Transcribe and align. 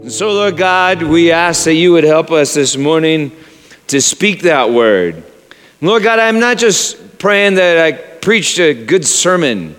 And 0.00 0.12
so, 0.12 0.30
Lord 0.30 0.56
God, 0.56 1.02
we 1.02 1.32
ask 1.32 1.64
that 1.64 1.74
you 1.74 1.90
would 1.92 2.04
help 2.04 2.30
us 2.30 2.54
this 2.54 2.76
morning 2.76 3.32
to 3.88 4.00
speak 4.00 4.42
that 4.42 4.70
word. 4.70 5.24
Lord 5.80 6.04
God, 6.04 6.20
I'm 6.20 6.38
not 6.38 6.56
just 6.56 7.18
praying 7.18 7.56
that 7.56 7.78
I 7.78 7.92
preached 7.92 8.60
a 8.60 8.74
good 8.74 9.04
sermon, 9.04 9.74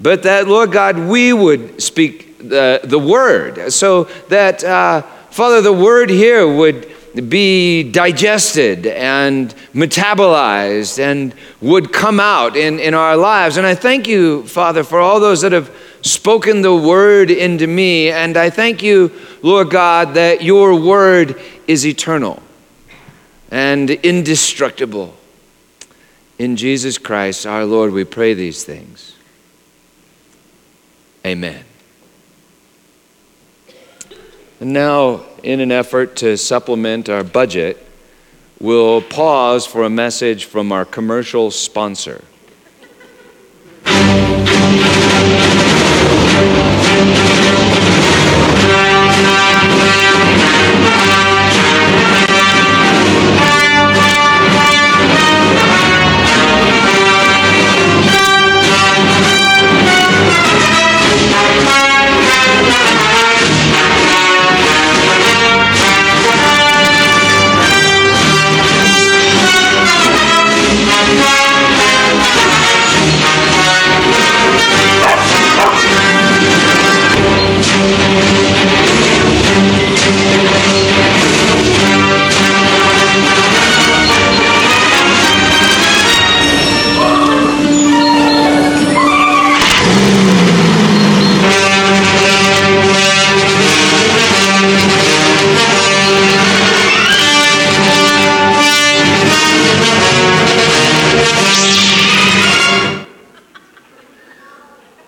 but 0.00 0.24
that, 0.24 0.48
Lord 0.48 0.72
God, 0.72 0.98
we 0.98 1.32
would 1.32 1.80
speak 1.80 2.38
the, 2.38 2.80
the 2.82 2.98
word 2.98 3.72
so 3.72 4.04
that, 4.30 4.64
uh, 4.64 5.02
Father, 5.30 5.60
the 5.60 5.72
word 5.72 6.10
here 6.10 6.44
would 6.44 6.92
be 7.28 7.84
digested 7.84 8.86
and 8.86 9.54
metabolized 9.74 10.98
and 10.98 11.34
would 11.60 11.92
come 11.92 12.18
out 12.18 12.56
in, 12.56 12.80
in 12.80 12.94
our 12.94 13.16
lives. 13.16 13.58
And 13.58 13.66
I 13.66 13.76
thank 13.76 14.08
you, 14.08 14.44
Father, 14.44 14.82
for 14.82 14.98
all 14.98 15.20
those 15.20 15.42
that 15.42 15.52
have 15.52 15.70
spoken 16.02 16.62
the 16.62 16.74
word 16.74 17.30
into 17.30 17.66
me. 17.66 18.10
And 18.10 18.36
I 18.36 18.50
thank 18.50 18.82
you, 18.82 19.12
Lord 19.42 19.70
God, 19.70 20.14
that 20.14 20.42
your 20.42 20.74
word 20.80 21.40
is 21.66 21.84
eternal 21.84 22.42
and 23.50 23.90
indestructible. 23.90 25.14
In 26.38 26.56
Jesus 26.56 26.96
Christ, 26.96 27.46
our 27.46 27.64
Lord, 27.64 27.92
we 27.92 28.04
pray 28.04 28.34
these 28.34 28.64
things. 28.64 29.14
Amen. 31.26 31.64
And 34.60 34.72
now, 34.72 35.24
in 35.42 35.60
an 35.60 35.72
effort 35.72 36.16
to 36.16 36.36
supplement 36.36 37.08
our 37.08 37.24
budget, 37.24 37.84
we'll 38.60 39.02
pause 39.02 39.66
for 39.66 39.82
a 39.82 39.90
message 39.90 40.44
from 40.44 40.70
our 40.70 40.84
commercial 40.84 41.50
sponsor. 41.50 42.22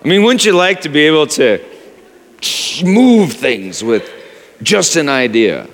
I 0.05 0.07
mean, 0.07 0.21
wouldn't 0.21 0.45
you 0.45 0.51
like 0.51 0.81
to 0.81 0.89
be 0.89 0.99
able 1.07 1.25
to 1.25 1.65
move 2.83 3.33
things 3.33 3.83
with 3.83 4.07
just 4.61 4.97
an 4.97 5.09
idea? 5.09 5.67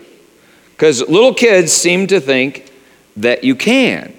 Because 0.70 1.02
little 1.02 1.34
kids 1.34 1.74
seem 1.74 2.08
to 2.08 2.22
think 2.22 2.72
that 3.18 3.44
you 3.44 3.58
can. 3.58 4.16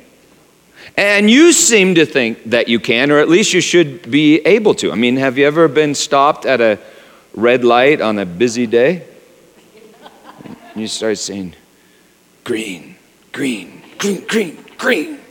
And 0.98 1.30
you 1.30 1.50
seem 1.50 1.94
to 1.94 2.04
think 2.04 2.44
that 2.50 2.68
you 2.68 2.78
can, 2.78 3.10
or 3.10 3.20
at 3.20 3.30
least 3.30 3.54
you 3.54 3.62
should 3.62 4.10
be 4.10 4.40
able 4.40 4.74
to. 4.74 4.92
I 4.92 4.96
mean, 4.96 5.16
have 5.16 5.38
you 5.38 5.46
ever 5.46 5.66
been 5.66 5.94
stopped 5.94 6.44
at 6.44 6.60
a 6.60 6.78
red 7.34 7.64
light 7.64 8.02
on 8.02 8.18
a 8.18 8.26
busy 8.26 8.66
day? 8.66 9.06
And 10.44 10.82
you 10.82 10.88
start 10.88 11.16
saying, 11.16 11.54
green, 12.44 12.96
green, 13.32 13.82
green, 13.96 14.26
green, 14.26 14.62
green. 14.76 15.21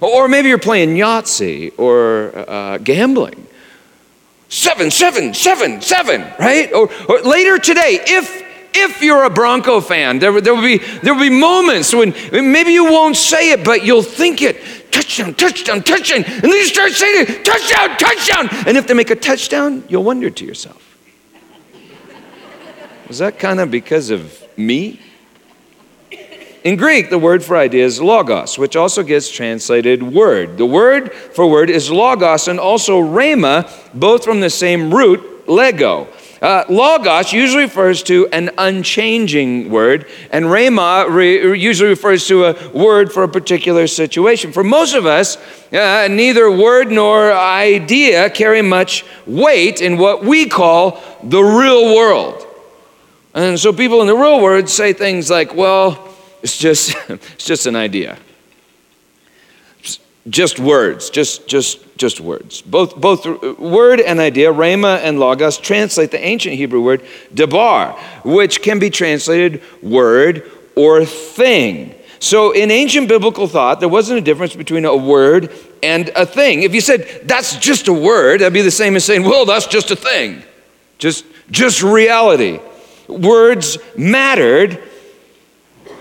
Or 0.00 0.28
maybe 0.28 0.48
you're 0.48 0.58
playing 0.58 0.96
Yahtzee 0.96 1.78
or 1.78 2.32
uh, 2.36 2.78
gambling. 2.78 3.46
Seven, 4.48 4.90
seven, 4.90 5.34
seven, 5.34 5.80
seven, 5.80 6.22
right? 6.38 6.72
Or, 6.72 6.88
or 7.08 7.20
later 7.22 7.58
today, 7.58 7.98
if 8.06 8.46
if 8.78 9.02
you're 9.02 9.24
a 9.24 9.30
Bronco 9.30 9.80
fan, 9.80 10.18
there, 10.18 10.38
there, 10.40 10.54
will 10.54 10.62
be, 10.62 10.78
there 10.78 11.14
will 11.14 11.22
be 11.22 11.30
moments 11.30 11.94
when 11.94 12.14
maybe 12.30 12.72
you 12.72 12.84
won't 12.84 13.16
say 13.16 13.52
it, 13.52 13.64
but 13.64 13.84
you'll 13.84 14.02
think 14.02 14.42
it 14.42 14.60
touchdown, 14.92 15.34
touchdown, 15.34 15.82
touchdown. 15.82 16.24
And 16.24 16.42
then 16.42 16.52
you 16.52 16.66
start 16.66 16.92
saying 16.92 17.26
it 17.26 17.44
touchdown, 17.44 17.96
touchdown. 17.96 18.48
And 18.66 18.76
if 18.76 18.86
they 18.86 18.94
make 18.94 19.10
a 19.10 19.16
touchdown, 19.16 19.84
you'll 19.88 20.04
wonder 20.04 20.28
to 20.28 20.44
yourself, 20.44 20.98
was 23.08 23.18
that 23.18 23.38
kind 23.38 23.60
of 23.60 23.70
because 23.70 24.10
of 24.10 24.42
me? 24.58 25.00
In 26.66 26.74
Greek, 26.74 27.10
the 27.10 27.18
word 27.18 27.44
for 27.44 27.56
idea 27.56 27.84
is 27.84 28.00
logos, 28.00 28.58
which 28.58 28.74
also 28.74 29.04
gets 29.04 29.30
translated 29.30 30.02
word. 30.02 30.58
The 30.58 30.66
word 30.66 31.12
for 31.12 31.46
word 31.48 31.70
is 31.70 31.92
logos 31.92 32.48
and 32.48 32.58
also 32.58 33.00
rhema, 33.00 33.70
both 33.94 34.24
from 34.24 34.40
the 34.40 34.50
same 34.50 34.92
root, 34.92 35.48
lego. 35.48 36.08
Uh, 36.42 36.64
logos 36.68 37.32
usually 37.32 37.62
refers 37.62 38.02
to 38.02 38.26
an 38.32 38.50
unchanging 38.58 39.70
word, 39.70 40.06
and 40.32 40.46
rhema 40.46 41.08
re- 41.08 41.56
usually 41.56 41.90
refers 41.90 42.26
to 42.26 42.46
a 42.46 42.68
word 42.70 43.12
for 43.12 43.22
a 43.22 43.28
particular 43.28 43.86
situation. 43.86 44.50
For 44.50 44.64
most 44.64 44.96
of 44.96 45.06
us, 45.06 45.36
uh, 45.72 46.08
neither 46.10 46.50
word 46.50 46.90
nor 46.90 47.32
idea 47.32 48.28
carry 48.28 48.60
much 48.60 49.04
weight 49.24 49.80
in 49.80 49.98
what 49.98 50.24
we 50.24 50.48
call 50.48 51.00
the 51.22 51.42
real 51.42 51.94
world. 51.94 52.44
And 53.34 53.56
so 53.56 53.72
people 53.72 54.00
in 54.00 54.08
the 54.08 54.16
real 54.16 54.40
world 54.40 54.68
say 54.68 54.92
things 54.92 55.30
like, 55.30 55.54
well, 55.54 56.05
it's 56.46 56.58
just, 56.58 56.94
it's 57.08 57.44
just 57.44 57.66
an 57.66 57.74
idea. 57.74 58.16
Just 60.28 60.60
words, 60.60 61.10
just, 61.10 61.48
just, 61.48 61.96
just 61.96 62.20
words. 62.20 62.62
Both, 62.62 62.94
both 62.94 63.26
word 63.58 64.00
and 64.00 64.20
idea, 64.20 64.52
rhema 64.52 64.98
and 64.98 65.18
logos, 65.18 65.58
translate 65.58 66.12
the 66.12 66.24
ancient 66.24 66.54
Hebrew 66.54 66.80
word 66.80 67.04
debar, 67.34 67.98
which 68.24 68.62
can 68.62 68.78
be 68.78 68.90
translated 68.90 69.60
word 69.82 70.48
or 70.76 71.04
thing. 71.04 71.96
So 72.20 72.52
in 72.52 72.70
ancient 72.70 73.08
biblical 73.08 73.48
thought, 73.48 73.80
there 73.80 73.88
wasn't 73.88 74.20
a 74.20 74.22
difference 74.22 74.54
between 74.54 74.84
a 74.84 74.96
word 74.96 75.52
and 75.82 76.10
a 76.10 76.24
thing. 76.26 76.62
If 76.62 76.74
you 76.74 76.80
said 76.80 77.22
that's 77.24 77.56
just 77.56 77.88
a 77.88 77.92
word, 77.92 78.40
that'd 78.40 78.52
be 78.52 78.62
the 78.62 78.70
same 78.70 78.94
as 78.94 79.04
saying, 79.04 79.24
well, 79.24 79.46
that's 79.46 79.66
just 79.66 79.90
a 79.90 79.96
thing. 79.96 80.44
Just, 80.98 81.24
just 81.50 81.82
reality. 81.82 82.60
Words 83.08 83.78
mattered 83.96 84.82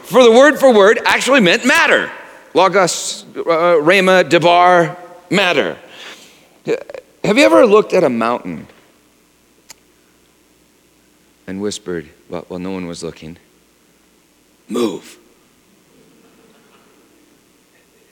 for 0.05 0.23
the 0.23 0.31
word 0.31 0.59
for 0.59 0.73
word 0.73 0.99
actually 1.05 1.39
meant 1.39 1.65
matter. 1.65 2.11
Logos, 2.53 3.25
uh, 3.35 3.41
Rhema, 3.81 4.27
Debar, 4.27 4.97
matter. 5.29 5.77
Have 7.23 7.37
you 7.37 7.43
ever 7.43 7.65
looked 7.65 7.93
at 7.93 8.03
a 8.03 8.09
mountain 8.09 8.67
and 11.47 11.59
whispered, 11.61 12.09
while, 12.27 12.45
while 12.47 12.59
no 12.59 12.71
one 12.71 12.87
was 12.87 13.03
looking, 13.03 13.37
move? 14.69 15.17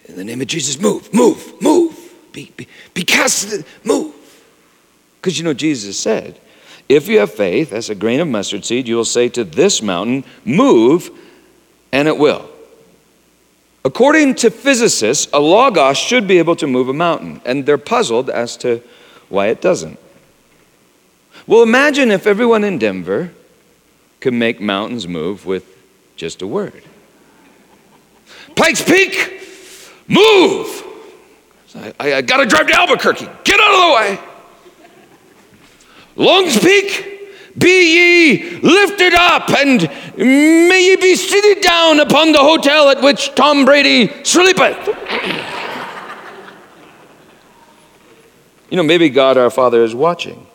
In 0.05 0.15
the 0.15 0.23
name 0.23 0.41
of 0.41 0.47
Jesus, 0.47 0.79
move, 0.79 1.13
move, 1.13 1.61
move. 1.61 1.97
Be, 2.33 2.51
be, 2.57 2.67
be 2.93 3.03
cast, 3.03 3.63
move. 3.85 4.13
Because 5.21 5.37
you 5.37 5.45
know, 5.45 5.53
Jesus 5.53 5.97
said, 5.97 6.39
if 6.89 7.07
you 7.07 7.19
have 7.19 7.31
faith 7.33 7.71
as 7.71 7.89
a 7.89 7.95
grain 7.95 8.19
of 8.19 8.27
mustard 8.27 8.65
seed, 8.65 8.87
you 8.87 8.97
will 8.97 9.05
say 9.05 9.29
to 9.29 9.43
this 9.43 9.81
mountain, 9.81 10.25
move, 10.43 11.09
and 11.93 12.07
it 12.07 12.17
will. 12.17 12.49
According 13.85 14.35
to 14.35 14.49
physicists, 14.49 15.27
a 15.31 15.39
logos 15.39 15.97
should 15.97 16.27
be 16.27 16.39
able 16.39 16.55
to 16.57 16.67
move 16.67 16.89
a 16.89 16.93
mountain, 16.93 17.39
and 17.45 17.65
they're 17.65 17.77
puzzled 17.77 18.29
as 18.29 18.57
to 18.57 18.81
why 19.29 19.47
it 19.47 19.61
doesn't. 19.61 19.99
Well, 21.45 21.61
imagine 21.61 22.09
if 22.09 22.25
everyone 22.25 22.63
in 22.63 22.79
Denver 22.79 23.31
could 24.19 24.33
make 24.33 24.59
mountains 24.59 25.07
move 25.07 25.45
with 25.45 25.65
just 26.15 26.41
a 26.41 26.47
word. 26.47 26.81
Pikes 28.55 28.81
Peak, 28.81 29.41
move! 30.07 30.83
I, 31.75 31.93
I, 31.99 32.13
I 32.15 32.21
got 32.21 32.37
to 32.37 32.45
drive 32.45 32.67
to 32.67 32.73
Albuquerque. 32.73 33.27
Get 33.43 33.59
out 33.59 33.73
of 33.73 33.81
the 33.81 33.93
way. 33.95 34.19
Longs 36.15 36.57
Peak, 36.59 37.12
be 37.57 37.95
ye 37.95 38.59
lifted 38.59 39.13
up, 39.13 39.49
and 39.51 39.89
may 40.17 40.87
ye 40.87 40.95
be 40.95 41.15
seated 41.15 41.61
down 41.61 41.99
upon 41.99 42.31
the 42.31 42.39
hotel 42.39 42.89
at 42.89 43.01
which 43.01 43.33
Tom 43.35 43.65
Brady 43.65 44.11
sleepeth. 44.23 44.87
you 48.69 48.77
know, 48.77 48.83
maybe 48.83 49.09
God 49.09 49.37
our 49.37 49.51
Father 49.51 49.83
is 49.83 49.93
watching. 49.93 50.47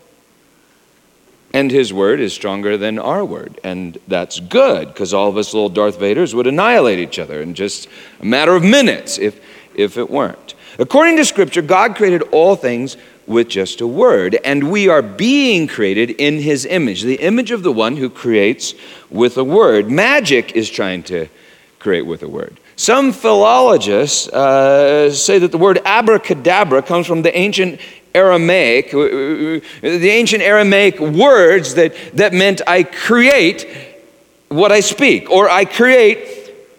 And 1.55 1.71
his 1.71 1.93
word 1.93 2.21
is 2.21 2.33
stronger 2.33 2.77
than 2.77 2.99
our 2.99 3.25
word. 3.25 3.59
And 3.65 3.97
that's 4.07 4.39
good 4.39 4.89
because 4.89 5.15
all 5.15 5.29
of 5.29 5.37
us 5.37 5.55
little 5.55 5.71
Darth 5.71 5.99
Vaders 5.99 6.35
would 6.35 6.47
annihilate 6.47 6.99
each 6.99 7.19
other 7.19 7.41
in 7.41 7.55
just 7.55 7.89
a 8.21 8.25
matter 8.25 8.55
of 8.55 8.63
minutes 8.63 9.19
if, 9.19 9.41
if 9.75 9.97
it 9.97 10.11
weren't. 10.11 10.55
According 10.79 11.17
to 11.17 11.25
Scripture, 11.25 11.63
God 11.63 11.97
created 11.97 12.23
all 12.33 12.55
things 12.55 12.97
with 13.29 13.49
just 13.49 13.81
a 13.81 13.87
word, 13.87 14.39
and 14.45 14.71
we 14.71 14.89
are 14.89 15.03
being 15.03 15.67
created 15.67 16.11
in 16.11 16.41
his 16.41 16.65
image, 16.65 17.03
the 17.03 17.17
image 17.17 17.51
of 17.51 17.63
the 17.63 17.73
one 17.73 17.97
who 17.97 18.09
creates 18.09 18.75
with 19.11 19.37
a 19.37 19.45
word. 19.45 19.91
Magic 19.91 20.53
is 20.53 20.69
trying 20.71 21.03
to 21.05 21.29
create 21.79 22.03
with 22.03 22.23
a 22.23 22.29
word. 22.29 22.59
Some 22.77 23.13
philologists 23.13 24.29
uh, 24.29 25.11
say 25.13 25.39
that 25.41 25.53
the 25.53 25.59
word 25.59 25.81
abracadabra 25.85 26.83
comes 26.83 27.07
from 27.07 27.23
the 27.23 27.37
ancient 27.37 27.81
Aramaic, 28.15 28.95
uh, 28.95 28.99
uh, 28.99 29.61
the 29.83 30.11
ancient 30.11 30.43
Aramaic 30.43 30.99
words 30.99 31.75
that, 31.75 31.95
that 32.15 32.33
meant 32.33 32.63
I 32.67 32.83
create 32.83 33.69
what 34.49 34.73
I 34.73 34.81
speak, 34.81 35.31
or 35.31 35.51
I 35.51 35.65
create 35.65 36.38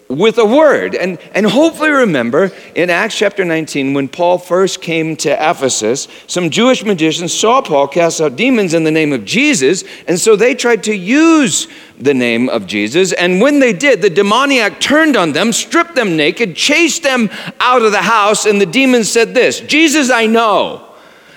with 0.10 0.40
a 0.40 0.46
word. 0.46 0.96
And, 0.96 1.20
and 1.34 1.46
hopefully 1.46 1.92
remember 1.92 2.52
in 2.74 2.90
Acts 2.90 3.16
chapter 3.16 3.46
19, 3.46 3.94
when 3.94 4.08
Paul 4.08 4.40
first 4.40 4.82
came 4.82 5.16
to 5.18 5.30
Ephesus, 5.30 6.08
some 6.26 6.50
Jewish 6.50 6.84
magicians 6.84 7.32
saw 7.32 7.62
Paul 7.62 7.88
cast 7.88 8.20
out 8.20 8.36
demons 8.36 8.74
in 8.74 8.84
the 8.84 8.92
name 8.92 9.14
of 9.14 9.24
Jesus, 9.24 9.84
and 10.08 10.20
so 10.20 10.36
they 10.36 10.56
tried 10.56 10.84
to 10.86 10.96
use 10.96 11.68
the 12.00 12.16
name 12.16 12.50
of 12.50 12.66
Jesus. 12.66 13.14
And 13.14 13.40
when 13.40 13.60
they 13.60 13.72
did, 13.72 14.02
the 14.02 14.10
demoniac 14.10 14.80
turned 14.80 15.16
on 15.16 15.32
them, 15.34 15.54
stripped 15.54 15.94
them 15.94 16.18
naked, 16.18 16.56
chased 16.56 17.04
them 17.04 17.30
out 17.60 17.84
of 17.84 17.92
the 17.92 18.02
house, 18.02 18.48
and 18.48 18.60
the 18.60 18.66
demons 18.66 19.12
said 19.12 19.36
this 19.36 19.60
Jesus 19.60 20.10
I 20.10 20.26
know, 20.26 20.88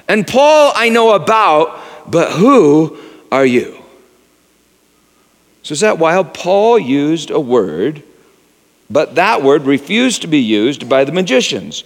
and 0.08 0.26
Paul 0.26 0.72
I 0.74 0.88
know 0.88 1.12
about, 1.12 1.78
but 2.10 2.32
who 2.32 2.96
are 3.30 3.44
you? 3.44 3.76
So 5.62 5.74
is 5.74 5.80
that 5.80 5.98
while 5.98 6.24
Paul 6.24 6.78
used 6.78 7.30
a 7.30 7.38
word 7.38 8.02
but 8.93 9.15
that 9.15 9.43
word 9.43 9.62
refused 9.62 10.23
to 10.23 10.29
be 10.29 10.41
used 10.41 10.89
by 10.89 11.05
the 11.05 11.12
magicians. 11.12 11.85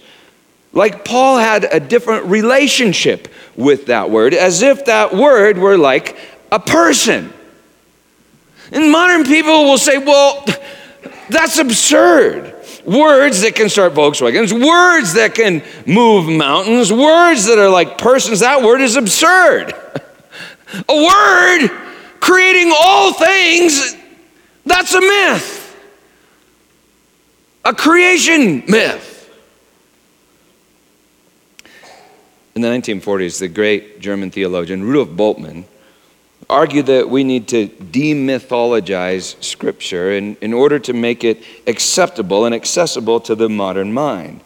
Like 0.73 1.05
Paul 1.05 1.37
had 1.37 1.63
a 1.63 1.79
different 1.79 2.25
relationship 2.25 3.29
with 3.55 3.85
that 3.85 4.11
word, 4.11 4.33
as 4.33 4.61
if 4.61 4.85
that 4.85 5.15
word 5.15 5.57
were 5.57 5.77
like 5.77 6.17
a 6.51 6.59
person. 6.59 7.31
And 8.73 8.91
modern 8.91 9.23
people 9.23 9.63
will 9.63 9.77
say, 9.77 9.97
well, 9.97 10.45
that's 11.29 11.57
absurd. 11.57 12.53
Words 12.85 13.41
that 13.41 13.55
can 13.55 13.69
start 13.69 13.93
Volkswagens, 13.93 14.51
words 14.51 15.13
that 15.13 15.33
can 15.33 15.63
move 15.85 16.29
mountains, 16.29 16.91
words 16.91 17.45
that 17.45 17.57
are 17.57 17.69
like 17.69 17.97
persons, 17.97 18.41
that 18.41 18.61
word 18.61 18.81
is 18.81 18.97
absurd. 18.97 19.73
a 20.89 20.95
word 20.95 21.69
creating 22.19 22.73
all 22.77 23.13
things, 23.13 23.95
that's 24.65 24.93
a 24.93 25.01
myth 25.01 25.56
a 27.67 27.73
creation 27.73 28.63
myth. 28.69 29.29
In 32.55 32.61
the 32.61 32.69
1940s, 32.69 33.39
the 33.41 33.49
great 33.49 33.99
German 33.99 34.31
theologian 34.31 34.85
Rudolf 34.85 35.09
Bultmann 35.09 35.65
argued 36.49 36.85
that 36.85 37.09
we 37.09 37.25
need 37.25 37.49
to 37.49 37.67
demythologize 37.67 39.43
Scripture 39.43 40.13
in, 40.13 40.37
in 40.39 40.53
order 40.53 40.79
to 40.79 40.93
make 40.93 41.25
it 41.25 41.43
acceptable 41.67 42.45
and 42.45 42.55
accessible 42.55 43.19
to 43.19 43.35
the 43.35 43.49
modern 43.49 43.91
mind. 43.91 44.39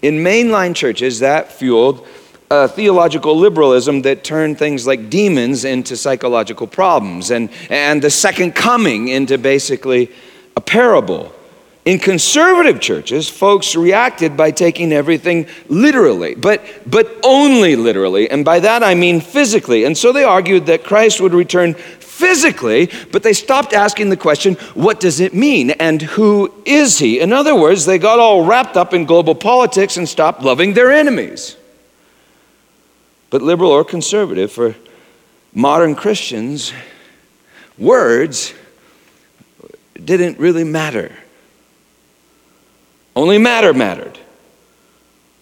In 0.00 0.24
mainline 0.24 0.74
churches, 0.74 1.18
that 1.18 1.52
fueled 1.52 2.06
a 2.50 2.66
theological 2.66 3.36
liberalism 3.36 4.00
that 4.02 4.24
turned 4.24 4.58
things 4.58 4.86
like 4.86 5.10
demons 5.10 5.66
into 5.66 5.98
psychological 5.98 6.66
problems 6.66 7.30
and, 7.30 7.50
and 7.68 8.00
the 8.00 8.10
second 8.10 8.54
coming 8.54 9.08
into 9.08 9.36
basically 9.36 10.10
a 10.56 10.62
parable. 10.62 11.30
In 11.84 11.98
conservative 11.98 12.80
churches, 12.80 13.28
folks 13.28 13.76
reacted 13.76 14.38
by 14.38 14.50
taking 14.52 14.90
everything 14.90 15.46
literally, 15.68 16.34
but, 16.34 16.64
but 16.86 17.14
only 17.22 17.76
literally. 17.76 18.30
And 18.30 18.42
by 18.42 18.60
that 18.60 18.82
I 18.82 18.94
mean 18.94 19.20
physically. 19.20 19.84
And 19.84 19.96
so 19.96 20.10
they 20.10 20.24
argued 20.24 20.66
that 20.66 20.82
Christ 20.82 21.20
would 21.20 21.34
return 21.34 21.74
physically, 21.74 22.90
but 23.12 23.22
they 23.22 23.34
stopped 23.34 23.74
asking 23.74 24.08
the 24.08 24.16
question, 24.16 24.54
what 24.72 24.98
does 24.98 25.20
it 25.20 25.34
mean 25.34 25.72
and 25.72 26.00
who 26.00 26.54
is 26.64 26.98
he? 26.98 27.20
In 27.20 27.34
other 27.34 27.54
words, 27.54 27.84
they 27.84 27.98
got 27.98 28.18
all 28.18 28.46
wrapped 28.46 28.78
up 28.78 28.94
in 28.94 29.04
global 29.04 29.34
politics 29.34 29.98
and 29.98 30.08
stopped 30.08 30.40
loving 30.40 30.72
their 30.72 30.90
enemies. 30.90 31.56
But 33.28 33.42
liberal 33.42 33.72
or 33.72 33.84
conservative, 33.84 34.52
for 34.52 34.74
modern 35.52 35.96
Christians, 35.96 36.72
words 37.76 38.54
didn't 40.02 40.38
really 40.38 40.64
matter. 40.64 41.12
Only 43.16 43.38
matter 43.38 43.72
mattered. 43.72 44.18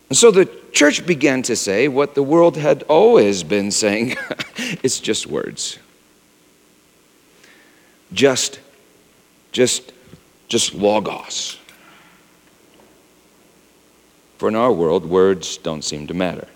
And 0.09 0.17
so 0.17 0.31
the 0.31 0.45
church 0.73 1.07
began 1.07 1.43
to 1.45 1.57
say 1.57 1.89
what 1.89 2.15
the 2.15 2.23
world 2.23 2.57
had 2.57 2.83
always 2.85 3.43
been 3.43 3.71
saying 3.71 4.17
it's 4.83 5.01
just 5.01 5.27
words. 5.27 5.79
Just, 8.13 8.61
just, 9.53 9.93
just 10.49 10.75
logos. 10.75 11.59
For 14.37 14.49
in 14.49 14.57
our 14.57 14.73
world, 14.73 15.07
words 15.07 15.57
don't 15.57 15.83
seem 15.83 16.09
to 16.09 16.15
matter. 16.15 16.49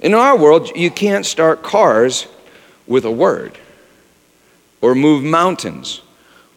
In 0.00 0.14
our 0.14 0.36
world, 0.36 0.70
you 0.76 0.90
can't 0.90 1.24
start 1.24 1.62
cars 1.62 2.28
with 2.86 3.04
a 3.04 3.10
word 3.10 3.58
or 4.82 4.94
move 4.94 5.24
mountains 5.24 6.02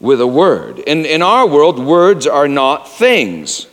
with 0.00 0.20
a 0.20 0.26
word. 0.26 0.78
In, 0.80 1.04
in 1.04 1.22
our 1.22 1.46
world, 1.46 1.78
words 1.78 2.26
are 2.26 2.48
not 2.48 2.88
things. 2.88 3.66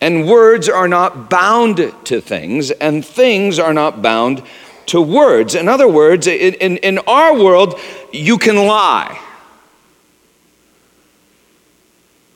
And 0.00 0.26
words 0.26 0.68
are 0.68 0.88
not 0.88 1.28
bound 1.28 1.92
to 2.04 2.20
things, 2.20 2.70
and 2.70 3.04
things 3.04 3.58
are 3.58 3.74
not 3.74 4.00
bound 4.00 4.42
to 4.86 5.00
words. 5.00 5.54
In 5.54 5.68
other 5.68 5.86
words, 5.86 6.26
in, 6.26 6.54
in, 6.54 6.76
in 6.78 6.98
our 7.00 7.34
world, 7.36 7.78
you 8.12 8.38
can 8.38 8.56
lie. 8.56 9.20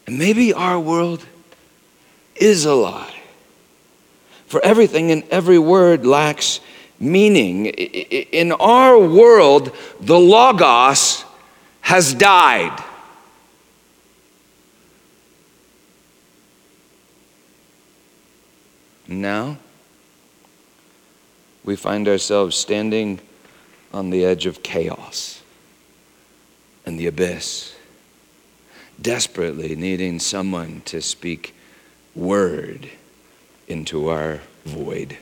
And 0.06 0.18
maybe 0.18 0.52
our 0.52 0.78
world 0.78 1.24
is 2.36 2.64
a 2.64 2.74
lie. 2.74 3.14
For 4.46 4.62
everything 4.62 5.10
and 5.10 5.24
every 5.30 5.58
word 5.58 6.06
lacks 6.06 6.60
meaning. 7.00 7.66
In 7.66 8.52
our 8.52 8.98
world, 8.98 9.74
the 10.00 10.18
Logos 10.18 11.24
has 11.80 12.14
died. 12.14 12.82
Now, 19.20 19.58
we 21.64 21.76
find 21.76 22.08
ourselves 22.08 22.56
standing 22.56 23.20
on 23.92 24.10
the 24.10 24.24
edge 24.24 24.46
of 24.46 24.62
chaos 24.62 25.42
and 26.84 26.98
the 26.98 27.06
abyss, 27.06 27.74
desperately 29.00 29.74
needing 29.74 30.18
someone 30.18 30.82
to 30.84 31.00
speak 31.00 31.54
word 32.14 32.90
into 33.66 34.08
our 34.08 34.40
void. 34.64 35.16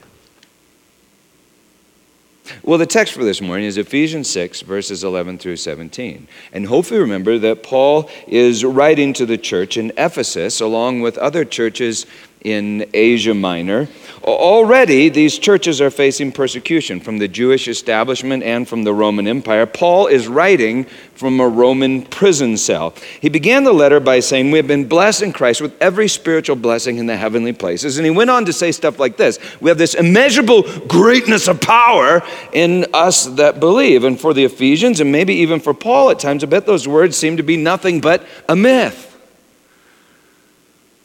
Well, 2.65 2.79
the 2.79 2.87
text 2.87 3.15
for 3.15 3.25
this 3.25 3.41
morning 3.41 3.67
is 3.67 3.79
Ephesians 3.79 4.29
6, 4.31 4.63
verses 4.63 5.05
11 5.05 5.39
through 5.39 5.57
17. 5.57 6.27
And 6.53 6.67
hopefully, 6.67 7.01
remember 7.01 7.39
that 7.39 7.63
Paul 7.63 8.11
is 8.27 8.65
writing 8.65 9.13
to 9.15 9.27
the 9.27 9.39
church 9.39 9.77
in 9.77 9.93
Ephesus 9.97 10.61
along 10.61 11.01
with 11.01 11.17
other 11.19 11.45
churches 11.45 12.05
in 12.45 12.87
Asia 12.93 13.35
Minor. 13.35 13.89
Already, 14.23 15.09
these 15.09 15.37
churches 15.37 15.81
are 15.81 15.91
facing 15.91 16.31
persecution 16.31 17.01
from 17.01 17.19
the 17.19 17.27
Jewish 17.27 17.67
establishment 17.67 18.45
and 18.45 18.69
from 18.69 18.85
the 18.85 18.95
Roman 18.95 19.27
Empire. 19.27 19.67
Paul 19.67 20.07
is 20.07 20.29
writing 20.29 20.85
from 21.15 21.41
a 21.41 21.49
Roman 21.49 22.03
prison 22.03 22.57
cell. 22.57 22.95
He 23.21 23.29
began 23.29 23.65
the 23.65 23.73
letter 23.73 23.99
by 23.99 24.21
saying, 24.21 24.51
We 24.51 24.59
have 24.59 24.69
been 24.69 24.87
blessed 24.87 25.23
in 25.23 25.33
Christ 25.33 25.61
with 25.61 25.75
every 25.81 26.07
spiritual 26.07 26.55
blessing 26.55 26.99
in 26.99 27.07
the 27.07 27.17
heavenly 27.17 27.53
places. 27.53 27.99
And 27.99 28.05
he 28.05 28.11
went 28.11 28.31
on 28.31 28.45
to 28.45 28.53
say 28.53 28.71
stuff 28.71 29.01
like 29.01 29.17
this 29.17 29.41
We 29.61 29.71
have 29.71 29.79
this 29.79 29.95
immeasurable 29.95 30.63
greatness 30.87 31.49
of 31.49 31.61
power 31.61 32.23
in 32.53 32.87
us 32.95 33.27
that 33.27 33.59
believe. 33.59 34.05
And 34.05 34.21
for 34.21 34.33
the 34.33 34.45
Ephesians, 34.45 35.01
and 35.01 35.11
maybe 35.11 35.35
even 35.35 35.59
for 35.59 35.75
Paul 35.75 36.11
at 36.11 36.21
times, 36.21 36.45
I 36.45 36.47
bet 36.47 36.67
those 36.67 36.87
words 36.87 37.17
seem 37.17 37.39
to 37.39 37.43
be 37.43 37.57
nothing 37.57 38.01
but 38.01 38.25
a 38.49 38.55
myth 38.55 39.12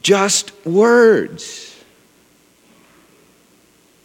just 0.01 0.51
words. 0.65 1.83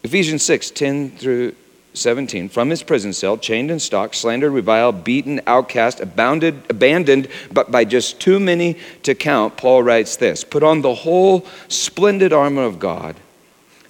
Ephesians 0.02 0.42
6 0.42 0.70
10 0.70 1.10
through 1.12 1.54
17. 1.94 2.48
From 2.48 2.70
his 2.70 2.82
prison 2.82 3.12
cell, 3.12 3.36
chained 3.36 3.70
in 3.70 3.78
stocks, 3.78 4.18
slandered, 4.18 4.52
reviled, 4.52 5.04
beaten, 5.04 5.40
outcast, 5.46 6.00
abounded, 6.00 6.62
abandoned, 6.70 7.28
but 7.52 7.70
by 7.70 7.84
just 7.84 8.20
too 8.20 8.40
many 8.40 8.78
to 9.02 9.14
count, 9.14 9.56
Paul 9.56 9.82
writes 9.82 10.16
this 10.16 10.44
Put 10.44 10.62
on 10.62 10.80
the 10.80 10.94
whole 10.94 11.46
splendid 11.68 12.32
armor 12.32 12.64
of 12.64 12.78
God, 12.78 13.16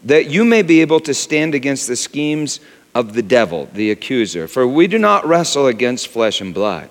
that 0.05 0.29
you 0.29 0.45
may 0.45 0.63
be 0.63 0.81
able 0.81 1.01
to 1.01 1.15
stand 1.15 1.55
against 1.55 1.87
the 1.87 1.97
schemes 1.97 2.61
of 2.95 3.15
the 3.15 3.23
devil, 3.23 3.69
the 3.73 3.91
accuser. 3.91 4.49
For 4.49 4.67
we 4.67 4.87
do 4.87 4.99
not 4.99 5.27
wrestle 5.27 5.69
against 5.69 6.09
flesh 6.09 6.41
and 6.41 6.53
blood, 6.53 6.91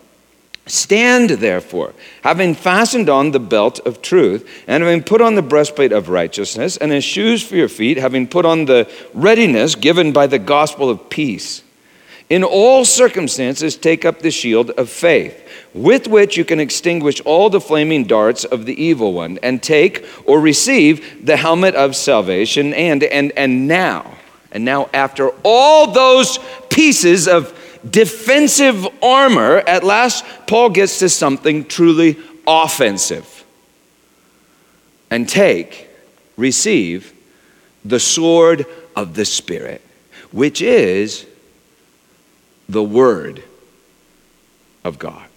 Stand 0.71 1.31
therefore, 1.31 1.93
having 2.23 2.55
fastened 2.55 3.09
on 3.09 3.31
the 3.31 3.41
belt 3.41 3.81
of 3.81 4.01
truth, 4.01 4.63
and 4.67 4.81
having 4.81 5.03
put 5.03 5.19
on 5.19 5.35
the 5.35 5.41
breastplate 5.41 5.91
of 5.91 6.07
righteousness, 6.07 6.77
and 6.77 6.93
as 6.93 7.03
shoes 7.03 7.43
for 7.43 7.57
your 7.57 7.67
feet, 7.67 7.97
having 7.97 8.25
put 8.25 8.45
on 8.45 8.63
the 8.63 8.89
readiness 9.13 9.75
given 9.75 10.13
by 10.13 10.27
the 10.27 10.39
gospel 10.39 10.89
of 10.89 11.09
peace. 11.09 11.61
In 12.29 12.45
all 12.45 12.85
circumstances, 12.85 13.75
take 13.75 14.05
up 14.05 14.19
the 14.19 14.31
shield 14.31 14.69
of 14.69 14.89
faith, 14.89 15.45
with 15.73 16.07
which 16.07 16.37
you 16.37 16.45
can 16.45 16.61
extinguish 16.61 17.19
all 17.25 17.49
the 17.49 17.59
flaming 17.59 18.05
darts 18.05 18.45
of 18.45 18.65
the 18.65 18.81
evil 18.81 19.11
one, 19.11 19.39
and 19.43 19.61
take 19.61 20.05
or 20.25 20.39
receive 20.39 21.25
the 21.25 21.35
helmet 21.35 21.75
of 21.75 21.97
salvation. 21.97 22.73
And, 22.73 23.03
and, 23.03 23.33
and 23.33 23.67
now, 23.67 24.09
and 24.53 24.63
now, 24.63 24.89
after 24.93 25.31
all 25.43 25.91
those 25.91 26.39
pieces 26.69 27.27
of 27.27 27.57
defensive 27.89 28.87
armor, 29.03 29.57
at 29.57 29.83
last 29.83 30.23
Paul 30.47 30.69
gets 30.69 30.99
to 30.99 31.09
something 31.09 31.65
truly 31.65 32.17
offensive. 32.47 33.43
And 35.09 35.27
take, 35.27 35.89
receive 36.37 37.13
the 37.83 37.99
sword 37.99 38.65
of 38.95 39.15
the 39.15 39.25
Spirit, 39.25 39.81
which 40.31 40.61
is 40.61 41.25
the 42.69 42.83
Word 42.83 43.43
of 44.83 44.97
God. 44.97 45.27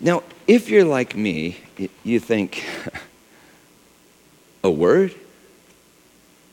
Now, 0.00 0.22
if 0.46 0.68
you're 0.68 0.84
like 0.84 1.16
me, 1.16 1.56
you 2.04 2.20
think, 2.20 2.64
a 4.64 4.70
word? 4.70 5.14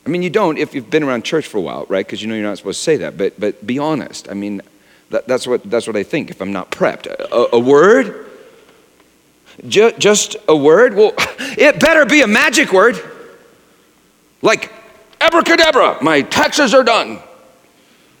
I 0.06 0.08
mean, 0.08 0.22
you 0.22 0.30
don't 0.30 0.56
if 0.56 0.74
you've 0.74 0.88
been 0.88 1.02
around 1.02 1.24
church 1.24 1.46
for 1.46 1.58
a 1.58 1.60
while, 1.60 1.84
right? 1.88 2.06
Because 2.06 2.22
you 2.22 2.28
know 2.28 2.34
you're 2.34 2.44
not 2.44 2.58
supposed 2.58 2.78
to 2.78 2.84
say 2.84 2.96
that. 2.98 3.18
But, 3.18 3.38
but 3.40 3.66
be 3.66 3.78
honest. 3.78 4.30
I 4.30 4.34
mean, 4.34 4.62
that, 5.10 5.26
that's, 5.26 5.46
what, 5.46 5.68
that's 5.68 5.86
what 5.86 5.96
I 5.96 6.04
think 6.04 6.30
if 6.30 6.40
I'm 6.40 6.52
not 6.52 6.70
prepped. 6.70 7.06
A, 7.06 7.56
a 7.56 7.58
word? 7.58 8.26
Just, 9.66 9.98
just 9.98 10.36
a 10.48 10.56
word? 10.56 10.94
Well, 10.94 11.12
it 11.18 11.80
better 11.80 12.06
be 12.06 12.22
a 12.22 12.26
magic 12.26 12.72
word. 12.72 12.96
Like, 14.42 14.72
abracadabra, 15.20 16.02
my 16.02 16.22
taxes 16.22 16.72
are 16.72 16.84
done. 16.84 17.18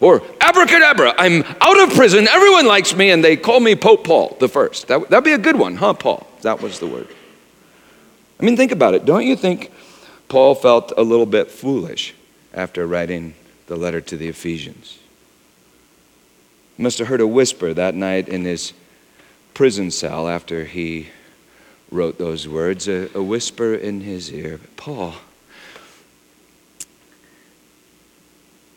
Or 0.00 0.22
abracadabra, 0.40 1.14
I'm 1.16 1.42
out 1.60 1.80
of 1.80 1.94
prison, 1.94 2.28
everyone 2.28 2.66
likes 2.66 2.94
me, 2.94 3.10
and 3.10 3.24
they 3.24 3.36
call 3.36 3.60
me 3.60 3.74
Pope 3.74 4.04
Paul 4.04 4.36
the 4.40 4.48
first. 4.48 4.88
That, 4.88 5.08
that'd 5.08 5.24
be 5.24 5.32
a 5.32 5.38
good 5.38 5.56
one, 5.56 5.76
huh, 5.76 5.94
Paul? 5.94 6.26
That 6.42 6.60
was 6.60 6.80
the 6.80 6.86
word. 6.86 7.08
I 8.38 8.44
mean, 8.44 8.56
think 8.56 8.72
about 8.72 8.94
it. 8.94 9.06
Don't 9.06 9.24
you 9.24 9.36
think 9.36 9.72
Paul 10.28 10.54
felt 10.54 10.92
a 10.96 11.02
little 11.02 11.26
bit 11.26 11.50
foolish 11.50 12.14
after 12.52 12.86
writing 12.86 13.34
the 13.66 13.76
letter 13.76 14.00
to 14.00 14.16
the 14.16 14.28
Ephesians. 14.28 14.98
He 16.76 16.82
must 16.82 16.98
have 16.98 17.08
heard 17.08 17.20
a 17.20 17.26
whisper 17.26 17.72
that 17.74 17.94
night 17.94 18.28
in 18.28 18.44
his 18.44 18.72
prison 19.54 19.90
cell 19.90 20.28
after 20.28 20.64
he 20.64 21.08
wrote 21.90 22.18
those 22.18 22.48
words, 22.48 22.88
a, 22.88 23.08
a 23.14 23.22
whisper 23.22 23.74
in 23.74 24.00
his 24.00 24.32
ear 24.32 24.60
Paul, 24.76 25.14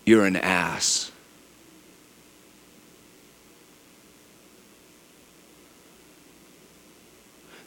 you're 0.05 0.25
an 0.25 0.35
ass. 0.35 1.11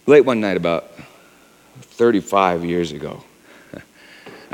Late 0.06 0.24
one 0.24 0.40
night, 0.40 0.56
about 0.56 0.90
35 1.80 2.64
years 2.64 2.90
ago, 2.90 3.22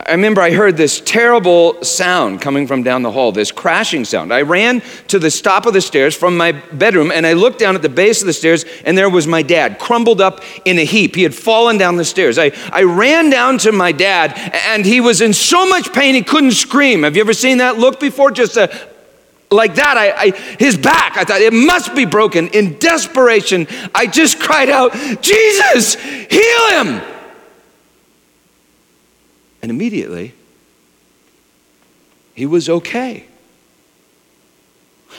I 0.06 0.12
remember 0.12 0.40
I 0.40 0.52
heard 0.52 0.76
this 0.76 1.00
terrible 1.00 1.82
sound 1.82 2.40
coming 2.40 2.68
from 2.68 2.84
down 2.84 3.02
the 3.02 3.10
hall, 3.10 3.32
this 3.32 3.50
crashing 3.50 4.04
sound. 4.04 4.32
I 4.32 4.42
ran 4.42 4.80
to 5.08 5.18
the 5.18 5.30
top 5.30 5.66
of 5.66 5.72
the 5.72 5.80
stairs 5.80 6.14
from 6.14 6.36
my 6.36 6.52
bedroom 6.52 7.10
and 7.10 7.26
I 7.26 7.32
looked 7.32 7.58
down 7.58 7.74
at 7.74 7.82
the 7.82 7.88
base 7.88 8.20
of 8.20 8.26
the 8.26 8.32
stairs 8.32 8.64
and 8.84 8.96
there 8.96 9.10
was 9.10 9.26
my 9.26 9.42
dad, 9.42 9.80
crumbled 9.80 10.20
up 10.20 10.44
in 10.64 10.78
a 10.78 10.84
heap. 10.84 11.16
He 11.16 11.24
had 11.24 11.34
fallen 11.34 11.78
down 11.78 11.96
the 11.96 12.04
stairs. 12.04 12.38
I, 12.38 12.52
I 12.70 12.84
ran 12.84 13.28
down 13.28 13.58
to 13.58 13.72
my 13.72 13.90
dad 13.90 14.34
and 14.68 14.86
he 14.86 15.00
was 15.00 15.20
in 15.20 15.32
so 15.32 15.68
much 15.68 15.92
pain 15.92 16.14
he 16.14 16.22
couldn't 16.22 16.52
scream. 16.52 17.02
Have 17.02 17.16
you 17.16 17.22
ever 17.22 17.32
seen 17.34 17.58
that 17.58 17.78
look 17.78 17.98
before? 17.98 18.30
Just 18.30 18.56
a, 18.56 18.70
like 19.50 19.74
that, 19.76 19.96
I, 19.96 20.12
I, 20.12 20.30
his 20.60 20.76
back, 20.76 21.16
I 21.16 21.24
thought 21.24 21.40
it 21.40 21.52
must 21.52 21.96
be 21.96 22.04
broken. 22.04 22.48
In 22.48 22.78
desperation, 22.78 23.66
I 23.92 24.06
just 24.06 24.38
cried 24.38 24.68
out, 24.68 24.92
Jesus, 25.22 25.94
heal 25.96 26.84
him. 26.84 27.17
And 29.60 29.70
immediately, 29.70 30.34
he 32.34 32.46
was 32.46 32.68
okay. 32.68 33.24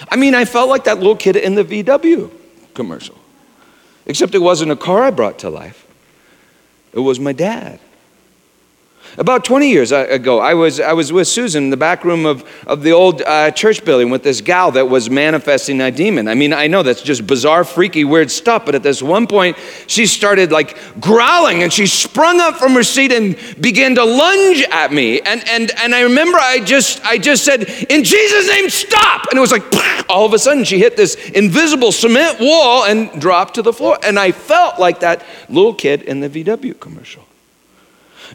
I 0.09 0.15
mean, 0.15 0.33
I 0.33 0.45
felt 0.45 0.69
like 0.69 0.85
that 0.85 0.97
little 0.97 1.15
kid 1.15 1.35
in 1.35 1.55
the 1.55 1.63
VW 1.63 2.31
commercial, 2.73 3.15
except 4.05 4.33
it 4.35 4.39
wasn't 4.39 4.71
a 4.71 4.75
car 4.75 5.03
I 5.03 5.11
brought 5.11 5.39
to 5.39 5.49
life, 5.49 5.85
it 6.93 6.99
was 6.99 7.19
my 7.19 7.33
dad. 7.33 7.79
About 9.17 9.43
20 9.43 9.69
years 9.69 9.91
ago, 9.91 10.39
I 10.39 10.53
was, 10.53 10.79
I 10.79 10.93
was 10.93 11.11
with 11.11 11.27
Susan 11.27 11.65
in 11.65 11.69
the 11.69 11.77
back 11.77 12.03
room 12.05 12.25
of, 12.25 12.43
of 12.67 12.83
the 12.83 12.91
old 12.91 13.21
uh, 13.21 13.51
church 13.51 13.83
building 13.83 14.09
with 14.09 14.23
this 14.23 14.41
gal 14.41 14.71
that 14.71 14.87
was 14.87 15.09
manifesting 15.09 15.81
a 15.81 15.91
demon. 15.91 16.27
I 16.27 16.35
mean, 16.35 16.53
I 16.53 16.67
know 16.67 16.83
that's 16.83 17.01
just 17.01 17.27
bizarre, 17.27 17.63
freaky, 17.63 18.03
weird 18.03 18.31
stuff, 18.31 18.65
but 18.65 18.75
at 18.75 18.83
this 18.83 19.01
one 19.01 19.27
point, 19.27 19.57
she 19.87 20.05
started 20.05 20.51
like 20.51 20.77
growling 20.99 21.63
and 21.63 21.73
she 21.73 21.87
sprung 21.87 22.39
up 22.39 22.55
from 22.55 22.73
her 22.73 22.83
seat 22.83 23.11
and 23.11 23.37
began 23.61 23.95
to 23.95 24.03
lunge 24.03 24.63
at 24.71 24.93
me. 24.93 25.21
And, 25.21 25.47
and, 25.49 25.71
and 25.77 25.95
I 25.95 26.01
remember 26.01 26.37
I 26.37 26.59
just, 26.59 27.03
I 27.03 27.17
just 27.17 27.43
said, 27.43 27.63
In 27.89 28.03
Jesus' 28.03 28.47
name, 28.47 28.69
stop! 28.69 29.27
And 29.29 29.37
it 29.37 29.41
was 29.41 29.51
like, 29.51 29.63
all 30.09 30.25
of 30.25 30.33
a 30.33 30.39
sudden, 30.39 30.63
she 30.63 30.79
hit 30.79 30.97
this 30.97 31.15
invisible 31.29 31.91
cement 31.91 32.39
wall 32.39 32.85
and 32.85 33.19
dropped 33.21 33.55
to 33.55 33.61
the 33.61 33.73
floor. 33.73 33.97
And 34.03 34.17
I 34.19 34.31
felt 34.31 34.79
like 34.79 35.01
that 35.01 35.23
little 35.49 35.73
kid 35.73 36.03
in 36.03 36.19
the 36.19 36.29
VW 36.29 36.79
commercial. 36.79 37.23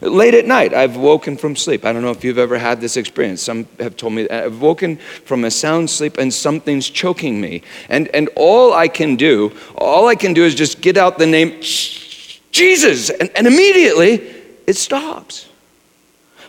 Late 0.01 0.33
at 0.33 0.45
night, 0.45 0.73
I've 0.73 0.97
woken 0.97 1.37
from 1.37 1.55
sleep. 1.55 1.85
I 1.85 1.93
don't 1.93 2.01
know 2.01 2.11
if 2.11 2.23
you've 2.23 2.37
ever 2.37 2.57
had 2.57 2.81
this 2.81 2.97
experience. 2.97 3.41
Some 3.41 3.67
have 3.79 3.95
told 3.95 4.13
me 4.13 4.27
I've 4.29 4.61
woken 4.61 4.97
from 5.25 5.45
a 5.45 5.51
sound 5.51 5.89
sleep 5.89 6.17
and 6.17 6.33
something's 6.33 6.89
choking 6.89 7.39
me. 7.39 7.61
And, 7.89 8.07
and 8.09 8.29
all 8.35 8.73
I 8.73 8.87
can 8.87 9.15
do, 9.15 9.55
all 9.75 10.07
I 10.07 10.15
can 10.15 10.33
do 10.33 10.43
is 10.43 10.55
just 10.55 10.81
get 10.81 10.97
out 10.97 11.17
the 11.17 11.25
name 11.25 11.61
Jesus, 11.61 13.09
and, 13.09 13.29
and 13.35 13.47
immediately 13.47 14.13
it 14.65 14.75
stops. 14.75 15.49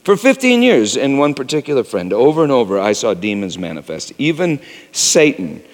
For 0.05 0.17
15 0.17 0.62
years, 0.62 0.97
in 0.97 1.19
one 1.19 1.35
particular 1.35 1.83
friend, 1.83 2.12
over 2.12 2.45
and 2.45 2.53
over, 2.53 2.79
I 2.79 2.93
saw 2.93 3.12
demons 3.12 3.59
manifest, 3.59 4.12
even 4.19 4.61
Satan 4.93 5.65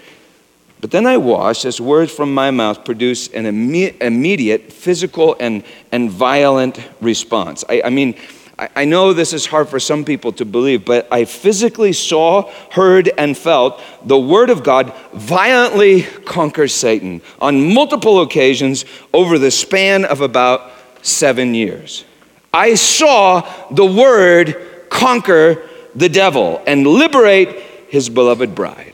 but 0.83 0.91
then 0.91 1.07
I 1.07 1.17
watched 1.17 1.65
as 1.65 1.81
words 1.81 2.11
from 2.11 2.35
my 2.35 2.51
mouth 2.51 2.85
produce 2.85 3.29
an 3.29 3.45
imme- 3.45 4.03
immediate 4.03 4.73
physical 4.73 5.37
and, 5.39 5.63
and 5.93 6.11
violent 6.11 6.81
response. 7.01 7.65
I, 7.69 7.83
I 7.85 7.91
mean, 7.91 8.17
I, 8.59 8.69
I 8.75 8.85
know 8.85 9.13
this 9.13 9.33
is 9.33 9.47
hard 9.47 9.69
for 9.69 9.79
some 9.79 10.05
people 10.05 10.33
to 10.33 10.45
believe, 10.45 10.85
but 10.85 11.07
I 11.13 11.25
physically 11.25 11.93
saw, 11.93 12.51
heard, 12.73 13.13
and 13.17 13.39
felt 13.39 13.81
the 14.05 14.19
Word 14.19 14.51
of 14.51 14.65
God 14.65 14.93
violently 15.13 16.03
conquer 16.03 16.67
Satan 16.67 17.23
on 17.41 17.73
multiple 17.73 18.21
occasions 18.21 18.85
over 19.15 19.39
the 19.39 19.53
span 19.53 20.05
of 20.05 20.21
about 20.21 20.73
seven 21.03 21.55
years. 21.55 22.05
I 22.53 22.75
saw 22.75 23.43
the 23.71 23.87
Word 23.87 24.89
conquer 24.91 25.69
the 25.95 26.09
devil 26.09 26.61
and 26.67 26.85
liberate 26.89 27.51
his 27.89 28.09
beloved 28.09 28.57
bride. 28.57 28.92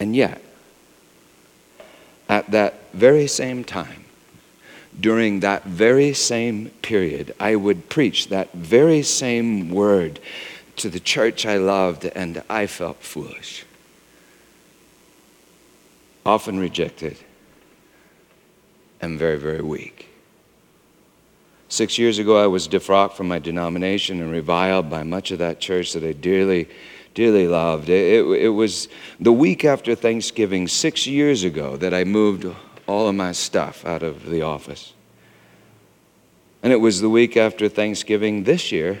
And 0.00 0.14
yet, 0.14 0.42
at 2.28 2.50
that 2.50 2.92
very 2.92 3.26
same 3.26 3.64
time, 3.64 4.04
during 4.98 5.40
that 5.40 5.64
very 5.64 6.12
same 6.12 6.70
period, 6.82 7.34
I 7.38 7.56
would 7.56 7.88
preach 7.88 8.28
that 8.28 8.52
very 8.52 9.02
same 9.02 9.70
word 9.70 10.20
to 10.76 10.88
the 10.88 11.00
church 11.00 11.44
I 11.46 11.56
loved, 11.56 12.04
and 12.04 12.42
I 12.48 12.66
felt 12.66 13.02
foolish. 13.02 13.64
Often 16.24 16.58
rejected 16.60 17.16
and 19.00 19.18
very, 19.18 19.38
very 19.38 19.62
weak. 19.62 20.08
Six 21.68 21.98
years 21.98 22.18
ago, 22.18 22.42
I 22.42 22.46
was 22.46 22.66
defrocked 22.66 23.12
from 23.12 23.28
my 23.28 23.38
denomination 23.38 24.22
and 24.22 24.32
reviled 24.32 24.88
by 24.88 25.02
much 25.02 25.30
of 25.30 25.38
that 25.38 25.60
church 25.60 25.92
that 25.92 26.04
I 26.04 26.12
dearly 26.12 26.68
dearly 27.18 27.48
loved. 27.48 27.88
It, 27.88 28.14
it, 28.14 28.42
it, 28.42 28.48
was 28.50 28.86
the 29.18 29.32
week 29.32 29.64
after 29.64 29.96
Thanksgiving, 29.96 30.68
six 30.68 31.04
years 31.04 31.42
ago, 31.42 31.76
that 31.76 31.92
I 31.92 32.04
moved 32.04 32.46
all 32.86 33.08
of 33.08 33.16
my 33.16 33.32
stuff 33.32 33.84
out 33.84 34.04
of 34.04 34.30
the 34.30 34.42
office. 34.42 34.92
And 36.62 36.72
it 36.72 36.76
was 36.76 37.00
the 37.00 37.10
week 37.10 37.36
after 37.36 37.68
Thanksgiving 37.68 38.44
this 38.44 38.70
year 38.70 39.00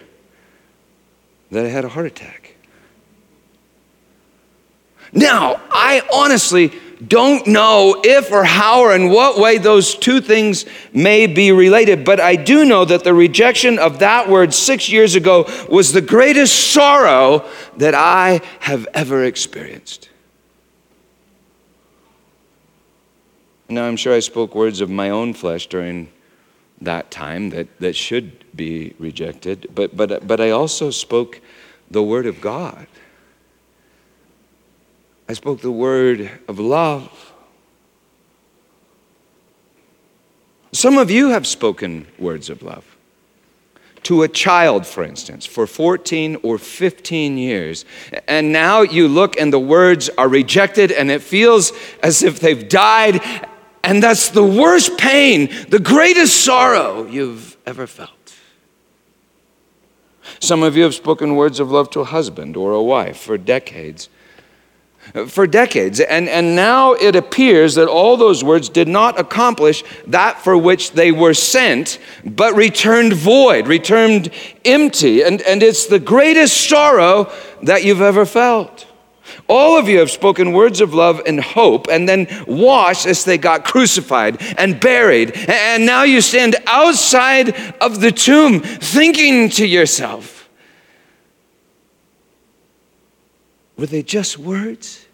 that 1.52 1.64
I 1.64 1.68
had 1.68 1.84
a 1.84 1.90
heart 1.90 2.06
attack. 2.06 2.56
Now, 5.12 5.60
I 5.70 6.02
honestly 6.12 6.72
don't 7.06 7.46
know 7.46 8.00
if 8.04 8.32
or 8.32 8.44
how 8.44 8.80
or 8.80 8.94
in 8.94 9.10
what 9.10 9.38
way 9.38 9.58
those 9.58 9.94
two 9.94 10.20
things 10.20 10.64
may 10.92 11.26
be 11.26 11.52
related, 11.52 12.04
but 12.04 12.20
I 12.20 12.36
do 12.36 12.64
know 12.64 12.84
that 12.84 13.04
the 13.04 13.14
rejection 13.14 13.78
of 13.78 14.00
that 14.00 14.28
word 14.28 14.52
six 14.52 14.88
years 14.88 15.14
ago 15.14 15.46
was 15.68 15.92
the 15.92 16.00
greatest 16.00 16.72
sorrow 16.72 17.48
that 17.76 17.94
I 17.94 18.40
have 18.60 18.88
ever 18.94 19.24
experienced. 19.24 20.08
Now, 23.68 23.84
I'm 23.84 23.96
sure 23.96 24.14
I 24.14 24.20
spoke 24.20 24.54
words 24.54 24.80
of 24.80 24.88
my 24.88 25.10
own 25.10 25.34
flesh 25.34 25.66
during 25.66 26.10
that 26.80 27.10
time 27.10 27.50
that, 27.50 27.68
that 27.80 27.94
should 27.94 28.44
be 28.56 28.94
rejected, 28.98 29.66
but, 29.74 29.96
but, 29.96 30.26
but 30.26 30.40
I 30.40 30.50
also 30.50 30.90
spoke 30.90 31.40
the 31.90 32.02
word 32.02 32.26
of 32.26 32.40
God. 32.40 32.86
I 35.28 35.34
spoke 35.34 35.60
the 35.60 35.70
word 35.70 36.30
of 36.48 36.58
love. 36.58 37.34
Some 40.72 40.96
of 40.96 41.10
you 41.10 41.28
have 41.30 41.46
spoken 41.46 42.06
words 42.18 42.48
of 42.48 42.62
love. 42.62 42.96
To 44.04 44.22
a 44.22 44.28
child, 44.28 44.86
for 44.86 45.04
instance, 45.04 45.44
for 45.44 45.66
14 45.66 46.38
or 46.42 46.56
15 46.56 47.36
years. 47.36 47.84
And 48.26 48.52
now 48.52 48.80
you 48.80 49.06
look 49.06 49.38
and 49.38 49.52
the 49.52 49.58
words 49.58 50.08
are 50.16 50.28
rejected 50.28 50.92
and 50.92 51.10
it 51.10 51.20
feels 51.20 51.72
as 52.02 52.22
if 52.22 52.40
they've 52.40 52.66
died. 52.66 53.20
And 53.84 54.02
that's 54.02 54.30
the 54.30 54.44
worst 54.44 54.96
pain, 54.96 55.50
the 55.68 55.78
greatest 55.78 56.42
sorrow 56.42 57.06
you've 57.06 57.56
ever 57.66 57.86
felt. 57.86 58.12
Some 60.40 60.62
of 60.62 60.76
you 60.76 60.84
have 60.84 60.94
spoken 60.94 61.36
words 61.36 61.60
of 61.60 61.70
love 61.70 61.90
to 61.90 62.00
a 62.00 62.04
husband 62.04 62.56
or 62.56 62.72
a 62.72 62.82
wife 62.82 63.18
for 63.18 63.36
decades 63.36 64.08
for 65.26 65.46
decades. 65.46 66.00
And, 66.00 66.28
and 66.28 66.54
now 66.54 66.92
it 66.92 67.16
appears 67.16 67.74
that 67.76 67.88
all 67.88 68.16
those 68.16 68.44
words 68.44 68.68
did 68.68 68.88
not 68.88 69.18
accomplish 69.18 69.82
that 70.06 70.42
for 70.42 70.56
which 70.56 70.92
they 70.92 71.12
were 71.12 71.34
sent, 71.34 71.98
but 72.24 72.54
returned 72.54 73.12
void, 73.12 73.66
returned 73.66 74.30
empty. 74.64 75.22
And, 75.22 75.40
and 75.42 75.62
it's 75.62 75.86
the 75.86 75.98
greatest 75.98 76.68
sorrow 76.68 77.32
that 77.62 77.84
you've 77.84 78.02
ever 78.02 78.24
felt. 78.24 78.86
All 79.48 79.78
of 79.78 79.88
you 79.88 79.98
have 79.98 80.10
spoken 80.10 80.52
words 80.52 80.80
of 80.80 80.94
love 80.94 81.22
and 81.26 81.40
hope 81.40 81.88
and 81.88 82.08
then 82.08 82.26
washed 82.46 83.06
as 83.06 83.24
they 83.24 83.38
got 83.38 83.64
crucified 83.64 84.42
and 84.58 84.80
buried. 84.80 85.32
And 85.48 85.86
now 85.86 86.02
you 86.02 86.20
stand 86.20 86.56
outside 86.66 87.54
of 87.80 88.00
the 88.00 88.12
tomb 88.12 88.60
thinking 88.60 89.48
to 89.50 89.66
yourself, 89.66 90.37
Were 93.78 93.86
they 93.86 94.02
just 94.02 94.36
words? 94.38 95.06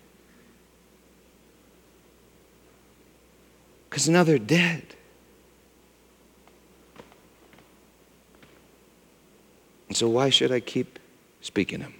Because 3.90 4.09
now 4.09 4.25
they're 4.25 4.38
dead. 4.38 4.83
And 9.88 9.97
so, 9.97 10.09
why 10.09 10.30
should 10.30 10.50
I 10.50 10.61
keep 10.61 10.99
speaking 11.42 11.80
them? 11.80 11.94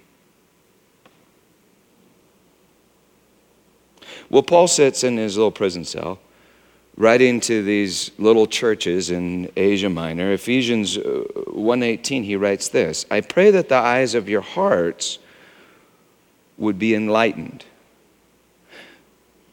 Well, 4.29 4.41
Paul 4.41 4.67
sits 4.67 5.03
in 5.03 5.17
his 5.17 5.37
little 5.37 5.51
prison 5.51 5.85
cell, 5.85 6.19
writing 6.97 7.39
to 7.41 7.61
these 7.61 8.09
little 8.17 8.47
churches 8.47 9.11
in 9.11 9.51
Asia 9.55 9.87
Minor. 9.87 10.33
Ephesians 10.33 10.97
1:18, 10.97 12.23
uh, 12.23 12.25
he 12.25 12.35
writes 12.35 12.69
this: 12.69 13.05
"I 13.11 13.21
pray 13.21 13.51
that 13.51 13.69
the 13.69 13.75
eyes 13.75 14.15
of 14.15 14.27
your 14.27 14.41
hearts 14.41 15.19
would 16.57 16.79
be 16.79 16.95
enlightened. 16.95 17.65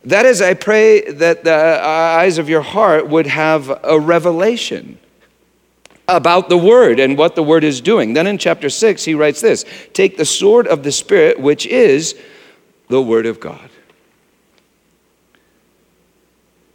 That 0.05 0.27
is, 0.27 0.43
I 0.43 0.55
pray 0.55 1.13
that 1.13 1.45
the 1.45 1.81
eyes 1.83 2.39
of 2.39 2.49
your 2.49 2.63
heart 2.63 3.09
would 3.09 3.27
have 3.27 3.71
a 3.85 3.99
revelation 4.01 4.99
about 6.09 6.49
the 6.49 6.59
Word 6.59 6.99
and 6.99 7.17
what 7.17 7.37
the 7.37 7.43
Word 7.43 7.63
is 7.63 7.81
doing. 7.81 8.13
Then 8.13 8.27
in 8.27 8.37
chapter 8.37 8.69
6, 8.69 9.05
he 9.05 9.15
writes 9.15 9.41
this 9.41 9.65
Take 9.93 10.17
the 10.17 10.25
sword 10.25 10.67
of 10.67 10.83
the 10.83 10.93
Spirit, 10.93 11.39
which 11.39 11.67
is 11.67 12.17
the 12.89 13.01
Word 13.01 13.27
of 13.27 13.39
God. 13.39 13.71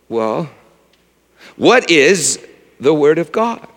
Well, 0.10 0.50
what 1.58 1.92
is 1.92 2.40
the 2.80 2.94
Word 2.94 3.18
of 3.18 3.32
God? 3.32 3.68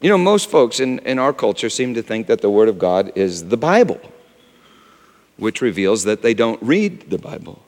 You 0.00 0.10
know, 0.10 0.18
most 0.18 0.48
folks 0.48 0.78
in, 0.78 1.00
in 1.00 1.18
our 1.18 1.32
culture 1.32 1.68
seem 1.68 1.94
to 1.94 2.02
think 2.02 2.28
that 2.28 2.40
the 2.40 2.50
Word 2.50 2.68
of 2.68 2.78
God 2.78 3.12
is 3.16 3.48
the 3.48 3.56
Bible, 3.56 4.00
which 5.36 5.60
reveals 5.60 6.04
that 6.04 6.22
they 6.22 6.34
don't 6.34 6.62
read 6.62 7.10
the 7.10 7.18
Bible. 7.18 7.62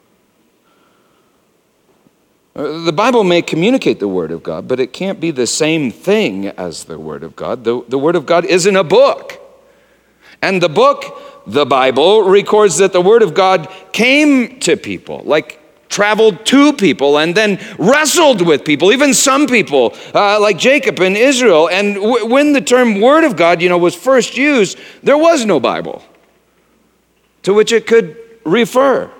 Uh, 2.54 2.84
the 2.84 2.92
Bible 2.92 3.24
may 3.24 3.42
communicate 3.42 4.00
the 4.00 4.08
Word 4.08 4.30
of 4.30 4.42
God, 4.42 4.68
but 4.68 4.80
it 4.80 4.92
can't 4.92 5.20
be 5.20 5.30
the 5.30 5.46
same 5.46 5.90
thing 5.90 6.48
as 6.48 6.84
the 6.84 6.98
Word 6.98 7.22
of 7.22 7.34
God. 7.34 7.64
The, 7.64 7.84
the 7.88 7.98
Word 7.98 8.16
of 8.16 8.26
God 8.26 8.44
isn't 8.44 8.76
a 8.76 8.84
book. 8.84 9.38
And 10.42 10.62
the 10.62 10.68
book, 10.68 11.44
the 11.46 11.66
Bible, 11.66 12.22
records 12.22 12.78
that 12.78 12.92
the 12.92 13.00
Word 13.00 13.22
of 13.22 13.34
God 13.34 13.68
came 13.92 14.58
to 14.60 14.76
people, 14.76 15.22
like 15.24 15.59
traveled 15.90 16.46
to 16.46 16.72
people 16.72 17.18
and 17.18 17.34
then 17.34 17.58
wrestled 17.78 18.40
with 18.40 18.64
people, 18.64 18.92
even 18.92 19.12
some 19.12 19.46
people, 19.46 19.94
uh, 20.14 20.40
like 20.40 20.56
Jacob 20.56 21.00
in 21.00 21.16
Israel. 21.16 21.68
And 21.68 21.96
w- 21.96 22.26
when 22.26 22.52
the 22.54 22.60
term 22.60 23.00
Word 23.00 23.24
of 23.24 23.36
God, 23.36 23.60
you 23.60 23.68
know, 23.68 23.76
was 23.76 23.94
first 23.94 24.38
used, 24.38 24.78
there 25.02 25.18
was 25.18 25.44
no 25.44 25.60
Bible 25.60 26.02
to 27.42 27.52
which 27.52 27.72
it 27.72 27.86
could 27.86 28.16
refer. 28.44 29.10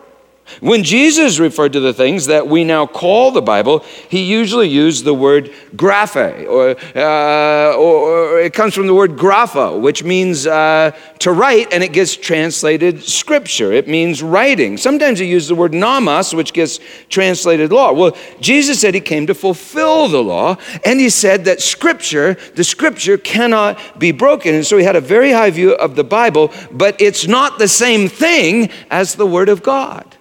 When 0.60 0.82
Jesus 0.82 1.38
referred 1.38 1.72
to 1.74 1.80
the 1.80 1.94
things 1.94 2.26
that 2.26 2.48
we 2.48 2.64
now 2.64 2.86
call 2.86 3.30
the 3.30 3.42
Bible, 3.42 3.84
he 4.08 4.22
usually 4.22 4.68
used 4.68 5.04
the 5.04 5.14
word 5.14 5.52
graphe, 5.76 6.46
or, 6.48 6.76
uh, 6.98 7.76
or, 7.76 8.40
it 8.40 8.52
comes 8.52 8.74
from 8.74 8.86
the 8.86 8.94
word 8.94 9.12
grapho, 9.12 9.80
which 9.80 10.02
means 10.02 10.46
uh, 10.46 10.90
to 11.20 11.32
write, 11.32 11.72
and 11.72 11.82
it 11.82 11.92
gets 11.92 12.16
translated 12.16 13.02
scripture. 13.02 13.72
It 13.72 13.88
means 13.88 14.22
writing. 14.22 14.76
Sometimes 14.76 15.18
he 15.18 15.26
used 15.26 15.48
the 15.48 15.54
word 15.54 15.72
nomos, 15.72 16.34
which 16.34 16.52
gets 16.52 16.80
translated 17.08 17.72
law. 17.72 17.92
Well, 17.92 18.16
Jesus 18.40 18.80
said 18.80 18.94
he 18.94 19.00
came 19.00 19.26
to 19.26 19.34
fulfill 19.34 20.08
the 20.08 20.22
law, 20.22 20.56
and 20.84 21.00
he 21.00 21.08
said 21.08 21.44
that 21.44 21.60
scripture, 21.60 22.34
the 22.54 22.64
scripture 22.64 23.16
cannot 23.16 23.98
be 23.98 24.12
broken. 24.12 24.54
And 24.54 24.66
so 24.66 24.76
he 24.76 24.84
had 24.84 24.96
a 24.96 25.00
very 25.00 25.32
high 25.32 25.50
view 25.50 25.72
of 25.72 25.96
the 25.96 26.04
Bible, 26.04 26.52
but 26.70 27.00
it's 27.00 27.26
not 27.26 27.58
the 27.58 27.68
same 27.68 28.08
thing 28.08 28.70
as 28.90 29.14
the 29.14 29.26
Word 29.26 29.48
of 29.48 29.62
God. 29.62 30.16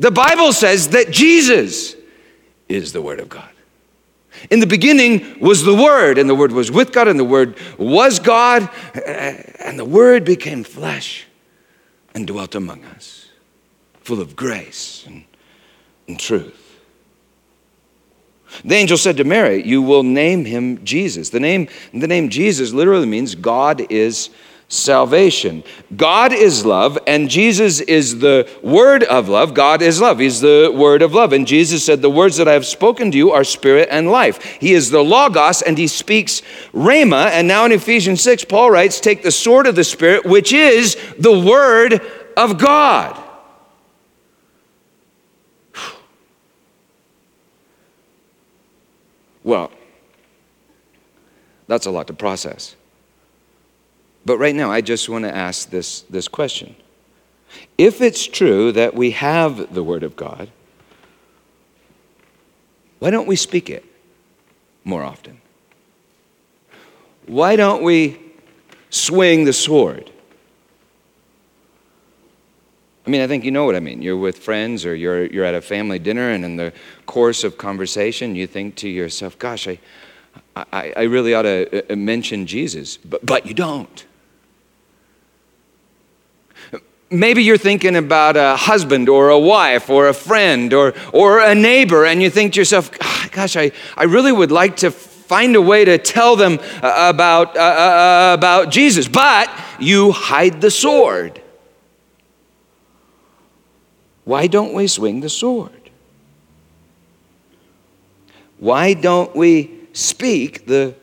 The 0.00 0.10
Bible 0.10 0.54
says 0.54 0.88
that 0.88 1.10
Jesus 1.10 1.94
is 2.70 2.94
the 2.94 3.02
Word 3.02 3.20
of 3.20 3.28
God. 3.28 3.50
In 4.50 4.60
the 4.60 4.66
beginning 4.66 5.38
was 5.40 5.62
the 5.62 5.74
Word, 5.74 6.16
and 6.16 6.28
the 6.28 6.34
Word 6.34 6.52
was 6.52 6.70
with 6.70 6.90
God, 6.90 7.06
and 7.06 7.20
the 7.20 7.24
Word 7.24 7.58
was 7.76 8.18
God, 8.18 8.70
eh, 8.94 9.42
and 9.58 9.78
the 9.78 9.84
Word 9.84 10.24
became 10.24 10.64
flesh 10.64 11.26
and 12.14 12.26
dwelt 12.26 12.54
among 12.54 12.82
us, 12.86 13.28
full 14.00 14.22
of 14.22 14.34
grace 14.34 15.04
and, 15.06 15.24
and 16.08 16.18
truth. 16.18 16.78
The 18.64 18.76
angel 18.76 18.96
said 18.96 19.18
to 19.18 19.24
Mary, 19.24 19.62
You 19.66 19.82
will 19.82 20.02
name 20.02 20.46
him 20.46 20.82
Jesus. 20.82 21.28
The 21.28 21.40
name, 21.40 21.68
the 21.92 22.08
name 22.08 22.30
Jesus 22.30 22.72
literally 22.72 23.06
means 23.06 23.34
God 23.34 23.86
is 23.92 24.30
salvation. 24.70 25.64
God 25.96 26.32
is 26.32 26.64
love, 26.64 26.96
and 27.06 27.28
Jesus 27.28 27.80
is 27.80 28.20
the 28.20 28.48
word 28.62 29.02
of 29.02 29.28
love. 29.28 29.52
God 29.52 29.82
is 29.82 30.00
love. 30.00 30.20
He's 30.20 30.40
the 30.40 30.72
word 30.74 31.02
of 31.02 31.12
love. 31.12 31.32
And 31.32 31.46
Jesus 31.46 31.84
said, 31.84 32.00
The 32.00 32.08
words 32.08 32.36
that 32.38 32.48
I 32.48 32.52
have 32.52 32.64
spoken 32.64 33.10
to 33.10 33.18
you 33.18 33.32
are 33.32 33.44
spirit 33.44 33.88
and 33.90 34.10
life. 34.10 34.42
He 34.60 34.72
is 34.72 34.90
the 34.90 35.02
Logos, 35.02 35.60
and 35.60 35.76
he 35.76 35.88
speaks 35.88 36.40
Rhema. 36.72 37.26
And 37.30 37.46
now 37.48 37.66
in 37.66 37.72
Ephesians 37.72 38.22
6, 38.22 38.44
Paul 38.44 38.70
writes, 38.70 39.00
Take 39.00 39.22
the 39.22 39.32
sword 39.32 39.66
of 39.66 39.74
the 39.74 39.84
Spirit, 39.84 40.24
which 40.24 40.52
is 40.52 40.96
the 41.18 41.38
word 41.38 42.00
of 42.36 42.56
God. 42.56 43.20
Well, 49.42 49.72
that's 51.66 51.86
a 51.86 51.90
lot 51.90 52.06
to 52.08 52.12
process. 52.12 52.76
But 54.24 54.38
right 54.38 54.54
now, 54.54 54.70
I 54.70 54.80
just 54.80 55.08
want 55.08 55.24
to 55.24 55.34
ask 55.34 55.70
this, 55.70 56.02
this 56.02 56.28
question. 56.28 56.76
If 57.78 58.00
it's 58.00 58.26
true 58.26 58.72
that 58.72 58.94
we 58.94 59.12
have 59.12 59.74
the 59.74 59.82
Word 59.82 60.02
of 60.02 60.14
God, 60.14 60.50
why 62.98 63.10
don't 63.10 63.26
we 63.26 63.36
speak 63.36 63.70
it 63.70 63.84
more 64.84 65.02
often? 65.02 65.40
Why 67.26 67.56
don't 67.56 67.82
we 67.82 68.20
swing 68.90 69.44
the 69.44 69.52
sword? 69.52 70.10
I 73.06 73.10
mean, 73.10 73.22
I 73.22 73.26
think 73.26 73.44
you 73.44 73.50
know 73.50 73.64
what 73.64 73.74
I 73.74 73.80
mean. 73.80 74.02
You're 74.02 74.18
with 74.18 74.38
friends 74.38 74.84
or 74.84 74.94
you're, 74.94 75.26
you're 75.26 75.44
at 75.44 75.54
a 75.54 75.62
family 75.62 75.98
dinner, 75.98 76.30
and 76.30 76.44
in 76.44 76.56
the 76.56 76.72
course 77.06 77.42
of 77.42 77.56
conversation, 77.56 78.36
you 78.36 78.46
think 78.46 78.76
to 78.76 78.88
yourself, 78.88 79.38
gosh, 79.38 79.66
I, 79.66 79.78
I, 80.54 80.92
I 80.96 81.02
really 81.04 81.34
ought 81.34 81.42
to 81.42 81.92
uh, 81.92 81.96
mention 81.96 82.46
Jesus, 82.46 82.98
but, 82.98 83.24
but 83.24 83.46
you 83.46 83.54
don't. 83.54 84.04
Maybe 87.12 87.42
you're 87.42 87.58
thinking 87.58 87.96
about 87.96 88.36
a 88.36 88.54
husband 88.54 89.08
or 89.08 89.30
a 89.30 89.38
wife 89.38 89.90
or 89.90 90.08
a 90.08 90.14
friend 90.14 90.72
or, 90.72 90.94
or 91.12 91.40
a 91.40 91.56
neighbor, 91.56 92.04
and 92.04 92.22
you 92.22 92.30
think 92.30 92.52
to 92.52 92.60
yourself, 92.60 92.88
ah, 93.00 93.28
gosh, 93.32 93.56
I, 93.56 93.72
I 93.96 94.04
really 94.04 94.30
would 94.30 94.52
like 94.52 94.76
to 94.76 94.92
find 94.92 95.56
a 95.56 95.60
way 95.60 95.84
to 95.84 95.98
tell 95.98 96.36
them 96.36 96.60
uh, 96.82 97.10
about, 97.12 97.56
uh, 97.56 97.60
uh, 97.60 98.34
about 98.38 98.70
Jesus, 98.70 99.08
but 99.08 99.50
you 99.80 100.12
hide 100.12 100.60
the 100.60 100.70
sword. 100.70 101.42
Why 104.24 104.46
don't 104.46 104.72
we 104.72 104.86
swing 104.86 105.20
the 105.20 105.28
sword? 105.28 105.90
Why 108.58 108.94
don't 108.94 109.34
we 109.34 109.88
speak 109.92 110.66
the 110.66 110.94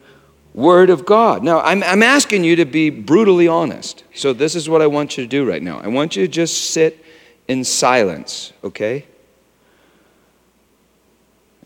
Word 0.57 0.89
of 0.89 1.05
God. 1.05 1.43
Now, 1.43 1.61
I'm, 1.61 1.83
I'm 1.83 2.01
asking 2.01 2.43
you 2.43 2.55
to 2.55 2.65
be 2.65 2.89
brutally 2.89 3.47
honest. 3.47 4.03
So, 4.15 4.33
this 4.33 4.55
is 4.55 4.67
what 4.67 4.81
I 4.81 4.87
want 4.87 5.15
you 5.15 5.23
to 5.23 5.29
do 5.29 5.47
right 5.47 5.61
now. 5.61 5.79
I 5.79 5.87
want 5.87 6.15
you 6.15 6.25
to 6.25 6.27
just 6.27 6.71
sit 6.71 7.05
in 7.47 7.63
silence, 7.63 8.53
okay? 8.63 9.05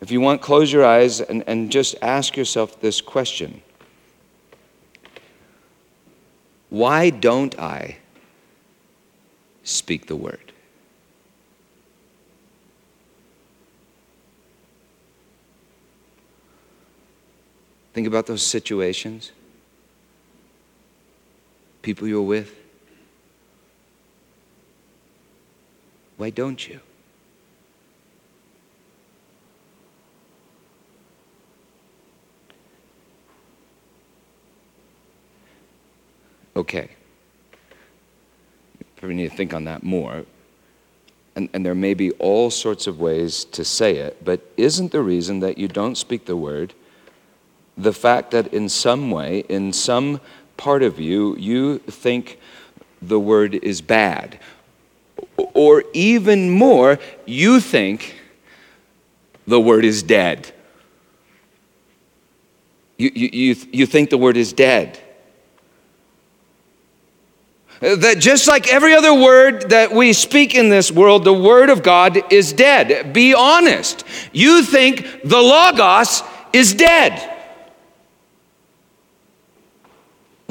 If 0.01 0.11
you 0.11 0.19
want, 0.19 0.41
close 0.41 0.73
your 0.73 0.83
eyes 0.83 1.21
and, 1.21 1.41
and 1.47 1.71
just 1.71 1.95
ask 2.01 2.35
yourself 2.35 2.81
this 2.81 2.99
question 2.99 3.61
Why 6.69 7.11
don't 7.11 7.57
I 7.57 7.97
speak 9.63 10.07
the 10.07 10.17
Word? 10.17 10.50
Think 17.93 18.07
about 18.07 18.25
those 18.25 18.45
situations, 18.45 19.31
people 21.81 22.07
you're 22.07 22.21
with. 22.21 22.55
Why 26.17 26.29
don't 26.29 26.69
you? 26.69 26.79
Okay. 36.55 36.89
Probably 38.97 39.15
need 39.15 39.31
to 39.31 39.35
think 39.35 39.53
on 39.53 39.65
that 39.65 39.83
more. 39.83 40.25
And, 41.35 41.49
and 41.53 41.65
there 41.65 41.73
may 41.73 41.93
be 41.93 42.11
all 42.11 42.51
sorts 42.51 42.87
of 42.87 42.99
ways 42.99 43.45
to 43.45 43.65
say 43.65 43.97
it, 43.97 44.23
but 44.23 44.41
isn't 44.57 44.91
the 44.91 45.01
reason 45.01 45.39
that 45.39 45.57
you 45.57 45.67
don't 45.67 45.95
speak 45.95 46.25
the 46.25 46.37
word 46.37 46.73
the 47.77 47.93
fact 47.93 48.31
that 48.31 48.53
in 48.53 48.69
some 48.69 49.11
way, 49.11 49.39
in 49.49 49.73
some 49.73 50.19
part 50.57 50.83
of 50.83 50.99
you, 50.99 51.35
you 51.37 51.79
think 51.79 52.39
the 53.01 53.19
word 53.19 53.55
is 53.55 53.81
bad. 53.81 54.39
Or 55.37 55.83
even 55.93 56.49
more, 56.51 56.99
you 57.25 57.59
think 57.59 58.19
the 59.47 59.59
word 59.59 59.85
is 59.85 60.03
dead. 60.03 60.53
You, 62.97 63.11
you, 63.15 63.29
you, 63.33 63.55
you 63.71 63.85
think 63.85 64.11
the 64.11 64.17
word 64.17 64.37
is 64.37 64.53
dead. 64.53 64.99
That 67.79 68.19
just 68.19 68.47
like 68.47 68.71
every 68.71 68.93
other 68.93 69.11
word 69.11 69.71
that 69.71 69.91
we 69.91 70.13
speak 70.13 70.53
in 70.53 70.69
this 70.69 70.91
world, 70.91 71.23
the 71.23 71.33
word 71.33 71.71
of 71.71 71.81
God 71.81 72.31
is 72.31 72.53
dead. 72.53 73.11
Be 73.11 73.33
honest. 73.33 74.03
You 74.31 74.61
think 74.61 75.21
the 75.23 75.41
Logos 75.41 76.21
is 76.53 76.75
dead. 76.75 77.39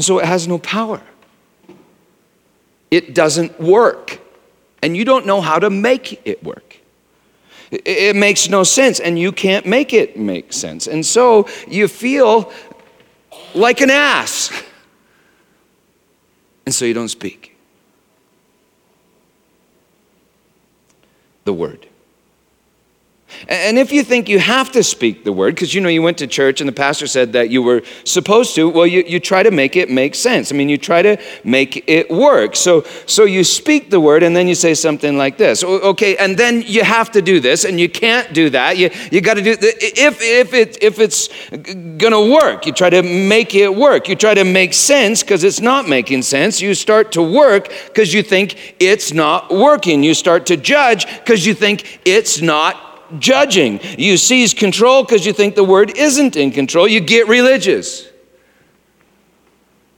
And 0.00 0.04
so 0.06 0.18
it 0.18 0.24
has 0.24 0.48
no 0.48 0.56
power. 0.56 1.02
It 2.90 3.14
doesn't 3.14 3.60
work. 3.60 4.18
And 4.80 4.96
you 4.96 5.04
don't 5.04 5.26
know 5.26 5.42
how 5.42 5.58
to 5.58 5.68
make 5.68 6.26
it 6.26 6.42
work. 6.42 6.78
It 7.70 8.16
makes 8.16 8.48
no 8.48 8.62
sense, 8.62 8.98
and 8.98 9.18
you 9.18 9.30
can't 9.30 9.66
make 9.66 9.92
it 9.92 10.16
make 10.16 10.54
sense. 10.54 10.86
And 10.86 11.04
so 11.04 11.46
you 11.68 11.86
feel 11.86 12.50
like 13.54 13.82
an 13.82 13.90
ass. 13.90 14.50
And 16.64 16.74
so 16.74 16.86
you 16.86 16.94
don't 16.94 17.10
speak. 17.10 17.54
The 21.44 21.52
word. 21.52 21.89
And 23.48 23.78
if 23.78 23.92
you 23.92 24.02
think 24.02 24.28
you 24.28 24.38
have 24.38 24.72
to 24.72 24.82
speak 24.82 25.24
the 25.24 25.32
word, 25.32 25.54
because 25.54 25.74
you 25.74 25.80
know 25.80 25.88
you 25.88 26.02
went 26.02 26.18
to 26.18 26.26
church 26.26 26.60
and 26.60 26.68
the 26.68 26.72
pastor 26.72 27.06
said 27.06 27.32
that 27.32 27.50
you 27.50 27.62
were 27.62 27.82
supposed 28.04 28.54
to, 28.54 28.68
well, 28.68 28.86
you, 28.86 29.02
you 29.06 29.20
try 29.20 29.42
to 29.42 29.50
make 29.50 29.76
it 29.76 29.90
make 29.90 30.14
sense. 30.14 30.52
I 30.52 30.56
mean, 30.56 30.68
you 30.68 30.78
try 30.78 31.02
to 31.02 31.16
make 31.44 31.88
it 31.88 32.10
work. 32.10 32.56
So, 32.56 32.82
so 33.06 33.24
you 33.24 33.44
speak 33.44 33.90
the 33.90 34.00
word 34.00 34.22
and 34.22 34.34
then 34.34 34.48
you 34.48 34.54
say 34.54 34.74
something 34.74 35.16
like 35.16 35.36
this. 35.38 35.62
Okay, 35.64 36.16
and 36.16 36.36
then 36.36 36.62
you 36.62 36.84
have 36.84 37.10
to 37.12 37.22
do 37.22 37.40
this 37.40 37.64
and 37.64 37.78
you 37.78 37.88
can't 37.88 38.32
do 38.32 38.50
that. 38.50 38.76
You, 38.76 38.90
you 39.10 39.20
got 39.20 39.34
to 39.34 39.42
do, 39.42 39.56
if, 39.60 40.20
if, 40.20 40.54
it, 40.54 40.82
if 40.82 40.98
it's 40.98 41.28
going 41.50 42.12
to 42.12 42.32
work, 42.32 42.66
you 42.66 42.72
try 42.72 42.90
to 42.90 43.02
make 43.02 43.54
it 43.54 43.74
work. 43.74 44.08
You 44.08 44.16
try 44.16 44.34
to 44.34 44.44
make 44.44 44.74
sense 44.74 45.22
because 45.22 45.44
it's 45.44 45.60
not 45.60 45.88
making 45.88 46.22
sense. 46.22 46.60
You 46.60 46.74
start 46.74 47.12
to 47.12 47.22
work 47.22 47.68
because 47.86 48.12
you 48.12 48.22
think 48.22 48.74
it's 48.80 49.12
not 49.12 49.50
working. 49.50 50.02
You 50.02 50.14
start 50.14 50.46
to 50.46 50.56
judge 50.56 51.06
because 51.18 51.46
you 51.46 51.54
think 51.54 52.00
it's 52.04 52.40
not 52.40 52.89
judging. 53.18 53.80
You 53.98 54.16
seize 54.16 54.54
control 54.54 55.02
because 55.02 55.26
you 55.26 55.32
think 55.32 55.54
the 55.54 55.64
word 55.64 55.96
isn't 55.96 56.36
in 56.36 56.50
control. 56.50 56.86
You 56.86 57.00
get 57.00 57.28
religious 57.28 58.08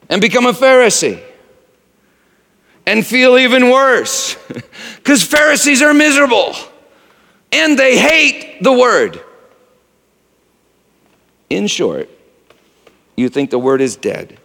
and 0.08 0.20
become 0.20 0.46
a 0.46 0.52
Pharisee 0.52 1.22
and 2.86 3.06
feel 3.06 3.38
even 3.38 3.70
worse 3.70 4.36
because 4.96 5.22
Pharisees 5.22 5.82
are 5.82 5.94
miserable 5.94 6.54
and 7.52 7.78
they 7.78 7.98
hate 7.98 8.62
the 8.62 8.72
word. 8.72 9.20
In 11.50 11.66
short, 11.66 12.08
you 13.16 13.28
think 13.28 13.50
the 13.50 13.58
word 13.58 13.80
is 13.80 13.96
dead 13.96 14.38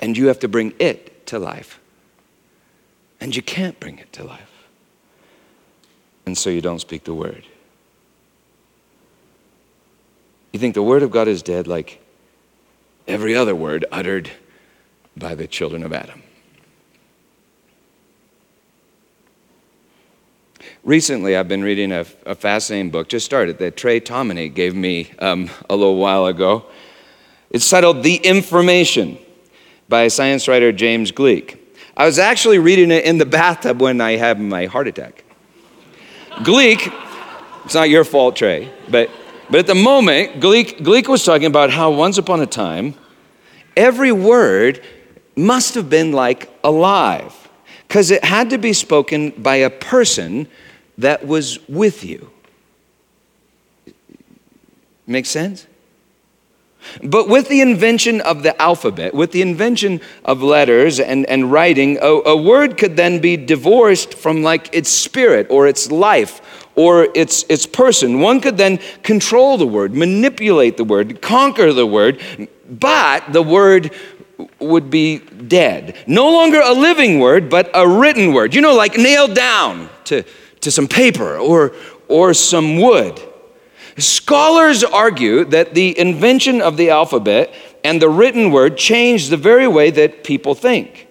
and 0.00 0.16
you 0.16 0.28
have 0.28 0.40
to 0.40 0.48
bring 0.48 0.74
it 0.78 1.26
to 1.26 1.38
life. 1.38 1.80
And 3.20 3.34
you 3.34 3.42
can't 3.42 3.78
bring 3.80 3.98
it 3.98 4.12
to 4.14 4.24
life 4.24 4.47
and 6.28 6.36
so 6.36 6.50
you 6.50 6.60
don't 6.60 6.78
speak 6.78 7.04
the 7.04 7.14
word. 7.14 7.46
You 10.52 10.60
think 10.60 10.74
the 10.74 10.82
word 10.82 11.02
of 11.02 11.10
God 11.10 11.26
is 11.26 11.42
dead 11.42 11.66
like 11.66 12.02
every 13.06 13.34
other 13.34 13.54
word 13.54 13.86
uttered 13.90 14.30
by 15.16 15.34
the 15.34 15.46
children 15.46 15.82
of 15.82 15.94
Adam. 15.94 16.22
Recently, 20.84 21.34
I've 21.34 21.48
been 21.48 21.62
reading 21.62 21.92
a, 21.92 22.04
a 22.26 22.34
fascinating 22.34 22.90
book, 22.90 23.08
just 23.08 23.24
started, 23.24 23.58
that 23.60 23.78
Trey 23.78 23.98
Tomine 23.98 24.52
gave 24.54 24.74
me 24.74 25.10
um, 25.20 25.48
a 25.70 25.76
little 25.76 25.96
while 25.96 26.26
ago. 26.26 26.66
It's 27.48 27.70
titled 27.70 28.02
The 28.02 28.16
Information 28.16 29.16
by 29.88 30.08
science 30.08 30.46
writer 30.46 30.72
James 30.72 31.10
Gleick. 31.10 31.58
I 31.96 32.04
was 32.04 32.18
actually 32.18 32.58
reading 32.58 32.90
it 32.90 33.06
in 33.06 33.16
the 33.16 33.24
bathtub 33.24 33.80
when 33.80 34.02
I 34.02 34.16
had 34.16 34.38
my 34.38 34.66
heart 34.66 34.88
attack. 34.88 35.24
Gleick, 36.44 36.92
it's 37.64 37.74
not 37.74 37.90
your 37.90 38.04
fault, 38.04 38.36
Trey, 38.36 38.72
but, 38.88 39.10
but 39.50 39.60
at 39.60 39.66
the 39.66 39.74
moment, 39.74 40.40
Gleek, 40.40 40.78
Gleick 40.78 41.08
was 41.08 41.24
talking 41.24 41.46
about 41.46 41.70
how 41.70 41.90
once 41.90 42.18
upon 42.18 42.40
a 42.40 42.46
time, 42.46 42.94
every 43.76 44.12
word 44.12 44.82
must 45.36 45.74
have 45.74 45.88
been 45.90 46.12
like 46.12 46.50
alive 46.64 47.48
because 47.86 48.10
it 48.10 48.24
had 48.24 48.50
to 48.50 48.58
be 48.58 48.72
spoken 48.72 49.30
by 49.30 49.56
a 49.56 49.70
person 49.70 50.48
that 50.98 51.26
was 51.26 51.58
with 51.68 52.04
you. 52.04 52.30
Make 55.06 55.26
sense? 55.26 55.66
But 57.02 57.28
with 57.28 57.48
the 57.48 57.60
invention 57.60 58.20
of 58.22 58.42
the 58.42 58.60
alphabet, 58.60 59.14
with 59.14 59.32
the 59.32 59.42
invention 59.42 60.00
of 60.24 60.42
letters 60.42 61.00
and, 61.00 61.26
and 61.26 61.52
writing, 61.52 61.98
a, 62.00 62.06
a 62.06 62.36
word 62.36 62.76
could 62.78 62.96
then 62.96 63.20
be 63.20 63.36
divorced 63.36 64.14
from 64.14 64.42
like 64.42 64.74
its 64.74 64.88
spirit 64.88 65.46
or 65.50 65.66
its 65.66 65.90
life 65.90 66.40
or 66.76 67.08
its, 67.14 67.44
its 67.48 67.66
person. 67.66 68.20
One 68.20 68.40
could 68.40 68.56
then 68.56 68.78
control 69.02 69.58
the 69.58 69.66
word, 69.66 69.94
manipulate 69.94 70.76
the 70.76 70.84
word, 70.84 71.20
conquer 71.20 71.72
the 71.72 71.86
word, 71.86 72.20
but 72.68 73.32
the 73.32 73.42
word 73.42 73.90
would 74.60 74.88
be 74.88 75.18
dead. 75.18 75.96
No 76.06 76.30
longer 76.30 76.60
a 76.60 76.72
living 76.72 77.18
word, 77.18 77.50
but 77.50 77.70
a 77.74 77.86
written 77.86 78.32
word. 78.32 78.54
You 78.54 78.60
know, 78.60 78.74
like 78.74 78.96
nailed 78.96 79.34
down 79.34 79.88
to, 80.04 80.22
to 80.60 80.70
some 80.70 80.86
paper 80.86 81.36
or, 81.36 81.74
or 82.06 82.34
some 82.34 82.80
wood. 82.80 83.20
Scholars 83.98 84.84
argue 84.84 85.44
that 85.46 85.74
the 85.74 85.98
invention 85.98 86.60
of 86.60 86.76
the 86.76 86.90
alphabet 86.90 87.52
and 87.84 88.00
the 88.00 88.08
written 88.08 88.50
word 88.50 88.76
changed 88.76 89.30
the 89.30 89.36
very 89.36 89.66
way 89.66 89.90
that 89.90 90.24
people 90.24 90.54
think. 90.54 91.08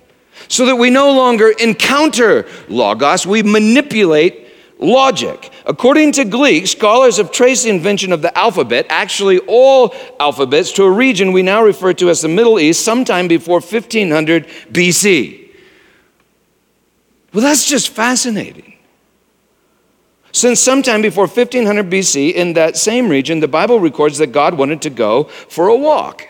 so 0.48 0.66
that 0.66 0.76
we 0.76 0.90
no 0.90 1.12
longer 1.12 1.50
encounter 1.60 2.46
logos, 2.70 3.26
we 3.26 3.44
manipulate 3.44 4.48
logic. 4.80 5.52
According 5.66 6.14
to 6.14 6.26
Gleick, 6.26 6.68
scholars 6.68 7.18
have 7.18 7.32
traced 7.32 7.64
the 7.64 7.70
invention 7.70 8.14
of 8.14 8.22
the 8.22 8.36
alphabet, 8.38 8.86
actually 8.90 9.40
all 9.40 9.94
alphabets, 10.20 10.72
to 10.74 10.84
a 10.84 10.92
region 10.92 11.32
we 11.32 11.42
now 11.42 11.64
refer 11.64 11.94
to 11.94 12.10
as 12.10 12.22
the 12.22 12.28
Middle 12.28 12.60
East, 12.60 12.84
sometime 12.84 13.28
before 13.28 13.60
1500 13.60 14.48
BC. 14.72 15.50
Well, 17.34 17.44
that's 17.44 17.68
just 17.68 17.90
fascinating. 17.90 18.77
Since 20.32 20.60
sometime 20.60 21.02
before 21.02 21.26
1500 21.26 21.90
BC, 21.90 22.34
in 22.34 22.54
that 22.54 22.78
same 22.78 23.10
region, 23.10 23.40
the 23.40 23.48
Bible 23.48 23.80
records 23.80 24.18
that 24.18 24.28
God 24.28 24.56
wanted 24.56 24.82
to 24.84 24.90
go 24.90 25.24
for 25.24 25.68
a 25.68 25.76
walk, 25.76 26.28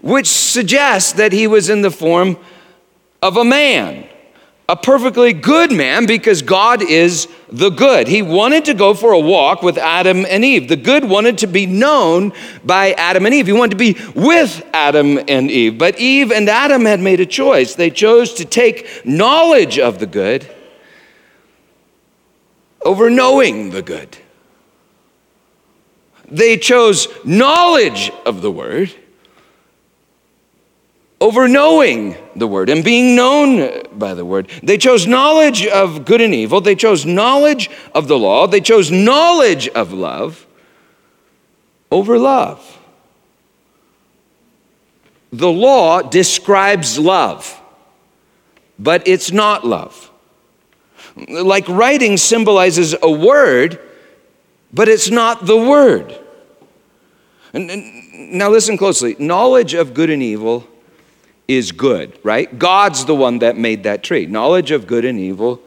which 0.00 0.26
suggests 0.26 1.12
that 1.12 1.32
he 1.32 1.46
was 1.46 1.70
in 1.70 1.82
the 1.82 1.90
form 1.90 2.36
of 3.22 3.36
a 3.36 3.44
man, 3.44 4.06
a 4.68 4.76
perfectly 4.76 5.32
good 5.32 5.72
man, 5.72 6.06
because 6.06 6.42
God 6.42 6.82
is 6.82 7.28
the 7.50 7.70
good. 7.70 8.06
He 8.06 8.20
wanted 8.20 8.66
to 8.66 8.74
go 8.74 8.92
for 8.92 9.12
a 9.12 9.18
walk 9.18 9.62
with 9.62 9.78
Adam 9.78 10.26
and 10.26 10.44
Eve. 10.44 10.68
The 10.68 10.76
good 10.76 11.04
wanted 11.04 11.38
to 11.38 11.46
be 11.46 11.64
known 11.64 12.32
by 12.64 12.92
Adam 12.92 13.24
and 13.24 13.34
Eve. 13.34 13.46
He 13.46 13.52
wanted 13.54 13.78
to 13.78 13.94
be 13.94 13.96
with 14.14 14.68
Adam 14.74 15.18
and 15.26 15.50
Eve. 15.50 15.78
But 15.78 15.98
Eve 15.98 16.30
and 16.30 16.48
Adam 16.48 16.84
had 16.84 17.00
made 17.00 17.20
a 17.20 17.26
choice. 17.26 17.74
They 17.74 17.90
chose 17.90 18.34
to 18.34 18.44
take 18.44 19.06
knowledge 19.06 19.78
of 19.78 19.98
the 19.98 20.06
good 20.06 20.46
over 22.82 23.10
knowing 23.10 23.70
the 23.70 23.82
good. 23.82 24.18
They 26.30 26.56
chose 26.56 27.08
knowledge 27.24 28.10
of 28.26 28.42
the 28.42 28.50
word 28.50 28.94
over 31.20 31.48
knowing 31.48 32.16
the 32.36 32.46
word 32.46 32.68
and 32.70 32.84
being 32.84 33.16
known 33.16 33.82
by 33.92 34.14
the 34.14 34.24
word. 34.24 34.48
They 34.62 34.78
chose 34.78 35.06
knowledge 35.06 35.66
of 35.66 36.04
good 36.04 36.20
and 36.20 36.34
evil. 36.34 36.60
They 36.60 36.76
chose 36.76 37.04
knowledge 37.04 37.70
of 37.94 38.06
the 38.06 38.18
law. 38.18 38.46
They 38.46 38.60
chose 38.60 38.90
knowledge 38.90 39.68
of 39.70 39.92
love 39.92 40.46
over 41.90 42.18
love. 42.18 42.78
The 45.32 45.50
law 45.50 46.02
describes 46.02 46.98
love, 46.98 47.60
but 48.78 49.06
it's 49.06 49.30
not 49.30 49.66
love. 49.66 50.10
Like 51.28 51.68
writing 51.68 52.16
symbolizes 52.16 52.94
a 53.02 53.10
word, 53.10 53.80
but 54.72 54.88
it's 54.88 55.10
not 55.10 55.46
the 55.46 55.56
word. 55.56 56.18
Now 57.52 58.50
listen 58.50 58.76
closely. 58.76 59.16
Knowledge 59.18 59.74
of 59.74 59.94
good 59.94 60.10
and 60.10 60.22
evil 60.22 60.66
is 61.46 61.72
good, 61.72 62.18
right? 62.22 62.58
God's 62.58 63.06
the 63.06 63.14
one 63.14 63.38
that 63.38 63.56
made 63.56 63.84
that 63.84 64.02
tree. 64.02 64.26
Knowledge 64.26 64.70
of 64.70 64.86
good 64.86 65.04
and 65.04 65.18
evil 65.18 65.60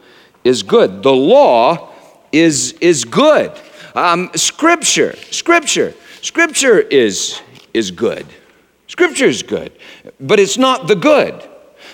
is 0.44 0.64
good. 0.64 1.02
The 1.02 1.12
law 1.12 1.90
is, 2.32 2.74
is 2.74 3.04
good. 3.04 3.52
Um, 3.96 4.30
scripture, 4.36 5.16
scripture, 5.32 5.94
scripture 6.22 6.80
is, 6.80 7.42
is 7.74 7.92
good. 7.92 8.26
Scripture 8.88 9.26
is 9.26 9.42
good, 9.42 9.72
but 10.20 10.40
it's 10.40 10.58
not 10.58 10.88
the 10.88 10.96
good. 10.96 11.48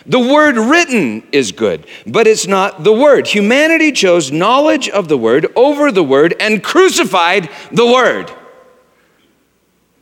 The 0.07 0.19
word 0.19 0.55
written 0.55 1.27
is 1.33 1.51
good, 1.51 1.85
but 2.05 2.27
it's 2.27 2.47
not 2.47 2.85
the 2.85 2.93
word. 2.93 3.27
Humanity 3.27 3.91
chose 3.91 4.31
knowledge 4.31 4.87
of 4.87 5.09
the 5.09 5.17
word 5.17 5.51
over 5.55 5.91
the 5.91 6.03
word 6.03 6.33
and 6.39 6.63
crucified 6.63 7.49
the 7.71 7.85
word. 7.85 8.31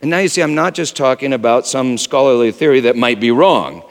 And 0.00 0.10
now 0.10 0.18
you 0.18 0.28
see, 0.28 0.42
I'm 0.42 0.54
not 0.54 0.74
just 0.74 0.96
talking 0.96 1.32
about 1.32 1.66
some 1.66 1.98
scholarly 1.98 2.52
theory 2.52 2.80
that 2.80 2.94
might 2.94 3.18
be 3.18 3.32
wrong. 3.32 3.82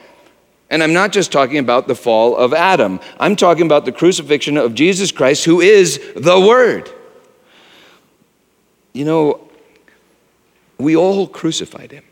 And 0.70 0.82
I'm 0.82 0.92
not 0.92 1.12
just 1.12 1.30
talking 1.30 1.58
about 1.58 1.86
the 1.86 1.94
fall 1.94 2.36
of 2.36 2.52
Adam. 2.54 2.98
I'm 3.20 3.36
talking 3.36 3.66
about 3.66 3.84
the 3.84 3.92
crucifixion 3.92 4.56
of 4.56 4.74
Jesus 4.74 5.12
Christ, 5.12 5.44
who 5.44 5.60
is 5.60 6.00
the 6.16 6.40
Word. 6.40 6.90
You 8.92 9.04
know, 9.04 9.48
we 10.78 10.96
all 10.96 11.28
crucified 11.28 11.92
him. 11.92 12.04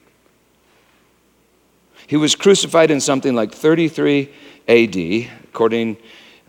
He 2.07 2.17
was 2.17 2.35
crucified 2.35 2.91
in 2.91 3.01
something 3.01 3.35
like 3.35 3.53
33 3.53 4.31
AD, 4.69 5.31
according 5.45 5.97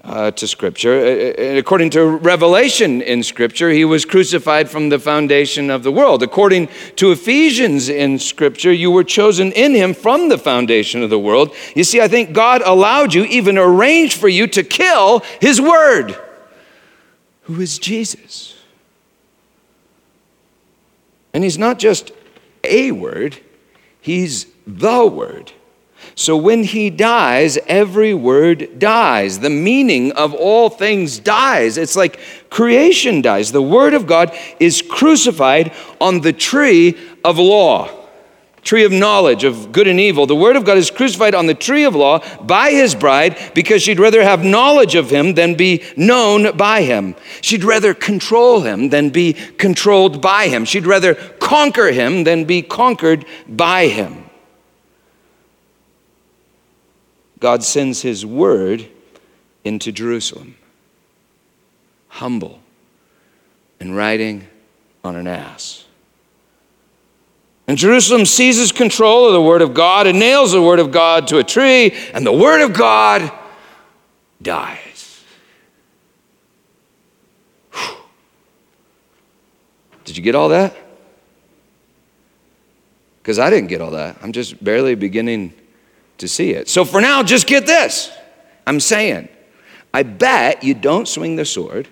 uh, 0.05 0.31
to 0.31 0.47
Scripture. 0.47 0.99
Uh, 0.99 1.41
uh, 1.41 1.57
according 1.57 1.89
to 1.89 2.05
revelation 2.05 3.01
in 3.01 3.23
Scripture, 3.23 3.71
he 3.71 3.85
was 3.85 4.05
crucified 4.05 4.69
from 4.69 4.89
the 4.89 4.99
foundation 4.99 5.69
of 5.69 5.83
the 5.83 5.91
world. 5.91 6.21
According 6.21 6.69
to 6.97 7.11
Ephesians 7.11 7.89
in 7.89 8.19
Scripture, 8.19 8.71
you 8.71 8.91
were 8.91 9.03
chosen 9.03 9.51
in 9.53 9.73
him 9.73 9.93
from 9.93 10.29
the 10.29 10.37
foundation 10.37 11.01
of 11.01 11.09
the 11.09 11.19
world. 11.19 11.55
You 11.75 11.83
see, 11.83 12.01
I 12.01 12.07
think 12.07 12.33
God 12.33 12.61
allowed 12.63 13.13
you, 13.13 13.23
even 13.25 13.57
arranged 13.57 14.19
for 14.19 14.27
you 14.27 14.47
to 14.47 14.63
kill 14.63 15.19
his 15.41 15.59
word, 15.59 16.15
who 17.43 17.59
is 17.59 17.79
Jesus. 17.79 18.55
And 21.33 21.43
he's 21.43 21.57
not 21.57 21.79
just 21.79 22.11
a 22.63 22.91
word, 22.91 23.39
he's 23.99 24.45
the 24.65 25.05
word. 25.05 25.51
So 26.13 26.37
when 26.37 26.63
he 26.63 26.89
dies, 26.89 27.57
every 27.67 28.13
word 28.13 28.79
dies. 28.79 29.39
The 29.39 29.49
meaning 29.49 30.11
of 30.13 30.33
all 30.33 30.69
things 30.69 31.19
dies. 31.19 31.77
It's 31.77 31.95
like 31.95 32.19
creation 32.49 33.21
dies. 33.21 33.51
The 33.51 33.61
word 33.61 33.93
of 33.93 34.07
God 34.07 34.37
is 34.59 34.81
crucified 34.81 35.73
on 35.99 36.21
the 36.21 36.31
tree 36.31 36.97
of 37.25 37.37
law, 37.37 37.89
tree 38.61 38.85
of 38.85 38.93
knowledge 38.93 39.43
of 39.43 39.73
good 39.73 39.87
and 39.87 39.99
evil. 39.99 40.25
The 40.25 40.35
word 40.35 40.55
of 40.55 40.63
God 40.63 40.77
is 40.77 40.89
crucified 40.89 41.35
on 41.35 41.47
the 41.47 41.53
tree 41.53 41.83
of 41.83 41.95
law 41.95 42.19
by 42.41 42.71
his 42.71 42.95
bride 42.95 43.37
because 43.53 43.81
she'd 43.81 43.99
rather 43.99 44.23
have 44.23 44.43
knowledge 44.43 44.95
of 44.95 45.09
him 45.09 45.33
than 45.33 45.55
be 45.55 45.83
known 45.97 46.55
by 46.55 46.83
him. 46.83 47.15
She'd 47.41 47.65
rather 47.65 47.93
control 47.93 48.61
him 48.61 48.89
than 48.89 49.09
be 49.09 49.33
controlled 49.33 50.21
by 50.21 50.47
him. 50.47 50.63
She'd 50.63 50.87
rather 50.87 51.15
conquer 51.15 51.91
him 51.91 52.23
than 52.23 52.45
be 52.45 52.61
conquered 52.61 53.25
by 53.49 53.87
him. 53.87 54.24
God 57.39 57.63
sends 57.63 58.01
his 58.01 58.25
word 58.25 58.87
into 59.63 59.91
Jerusalem, 59.91 60.55
humble 62.07 62.59
and 63.79 63.95
riding 63.95 64.47
on 65.03 65.15
an 65.15 65.27
ass. 65.27 65.85
And 67.67 67.77
Jerusalem 67.77 68.25
seizes 68.25 68.71
control 68.71 69.27
of 69.27 69.33
the 69.33 69.41
word 69.41 69.61
of 69.61 69.73
God 69.73 70.07
and 70.07 70.19
nails 70.19 70.51
the 70.51 70.61
word 70.61 70.79
of 70.79 70.91
God 70.91 71.27
to 71.27 71.39
a 71.39 71.43
tree, 71.43 71.93
and 72.13 72.25
the 72.25 72.31
word 72.31 72.61
of 72.61 72.73
God 72.73 73.31
dies. 74.41 75.23
Whew. 77.73 77.97
Did 80.05 80.15
you 80.15 80.23
get 80.23 80.35
all 80.35 80.49
that? 80.49 80.75
Because 83.21 83.39
I 83.39 83.49
didn't 83.49 83.69
get 83.69 83.81
all 83.81 83.91
that. 83.91 84.17
I'm 84.21 84.31
just 84.31 84.63
barely 84.63 84.93
beginning 84.93 85.53
to 86.17 86.27
see 86.27 86.51
it. 86.51 86.69
So 86.69 86.85
for 86.85 87.01
now, 87.01 87.23
just 87.23 87.47
get 87.47 87.65
this. 87.65 88.11
I'm 88.67 88.79
saying, 88.79 89.29
I 89.93 90.03
bet 90.03 90.63
you 90.63 90.73
don't 90.73 91.07
swing 91.07 91.35
the 91.35 91.45
sword. 91.45 91.87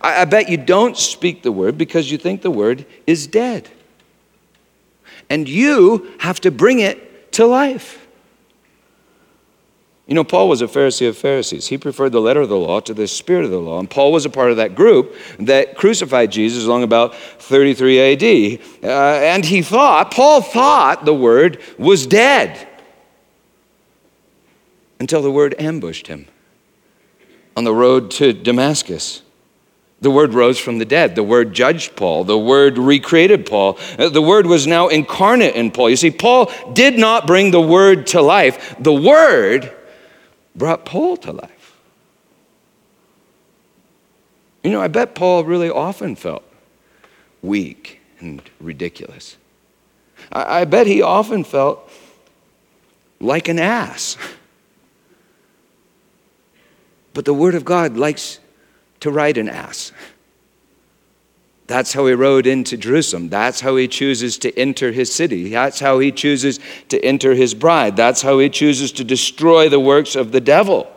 I, 0.00 0.22
I 0.22 0.24
bet 0.24 0.48
you 0.48 0.56
don't 0.56 0.96
speak 0.96 1.42
the 1.42 1.52
word 1.52 1.78
because 1.78 2.10
you 2.10 2.18
think 2.18 2.42
the 2.42 2.50
word 2.50 2.86
is 3.06 3.26
dead. 3.26 3.68
And 5.30 5.48
you 5.48 6.12
have 6.20 6.40
to 6.40 6.50
bring 6.50 6.78
it 6.78 7.32
to 7.32 7.46
life. 7.46 8.06
You 10.06 10.14
know, 10.14 10.24
Paul 10.24 10.48
was 10.48 10.62
a 10.62 10.66
Pharisee 10.66 11.06
of 11.06 11.18
Pharisees. 11.18 11.66
He 11.66 11.76
preferred 11.76 12.12
the 12.12 12.20
letter 12.20 12.40
of 12.40 12.48
the 12.48 12.56
law 12.56 12.80
to 12.80 12.94
the 12.94 13.06
spirit 13.06 13.44
of 13.44 13.50
the 13.50 13.58
law. 13.58 13.78
And 13.78 13.90
Paul 13.90 14.10
was 14.10 14.24
a 14.24 14.30
part 14.30 14.50
of 14.50 14.56
that 14.56 14.74
group 14.74 15.14
that 15.38 15.76
crucified 15.76 16.32
Jesus 16.32 16.64
along 16.64 16.82
about 16.82 17.14
33 17.14 18.14
AD. 18.14 18.60
Uh, 18.82 18.86
and 18.86 19.44
he 19.44 19.60
thought, 19.60 20.10
Paul 20.10 20.40
thought 20.40 21.04
the 21.04 21.12
word 21.12 21.60
was 21.76 22.06
dead 22.06 22.67
until 25.00 25.22
the 25.22 25.30
word 25.30 25.54
ambushed 25.58 26.06
him 26.06 26.26
on 27.56 27.64
the 27.64 27.74
road 27.74 28.10
to 28.12 28.32
Damascus. 28.32 29.22
The 30.00 30.10
word 30.10 30.32
rose 30.32 30.58
from 30.58 30.78
the 30.78 30.84
dead. 30.84 31.16
The 31.16 31.24
word 31.24 31.52
judged 31.52 31.96
Paul. 31.96 32.22
The 32.22 32.38
word 32.38 32.78
recreated 32.78 33.46
Paul. 33.46 33.78
Uh, 33.98 34.08
the 34.08 34.22
word 34.22 34.46
was 34.46 34.66
now 34.66 34.86
incarnate 34.86 35.56
in 35.56 35.72
Paul. 35.72 35.90
You 35.90 35.96
see, 35.96 36.12
Paul 36.12 36.52
did 36.72 36.96
not 36.96 37.26
bring 37.26 37.50
the 37.50 37.60
word 37.60 38.06
to 38.08 38.22
life, 38.22 38.76
the 38.78 38.92
word 38.92 39.74
brought 40.54 40.84
Paul 40.84 41.16
to 41.18 41.32
life. 41.32 41.76
You 44.62 44.70
know, 44.70 44.80
I 44.80 44.88
bet 44.88 45.14
Paul 45.14 45.44
really 45.44 45.70
often 45.70 46.14
felt 46.14 46.44
weak 47.42 48.00
and 48.20 48.42
ridiculous. 48.60 49.36
I, 50.30 50.60
I 50.60 50.64
bet 50.64 50.86
he 50.86 51.02
often 51.02 51.42
felt 51.44 51.90
like 53.20 53.48
an 53.48 53.58
ass. 53.58 54.16
But 57.18 57.24
the 57.24 57.34
Word 57.34 57.56
of 57.56 57.64
God 57.64 57.96
likes 57.96 58.38
to 59.00 59.10
ride 59.10 59.38
an 59.38 59.48
ass. 59.48 59.90
That's 61.66 61.92
how 61.92 62.06
he 62.06 62.12
rode 62.12 62.46
into 62.46 62.76
Jerusalem. 62.76 63.28
That's 63.28 63.60
how 63.60 63.74
he 63.74 63.88
chooses 63.88 64.38
to 64.38 64.56
enter 64.56 64.92
his 64.92 65.12
city. 65.12 65.48
That's 65.48 65.80
how 65.80 65.98
he 65.98 66.12
chooses 66.12 66.60
to 66.90 67.04
enter 67.04 67.34
his 67.34 67.54
bride. 67.54 67.96
That's 67.96 68.22
how 68.22 68.38
he 68.38 68.48
chooses 68.48 68.92
to 68.92 69.02
destroy 69.02 69.68
the 69.68 69.80
works 69.80 70.14
of 70.14 70.30
the 70.30 70.40
devil. 70.40 70.88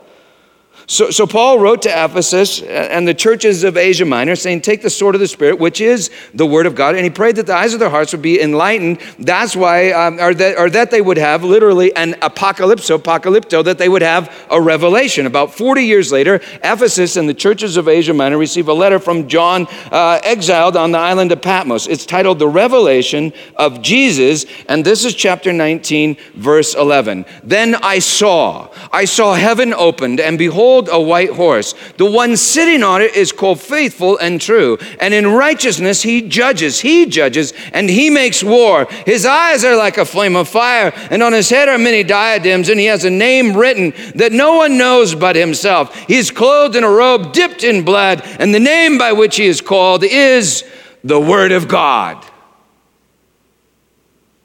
So, 0.92 1.10
so 1.10 1.26
Paul 1.26 1.58
wrote 1.58 1.84
to 1.84 1.90
Ephesus 1.90 2.62
and 2.62 3.08
the 3.08 3.14
churches 3.14 3.64
of 3.64 3.78
Asia 3.78 4.04
Minor 4.04 4.36
saying, 4.36 4.60
Take 4.60 4.82
the 4.82 4.90
sword 4.90 5.16
of 5.16 5.22
the 5.22 5.28
Spirit, 5.30 5.58
which 5.58 5.80
is 5.80 6.12
the 6.34 6.46
word 6.46 6.66
of 6.66 6.76
God. 6.76 6.96
And 6.96 7.06
he 7.06 7.10
prayed 7.10 7.38
that 7.38 7.46
the 7.46 7.56
eyes 7.56 7.74
of 7.74 7.80
their 7.80 7.90
hearts 7.90 8.12
would 8.12 8.22
be 8.22 8.42
enlightened. 8.42 9.00
That's 9.18 9.56
why, 9.56 9.92
um, 9.92 10.20
or, 10.20 10.34
that, 10.34 10.58
or 10.58 10.70
that 10.72 10.92
they 10.92 11.00
would 11.00 11.16
have 11.16 11.46
literally 11.46 11.96
an 11.96 12.16
apocalypso, 12.16 13.00
apocalypto, 13.00 13.64
that 13.64 13.78
they 13.78 13.88
would 13.88 14.02
have 14.02 14.46
a 14.52 14.60
revelation. 14.60 15.26
About 15.28 15.54
40 15.54 15.82
years 15.82 16.12
later, 16.12 16.42
Ephesus 16.62 17.16
and 17.16 17.30
the 17.30 17.34
churches 17.34 17.78
of 17.78 17.88
Asia 17.88 18.14
Minor 18.14 18.38
receive 18.38 18.68
a 18.68 18.74
letter 18.74 19.00
from 19.00 19.30
John, 19.30 19.68
uh, 19.94 20.20
exiled 20.26 20.76
on 20.76 20.92
the 20.92 21.00
island 21.00 21.32
of 21.32 21.42
Patmos. 21.42 21.88
It's 21.88 22.06
titled 22.06 22.38
The 22.38 22.50
Revelation 22.50 23.32
of 23.56 23.82
Jesus. 23.82 24.46
And 24.68 24.84
this 24.84 25.06
is 25.06 25.16
chapter 25.16 25.54
19, 25.54 26.18
verse 26.36 26.76
11. 26.76 27.26
Then 27.46 27.76
I 27.76 28.00
saw, 28.00 28.68
I 28.92 29.06
saw 29.06 29.36
heaven 29.36 29.74
opened, 29.74 30.20
and 30.20 30.38
behold, 30.38 30.81
behold 30.86 31.04
a 31.04 31.08
white 31.08 31.32
horse. 31.32 31.74
The 31.98 32.10
one 32.10 32.38
sitting 32.38 32.84
on 32.84 33.02
it 33.02 33.16
is 33.16 33.32
called 33.32 33.60
faithful 33.60 34.18
and 34.18 34.40
true. 34.40 34.78
And 35.00 35.14
in 35.14 35.28
righteousness 35.28 36.02
he 36.02 36.22
judges, 36.22 36.80
he 36.82 37.06
judges, 37.06 37.54
and 37.74 37.90
he 37.90 38.10
makes 38.10 38.44
war. 38.44 38.88
His 39.06 39.26
eyes 39.26 39.64
are 39.64 39.76
like 39.76 39.98
a 39.98 40.06
flame 40.06 40.36
of 40.36 40.48
fire, 40.48 40.92
and 41.10 41.24
on 41.24 41.34
his 41.34 41.50
head 41.50 41.70
are 41.70 41.78
many 41.78 42.04
diadems, 42.04 42.70
and 42.70 42.80
he 42.80 42.88
has 42.88 43.06
a 43.06 43.10
name 43.10 43.56
written 43.56 43.94
that 44.16 44.32
no 44.32 44.56
one 44.56 44.78
knows 44.78 45.16
but 45.16 45.36
himself. 45.36 45.96
He 46.08 46.18
is 46.18 46.32
clothed 46.32 46.76
in 46.76 46.84
a 46.84 46.90
robe 46.90 47.34
dipped 47.34 47.64
in 47.64 47.84
blood, 47.84 48.22
and 48.40 48.54
the 48.54 48.60
name 48.60 48.98
by 48.98 49.14
which 49.14 49.38
he 49.38 49.46
is 49.46 49.62
called 49.62 50.04
is 50.04 50.64
the 51.04 51.20
Word 51.20 51.52
of 51.52 51.68
God. 51.68 52.26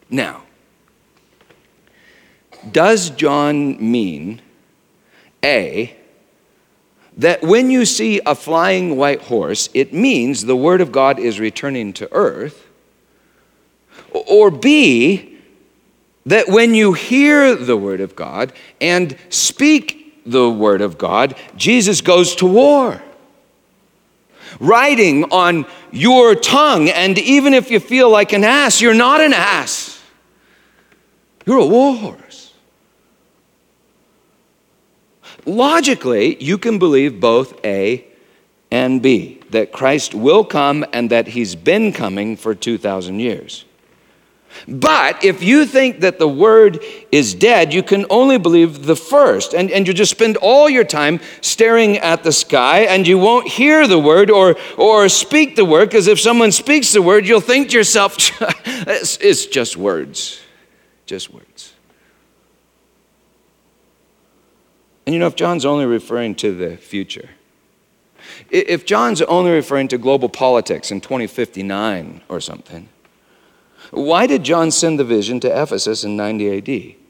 Now, 0.08 0.42
does 2.70 3.10
John 3.10 3.90
mean 3.90 4.40
A, 5.44 5.96
that 7.16 7.42
when 7.42 7.70
you 7.70 7.84
see 7.84 8.20
a 8.26 8.34
flying 8.34 8.96
white 8.96 9.22
horse, 9.22 9.68
it 9.72 9.92
means 9.92 10.44
the 10.44 10.56
Word 10.56 10.80
of 10.80 10.92
God 10.92 11.18
is 11.18 11.40
returning 11.40 11.92
to 11.94 12.12
earth. 12.12 12.66
Or 14.12 14.50
B, 14.50 15.38
that 16.26 16.48
when 16.48 16.74
you 16.74 16.92
hear 16.92 17.54
the 17.54 17.76
Word 17.76 18.00
of 18.00 18.16
God 18.16 18.52
and 18.80 19.16
speak 19.30 20.22
the 20.26 20.50
Word 20.50 20.80
of 20.80 20.98
God, 20.98 21.36
Jesus 21.56 22.00
goes 22.00 22.34
to 22.36 22.46
war. 22.46 23.02
Riding 24.60 25.24
on 25.24 25.66
your 25.90 26.34
tongue, 26.34 26.88
and 26.88 27.18
even 27.18 27.52
if 27.54 27.70
you 27.70 27.80
feel 27.80 28.10
like 28.10 28.32
an 28.32 28.44
ass, 28.44 28.80
you're 28.80 28.94
not 28.94 29.20
an 29.20 29.32
ass. 29.32 30.02
You're 31.46 31.58
a 31.58 31.66
war 31.66 31.94
horse 31.94 32.26
logically, 35.46 36.42
you 36.42 36.58
can 36.58 36.78
believe 36.78 37.20
both 37.20 37.64
A 37.64 38.04
and 38.70 39.00
B 39.00 39.40
that 39.50 39.72
Christ 39.72 40.14
will 40.14 40.44
come 40.44 40.84
and 40.92 41.10
that 41.10 41.28
he's 41.28 41.54
been 41.54 41.92
coming 41.92 42.36
for 42.36 42.54
2,000 42.54 43.20
years. 43.20 43.64
But 44.66 45.24
if 45.24 45.42
you 45.42 45.66
think 45.66 46.00
that 46.00 46.18
the 46.18 46.28
word 46.28 46.82
is 47.12 47.34
dead, 47.34 47.74
you 47.74 47.82
can 47.82 48.06
only 48.10 48.38
believe 48.38 48.86
the 48.86 48.96
first. 48.96 49.54
And, 49.54 49.70
and 49.70 49.86
you 49.86 49.92
just 49.92 50.10
spend 50.10 50.36
all 50.38 50.68
your 50.68 50.84
time 50.84 51.20
staring 51.40 51.98
at 51.98 52.24
the 52.24 52.32
sky 52.32 52.80
and 52.80 53.06
you 53.06 53.18
won't 53.18 53.48
hear 53.48 53.86
the 53.86 53.98
word 53.98 54.30
or, 54.30 54.56
or 54.76 55.08
speak 55.08 55.56
the 55.56 55.64
word, 55.64 55.90
because 55.90 56.06
if 56.06 56.18
someone 56.18 56.52
speaks 56.52 56.92
the 56.92 57.02
word, 57.02 57.26
you'll 57.26 57.40
think 57.40 57.70
to 57.70 57.76
yourself, 57.76 58.16
it's, 58.66 59.18
it's 59.18 59.46
just 59.46 59.76
words. 59.76 60.40
Just 61.04 61.32
words. 61.32 61.45
And 65.06 65.14
you 65.14 65.20
know, 65.20 65.28
if 65.28 65.36
John's 65.36 65.64
only 65.64 65.86
referring 65.86 66.34
to 66.36 66.52
the 66.52 66.76
future, 66.76 67.30
if 68.50 68.84
John's 68.84 69.22
only 69.22 69.52
referring 69.52 69.88
to 69.88 69.98
global 69.98 70.28
politics 70.28 70.90
in 70.90 71.00
2059 71.00 72.22
or 72.28 72.40
something, 72.40 72.88
why 73.92 74.26
did 74.26 74.42
John 74.42 74.72
send 74.72 74.98
the 74.98 75.04
vision 75.04 75.38
to 75.40 75.62
Ephesus 75.62 76.02
in 76.02 76.16
90 76.16 76.58
AD? 76.58 77.05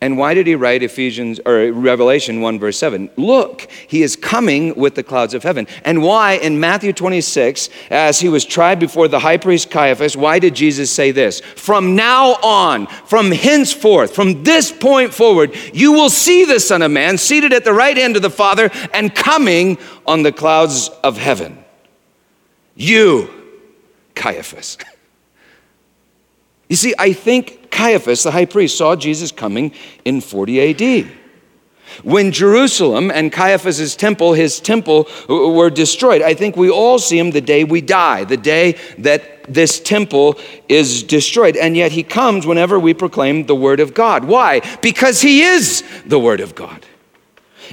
And 0.00 0.18
why 0.18 0.34
did 0.34 0.46
he 0.46 0.54
write 0.54 0.82
Ephesians 0.82 1.40
or 1.46 1.72
Revelation 1.72 2.40
1 2.42 2.58
verse 2.58 2.76
7? 2.76 3.08
Look, 3.16 3.68
he 3.86 4.02
is 4.02 4.16
coming 4.16 4.74
with 4.74 4.96
the 4.96 5.02
clouds 5.02 5.32
of 5.32 5.42
heaven. 5.42 5.66
And 5.84 6.02
why 6.02 6.32
in 6.32 6.60
Matthew 6.60 6.92
26, 6.92 7.70
as 7.90 8.20
he 8.20 8.28
was 8.28 8.44
tried 8.44 8.78
before 8.78 9.08
the 9.08 9.20
high 9.20 9.38
priest 9.38 9.70
Caiaphas, 9.70 10.16
why 10.16 10.38
did 10.38 10.54
Jesus 10.54 10.90
say 10.90 11.10
this? 11.10 11.40
From 11.40 11.96
now 11.96 12.34
on, 12.42 12.86
from 13.06 13.30
henceforth, 13.30 14.14
from 14.14 14.42
this 14.42 14.70
point 14.70 15.14
forward, 15.14 15.54
you 15.72 15.92
will 15.92 16.10
see 16.10 16.44
the 16.44 16.60
Son 16.60 16.82
of 16.82 16.90
Man 16.90 17.16
seated 17.16 17.52
at 17.54 17.64
the 17.64 17.72
right 17.72 17.96
hand 17.96 18.16
of 18.16 18.22
the 18.22 18.28
Father 18.28 18.70
and 18.92 19.14
coming 19.14 19.78
on 20.06 20.22
the 20.22 20.32
clouds 20.32 20.90
of 21.02 21.16
heaven. 21.16 21.64
You, 22.74 23.30
Caiaphas. 24.14 24.76
You 26.66 26.76
see, 26.76 26.94
I 26.98 27.12
think 27.12 27.63
Caiaphas, 27.74 28.22
the 28.22 28.30
high 28.30 28.46
priest, 28.46 28.78
saw 28.78 28.94
Jesus 28.94 29.32
coming 29.32 29.72
in 30.04 30.20
40 30.20 31.04
AD. 31.04 31.10
When 32.02 32.32
Jerusalem 32.32 33.10
and 33.10 33.32
Caiaphas's 33.32 33.94
temple, 33.94 34.32
his 34.32 34.60
temple, 34.60 35.08
were 35.28 35.70
destroyed, 35.70 36.22
I 36.22 36.34
think 36.34 36.56
we 36.56 36.70
all 36.70 36.98
see 36.98 37.18
him 37.18 37.32
the 37.32 37.40
day 37.40 37.64
we 37.64 37.80
die, 37.80 38.24
the 38.24 38.36
day 38.36 38.78
that 38.98 39.52
this 39.52 39.80
temple 39.80 40.38
is 40.68 41.02
destroyed. 41.02 41.56
And 41.56 41.76
yet 41.76 41.92
he 41.92 42.02
comes 42.02 42.46
whenever 42.46 42.78
we 42.78 42.94
proclaim 42.94 43.46
the 43.46 43.54
word 43.54 43.80
of 43.80 43.92
God. 43.92 44.24
Why? 44.24 44.60
Because 44.80 45.20
he 45.20 45.42
is 45.42 45.84
the 46.06 46.18
word 46.18 46.40
of 46.40 46.54
God. 46.54 46.86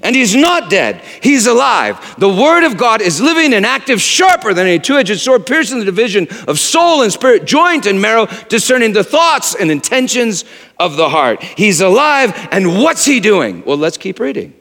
And 0.04 0.16
he's 0.16 0.36
not 0.36 0.70
dead, 0.70 1.02
he's 1.22 1.48
alive. 1.48 2.16
The 2.18 2.30
word 2.30 2.64
of 2.64 2.78
God 2.78 3.02
is 3.02 3.20
living 3.20 3.54
and 3.54 3.66
active, 3.66 4.02
sharper 4.02 4.54
than 4.54 4.68
a 4.68 4.80
two 4.80 4.98
edged 4.98 5.20
sword, 5.20 5.46
piercing 5.46 5.80
the 5.80 5.86
division 5.86 6.28
of 6.48 6.60
soul 6.60 7.02
and 7.02 7.12
spirit, 7.12 7.46
joint 7.46 7.86
and 7.86 8.02
marrow, 8.02 8.28
discerning 8.50 8.94
the 8.94 9.04
thoughts 9.04 9.56
and 9.56 9.72
intentions 9.72 10.46
of 10.80 10.96
the 10.96 11.10
heart. 11.10 11.44
He's 11.44 11.82
alive, 11.82 12.32
and 12.52 12.82
what's 12.82 13.06
he 13.06 13.20
doing? 13.20 13.64
Well, 13.66 13.78
let's 13.78 13.98
keep 13.98 14.20
reading. 14.20 14.54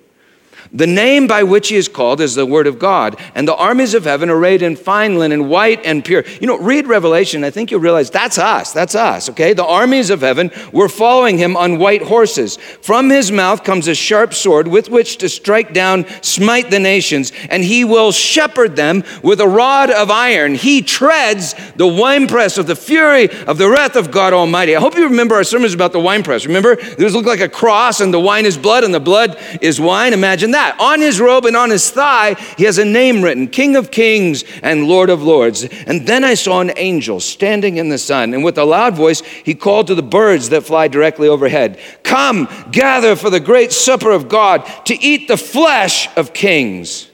The 0.73 0.87
name 0.87 1.27
by 1.27 1.43
which 1.43 1.69
he 1.69 1.77
is 1.77 1.89
called 1.89 2.21
is 2.21 2.37
the 2.37 2.47
Word 2.47 2.69
of 2.69 2.79
God, 2.79 3.19
and 3.35 3.49
the 3.49 3.57
armies 3.57 3.93
of 3.95 4.05
heaven 4.05 4.31
arrayed 4.31 4.63
in 4.63 4.77
fine 4.77 5.19
linen, 5.19 5.49
white 5.49 5.85
and 5.85 6.05
pure. 6.05 6.23
You 6.41 6.47
know, 6.47 6.59
read 6.59 6.87
Revelation, 6.87 7.43
I 7.43 7.51
think 7.51 7.73
you'll 7.73 7.81
realize 7.81 8.09
that's 8.09 8.39
us. 8.39 8.73
That's 8.73 8.95
us, 8.95 9.29
okay? 9.31 9.53
The 9.53 9.65
armies 9.65 10.11
of 10.11 10.21
heaven 10.21 10.53
were 10.73 10.89
following 10.89 11.39
him 11.39 11.57
on 11.57 11.79
white 11.79 12.03
horses. 12.03 12.57
From 12.83 13.11
his 13.11 13.33
mouth 13.33 13.65
comes 13.65 13.89
a 13.89 13.97
sharp 13.97 14.33
sword 14.33 14.69
with 14.69 14.89
which 14.89 15.17
to 15.19 15.29
strike 15.29 15.73
down, 15.73 16.07
smite 16.23 16.71
the 16.71 16.79
nations, 16.79 17.33
and 17.49 17.65
he 17.65 17.85
will 17.85 18.13
shepherd 18.13 18.77
them 18.77 19.03
with 19.25 19.41
a 19.41 19.49
rod 19.49 19.91
of 19.91 20.09
iron. 20.09 20.55
He 20.55 20.83
treads 20.83 21.57
the 21.75 21.89
winepress 21.89 22.59
of 22.59 22.69
the 22.69 22.77
fury 22.77 23.29
of 23.47 23.59
the 23.59 23.69
wrath 23.69 23.97
of 23.97 24.13
God 24.13 24.33
Almighty. 24.33 24.77
I 24.77 24.81
hope 24.81 24.97
you 24.97 25.09
remember 25.09 25.35
our 25.35 25.45
sermons 25.45 25.75
about 25.75 25.91
the 25.91 25.99
winepress. 25.99 26.47
Remember, 26.47 26.77
this 26.77 27.13
looked 27.13 27.27
like 27.27 27.41
a 27.41 27.49
cross, 27.49 28.01
and 28.01 28.15
the 28.15 28.21
wine 28.21 28.47
is 28.47 28.57
blood, 28.57 28.85
and 28.85 28.95
the 28.95 29.01
blood 29.01 29.37
is 29.61 29.81
wine. 29.81 30.13
Imagine 30.13 30.53
that 30.53 30.60
that. 30.61 30.77
On 30.79 31.01
his 31.01 31.21
robe 31.21 31.47
and 31.47 31.57
on 31.57 31.71
his 31.71 31.91
thigh, 31.91 32.35
he 32.57 32.65
has 32.65 32.79
a 32.79 32.85
name 32.85 33.23
written 33.23 33.49
King 33.49 33.77
of 33.77 33.91
Kings 33.91 34.45
and 34.63 34.87
Lord 34.87 35.09
of 35.09 35.23
Lords. 35.23 35.65
And 35.65 36.07
then 36.07 36.23
I 36.23 36.35
saw 36.35 36.61
an 36.61 36.73
angel 36.77 37.21
standing 37.21 37.79
in 37.79 37.89
the 37.89 37.99
sun, 37.99 38.35
and 38.35 38.45
with 38.45 38.59
a 38.59 38.65
loud 38.65 38.95
voice, 38.95 39.21
he 39.21 39.55
called 39.55 39.87
to 39.87 39.95
the 39.95 40.03
birds 40.03 40.51
that 40.51 40.63
fly 40.63 40.89
directly 40.89 41.29
overhead 41.29 41.79
Come, 42.03 42.49
gather 42.71 43.17
for 43.17 43.31
the 43.31 43.41
great 43.41 43.73
supper 43.73 44.11
of 44.11 44.29
God 44.29 44.67
to 44.87 44.95
eat 45.03 45.29
the 45.29 45.37
flesh 45.37 46.09
of 46.17 46.35
kings, 46.35 47.09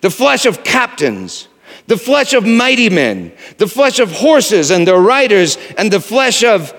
the 0.00 0.10
flesh 0.10 0.46
of 0.46 0.64
captains 0.64 1.48
the 1.86 1.98
flesh 1.98 2.32
of 2.32 2.46
mighty 2.46 2.88
men, 2.88 3.30
the 3.58 3.66
flesh 3.66 3.98
of 3.98 4.10
horses 4.10 4.70
and 4.70 4.88
their 4.88 4.98
riders, 4.98 5.58
and 5.76 5.92
the 5.92 6.00
flesh 6.00 6.42
of 6.42 6.72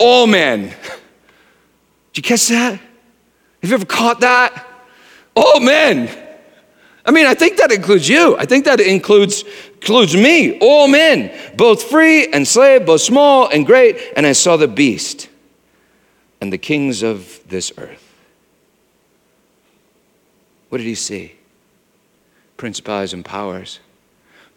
all 0.00 0.26
men. 0.26 0.62
Did 2.12 2.16
you 2.16 2.22
catch 2.24 2.48
that? 2.48 2.72
Have 2.72 3.70
you 3.70 3.74
ever 3.74 3.86
caught 3.86 4.18
that? 4.18 4.67
All 5.38 5.60
men. 5.60 6.08
I 7.04 7.12
mean, 7.12 7.26
I 7.26 7.34
think 7.34 7.58
that 7.58 7.70
includes 7.70 8.08
you. 8.08 8.36
I 8.36 8.44
think 8.44 8.64
that 8.64 8.80
includes, 8.80 9.44
includes 9.74 10.16
me, 10.16 10.58
all 10.58 10.88
men, 10.88 11.32
both 11.56 11.84
free 11.84 12.26
and 12.32 12.46
slave, 12.46 12.84
both 12.84 13.02
small 13.02 13.48
and 13.48 13.64
great. 13.64 13.96
And 14.16 14.26
I 14.26 14.32
saw 14.32 14.56
the 14.56 14.66
beast 14.66 15.28
and 16.40 16.52
the 16.52 16.58
kings 16.58 17.04
of 17.04 17.40
this 17.48 17.72
earth. 17.78 18.04
What 20.70 20.78
did 20.78 20.86
he 20.88 20.96
see? 20.96 21.36
Principalities 22.56 23.12
and 23.12 23.24
powers 23.24 23.78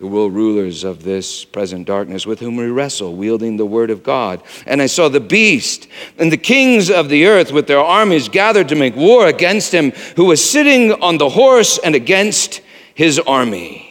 the 0.01 0.07
world 0.07 0.33
rulers 0.33 0.83
of 0.83 1.03
this 1.03 1.45
present 1.45 1.85
darkness 1.85 2.25
with 2.25 2.39
whom 2.39 2.55
we 2.55 2.65
wrestle, 2.65 3.15
wielding 3.15 3.57
the 3.57 3.67
word 3.67 3.91
of 3.91 4.01
God. 4.01 4.41
And 4.65 4.81
I 4.81 4.87
saw 4.87 5.09
the 5.09 5.19
beast 5.19 5.87
and 6.17 6.31
the 6.31 6.37
kings 6.37 6.89
of 6.89 7.07
the 7.07 7.27
earth 7.27 7.51
with 7.51 7.67
their 7.67 7.79
armies 7.79 8.27
gathered 8.27 8.67
to 8.69 8.75
make 8.75 8.95
war 8.95 9.27
against 9.27 9.71
him 9.71 9.91
who 10.15 10.25
was 10.25 10.43
sitting 10.43 10.91
on 11.03 11.19
the 11.19 11.29
horse 11.29 11.77
and 11.77 11.93
against 11.93 12.61
his 12.95 13.19
army. 13.19 13.87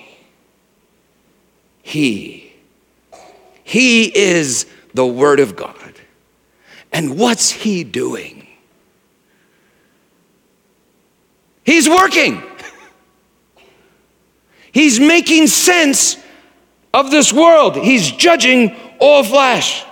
He. 1.80 2.52
He 3.62 4.06
is 4.06 4.66
the 4.92 5.06
Word 5.06 5.38
of 5.38 5.54
God. 5.54 5.94
And 6.92 7.20
what's 7.20 7.52
He 7.52 7.84
doing? 7.84 8.48
He's 11.62 11.88
working. 11.88 12.42
He's 14.72 15.00
making 15.00 15.48
sense 15.48 16.16
of 16.92 17.10
this 17.10 17.32
world. 17.32 17.76
He's 17.76 18.10
judging 18.10 18.76
all 18.98 19.24
flesh. 19.24 19.84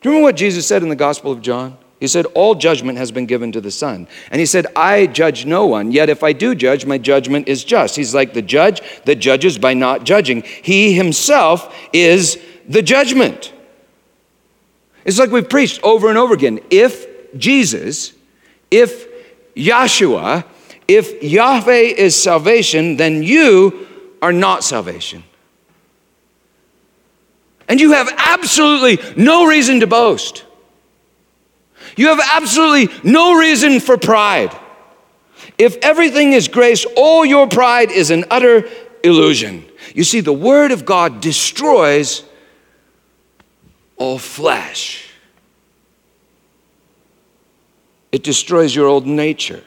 Do 0.00 0.08
you 0.08 0.10
remember 0.10 0.28
what 0.28 0.36
Jesus 0.36 0.66
said 0.66 0.82
in 0.82 0.88
the 0.88 0.96
Gospel 0.96 1.32
of 1.32 1.42
John? 1.42 1.76
He 2.00 2.08
said, 2.08 2.24
All 2.34 2.54
judgment 2.54 2.96
has 2.96 3.12
been 3.12 3.26
given 3.26 3.52
to 3.52 3.60
the 3.60 3.70
Son. 3.70 4.08
And 4.30 4.40
he 4.40 4.46
said, 4.46 4.66
I 4.74 5.06
judge 5.06 5.44
no 5.44 5.66
one, 5.66 5.92
yet 5.92 6.08
if 6.08 6.22
I 6.22 6.32
do 6.32 6.54
judge, 6.54 6.86
my 6.86 6.96
judgment 6.96 7.46
is 7.46 7.62
just. 7.62 7.94
He's 7.94 8.14
like 8.14 8.32
the 8.32 8.42
judge 8.42 8.80
that 9.04 9.16
judges 9.16 9.58
by 9.58 9.74
not 9.74 10.04
judging. 10.04 10.42
He 10.42 10.94
himself 10.94 11.76
is 11.92 12.40
the 12.66 12.80
judgment. 12.80 13.52
It's 15.04 15.18
like 15.18 15.30
we've 15.30 15.48
preached 15.48 15.82
over 15.82 16.08
and 16.08 16.16
over 16.16 16.32
again. 16.32 16.60
If 16.70 17.06
Jesus, 17.36 18.14
if 18.70 19.06
Yahshua, 19.54 20.44
if 20.90 21.22
Yahweh 21.22 21.94
is 21.96 22.20
salvation, 22.20 22.96
then 22.96 23.22
you 23.22 23.86
are 24.20 24.32
not 24.32 24.64
salvation. 24.64 25.22
And 27.68 27.80
you 27.80 27.92
have 27.92 28.12
absolutely 28.16 28.98
no 29.16 29.46
reason 29.46 29.78
to 29.80 29.86
boast. 29.86 30.44
You 31.96 32.08
have 32.08 32.20
absolutely 32.32 32.92
no 33.08 33.38
reason 33.38 33.78
for 33.78 33.96
pride. 33.98 34.52
If 35.58 35.76
everything 35.76 36.32
is 36.32 36.48
grace, 36.48 36.84
all 36.96 37.24
your 37.24 37.46
pride 37.46 37.92
is 37.92 38.10
an 38.10 38.24
utter 38.28 38.68
illusion. 39.04 39.64
You 39.94 40.02
see, 40.02 40.18
the 40.18 40.32
Word 40.32 40.72
of 40.72 40.84
God 40.84 41.20
destroys 41.20 42.24
all 43.96 44.18
flesh, 44.18 45.08
it 48.10 48.24
destroys 48.24 48.74
your 48.74 48.88
old 48.88 49.06
nature. 49.06 49.62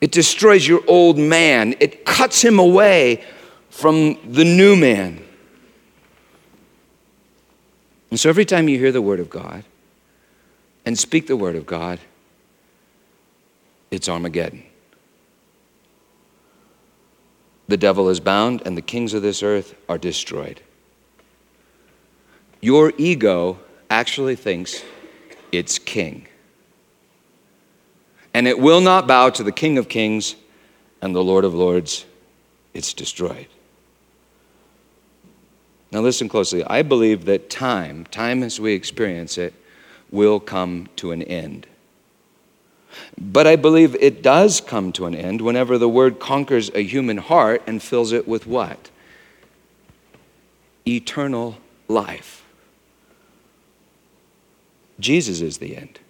It 0.00 0.12
destroys 0.12 0.66
your 0.66 0.82
old 0.86 1.18
man. 1.18 1.74
It 1.80 2.04
cuts 2.04 2.42
him 2.42 2.58
away 2.58 3.24
from 3.70 4.18
the 4.32 4.44
new 4.44 4.76
man. 4.76 5.24
And 8.10 8.18
so 8.18 8.28
every 8.28 8.44
time 8.44 8.68
you 8.68 8.78
hear 8.78 8.92
the 8.92 9.02
word 9.02 9.20
of 9.20 9.28
God 9.28 9.64
and 10.86 10.98
speak 10.98 11.26
the 11.26 11.36
word 11.36 11.56
of 11.56 11.66
God, 11.66 11.98
it's 13.90 14.08
Armageddon. 14.08 14.62
The 17.66 17.76
devil 17.76 18.08
is 18.08 18.20
bound 18.20 18.62
and 18.64 18.76
the 18.76 18.82
kings 18.82 19.12
of 19.12 19.22
this 19.22 19.42
earth 19.42 19.74
are 19.88 19.98
destroyed. 19.98 20.62
Your 22.60 22.92
ego 22.96 23.58
actually 23.90 24.36
thinks 24.36 24.82
it's 25.52 25.78
king 25.78 26.27
and 28.34 28.46
it 28.46 28.58
will 28.58 28.80
not 28.80 29.06
bow 29.06 29.30
to 29.30 29.42
the 29.42 29.52
King 29.52 29.78
of 29.78 29.88
Kings 29.88 30.36
and 31.00 31.14
the 31.14 31.24
Lord 31.24 31.44
of 31.44 31.54
Lords. 31.54 32.04
It's 32.74 32.92
destroyed. 32.92 33.48
Now, 35.90 36.00
listen 36.00 36.28
closely. 36.28 36.62
I 36.64 36.82
believe 36.82 37.24
that 37.24 37.48
time, 37.48 38.04
time 38.06 38.42
as 38.42 38.60
we 38.60 38.74
experience 38.74 39.38
it, 39.38 39.54
will 40.10 40.38
come 40.38 40.88
to 40.96 41.12
an 41.12 41.22
end. 41.22 41.66
But 43.16 43.46
I 43.46 43.56
believe 43.56 43.94
it 43.96 44.22
does 44.22 44.60
come 44.60 44.92
to 44.92 45.06
an 45.06 45.14
end 45.14 45.40
whenever 45.40 45.78
the 45.78 45.88
word 45.88 46.18
conquers 46.20 46.70
a 46.74 46.82
human 46.82 47.18
heart 47.18 47.62
and 47.66 47.82
fills 47.82 48.12
it 48.12 48.28
with 48.28 48.46
what? 48.46 48.90
Eternal 50.86 51.58
life. 51.86 52.44
Jesus 55.00 55.40
is 55.40 55.58
the 55.58 55.76
end. 55.76 56.00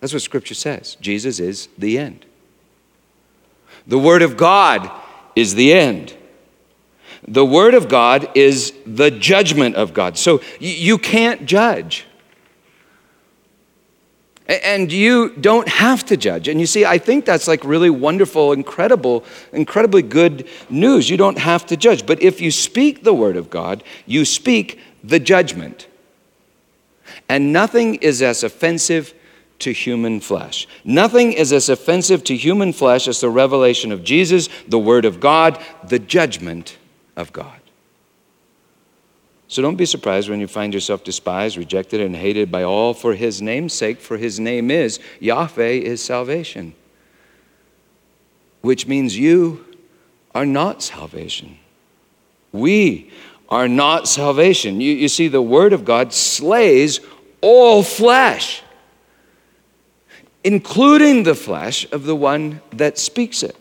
That's 0.00 0.12
what 0.12 0.22
Scripture 0.22 0.54
says. 0.54 0.96
Jesus 1.00 1.40
is 1.40 1.68
the 1.78 1.98
end. 1.98 2.26
The 3.86 3.98
Word 3.98 4.22
of 4.22 4.36
God 4.36 4.90
is 5.34 5.54
the 5.54 5.72
end. 5.72 6.14
The 7.26 7.44
Word 7.44 7.74
of 7.74 7.88
God 7.88 8.28
is 8.34 8.72
the 8.84 9.10
judgment 9.10 9.76
of 9.76 9.94
God. 9.94 10.18
So 10.18 10.40
you 10.60 10.98
can't 10.98 11.46
judge. 11.46 12.06
And 14.48 14.92
you 14.92 15.30
don't 15.30 15.68
have 15.68 16.06
to 16.06 16.16
judge. 16.16 16.46
And 16.46 16.60
you 16.60 16.66
see, 16.66 16.84
I 16.84 16.98
think 16.98 17.24
that's 17.24 17.48
like 17.48 17.64
really 17.64 17.90
wonderful, 17.90 18.52
incredible, 18.52 19.24
incredibly 19.52 20.02
good 20.02 20.48
news. 20.70 21.10
You 21.10 21.16
don't 21.16 21.38
have 21.38 21.66
to 21.66 21.76
judge. 21.76 22.06
But 22.06 22.22
if 22.22 22.40
you 22.40 22.52
speak 22.52 23.02
the 23.02 23.14
Word 23.14 23.36
of 23.36 23.50
God, 23.50 23.82
you 24.04 24.24
speak 24.24 24.78
the 25.02 25.18
judgment. 25.18 25.88
And 27.28 27.52
nothing 27.52 27.96
is 27.96 28.22
as 28.22 28.44
offensive 28.44 29.14
to 29.60 29.72
human 29.72 30.20
flesh. 30.20 30.66
Nothing 30.84 31.32
is 31.32 31.52
as 31.52 31.68
offensive 31.68 32.24
to 32.24 32.36
human 32.36 32.72
flesh 32.72 33.08
as 33.08 33.20
the 33.20 33.30
revelation 33.30 33.92
of 33.92 34.04
Jesus, 34.04 34.48
the 34.68 34.78
Word 34.78 35.04
of 35.04 35.20
God, 35.20 35.62
the 35.88 35.98
judgment 35.98 36.76
of 37.16 37.32
God. 37.32 37.60
So 39.48 39.62
don't 39.62 39.76
be 39.76 39.86
surprised 39.86 40.28
when 40.28 40.40
you 40.40 40.48
find 40.48 40.74
yourself 40.74 41.04
despised, 41.04 41.56
rejected, 41.56 42.00
and 42.00 42.16
hated 42.16 42.50
by 42.50 42.64
all 42.64 42.94
for 42.94 43.14
His 43.14 43.40
name's 43.40 43.72
sake, 43.72 44.00
for 44.00 44.16
His 44.16 44.40
name 44.40 44.70
is 44.70 44.98
Yahweh 45.20 45.68
is 45.68 46.02
salvation, 46.02 46.74
which 48.60 48.86
means 48.86 49.16
you 49.16 49.64
are 50.34 50.46
not 50.46 50.82
salvation. 50.82 51.58
We 52.52 53.10
are 53.48 53.68
not 53.68 54.08
salvation. 54.08 54.80
You, 54.80 54.92
you 54.92 55.08
see, 55.08 55.28
the 55.28 55.42
Word 55.42 55.72
of 55.72 55.84
God 55.84 56.12
slays 56.12 57.00
all 57.40 57.82
flesh 57.82 58.62
including 60.46 61.24
the 61.24 61.34
flesh 61.34 61.90
of 61.90 62.04
the 62.04 62.14
one 62.14 62.60
that 62.70 62.96
speaks 62.98 63.42
it. 63.42 63.56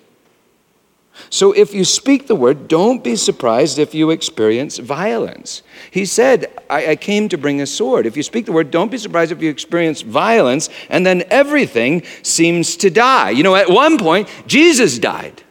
So 1.32 1.52
if 1.52 1.74
you 1.74 1.84
speak 1.84 2.28
the 2.28 2.36
word, 2.36 2.68
don't 2.68 3.04
be 3.04 3.16
surprised 3.16 3.80
if 3.80 3.96
you 3.96 4.12
experience 4.12 4.78
violence. 4.78 5.64
He 5.90 6.06
said, 6.06 6.46
I, 6.70 6.92
I, 6.92 6.96
came 6.96 7.28
to 7.30 7.40
bring 7.40 7.60
a 7.60 7.66
sword. 7.66 8.06
If 8.06 8.16
you 8.16 8.22
speak 8.22 8.46
the 8.46 8.52
word, 8.52 8.70
don't 8.70 8.92
be 8.92 9.00
surprised 9.00 9.32
if 9.32 9.42
you 9.42 9.50
experience 9.50 10.02
violence, 10.04 10.70
and 10.90 11.04
then 11.04 11.24
everything 11.32 12.04
seems 12.22 12.78
to 12.78 12.92
die. 12.92 13.32
You 13.32 13.42
know, 13.42 13.56
at 13.56 13.70
one 13.70 13.98
point, 13.98 14.30
Jesus 14.46 15.00
died. 15.00 15.42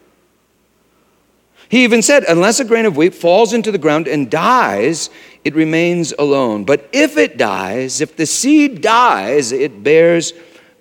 He 1.69 1.83
even 1.83 2.03
said, 2.03 2.23
Unless 2.29 2.61
a 2.61 2.65
grain 2.65 2.87
of 2.87 2.97
wheat 2.97 3.15
falls 3.15 3.53
into 3.53 3.73
the 3.73 3.79
ground 3.79 4.07
and 4.07 4.31
dies, 4.31 5.11
it 5.43 5.57
remains 5.57 6.13
alone. 6.17 6.63
But 6.65 6.89
if 6.93 7.17
it 7.17 7.39
dies, 7.39 8.01
if 8.01 8.17
the 8.17 8.27
seed 8.27 8.83
dies, 8.83 9.51
it 9.51 9.83
bears 9.83 10.33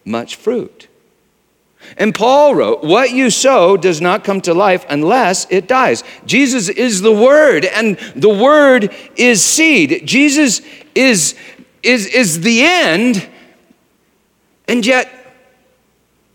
much 0.05 0.35
fruit. 0.35 0.87
And 1.97 2.15
Paul 2.15 2.55
wrote, 2.55 2.83
What 2.83 3.11
you 3.11 3.29
sow 3.29 3.77
does 3.77 4.01
not 4.01 4.23
come 4.23 4.41
to 4.41 4.53
life 4.53 4.85
unless 4.89 5.45
it 5.49 5.67
dies. 5.67 6.03
Jesus 6.25 6.69
is 6.69 7.01
the 7.01 7.11
Word, 7.11 7.65
and 7.65 7.97
the 8.15 8.29
Word 8.29 8.93
is 9.15 9.43
seed. 9.43 10.03
Jesus 10.05 10.61
is, 10.95 11.35
is, 11.81 12.07
is 12.07 12.41
the 12.41 12.63
end, 12.63 13.27
and 14.67 14.85
yet 14.85 15.09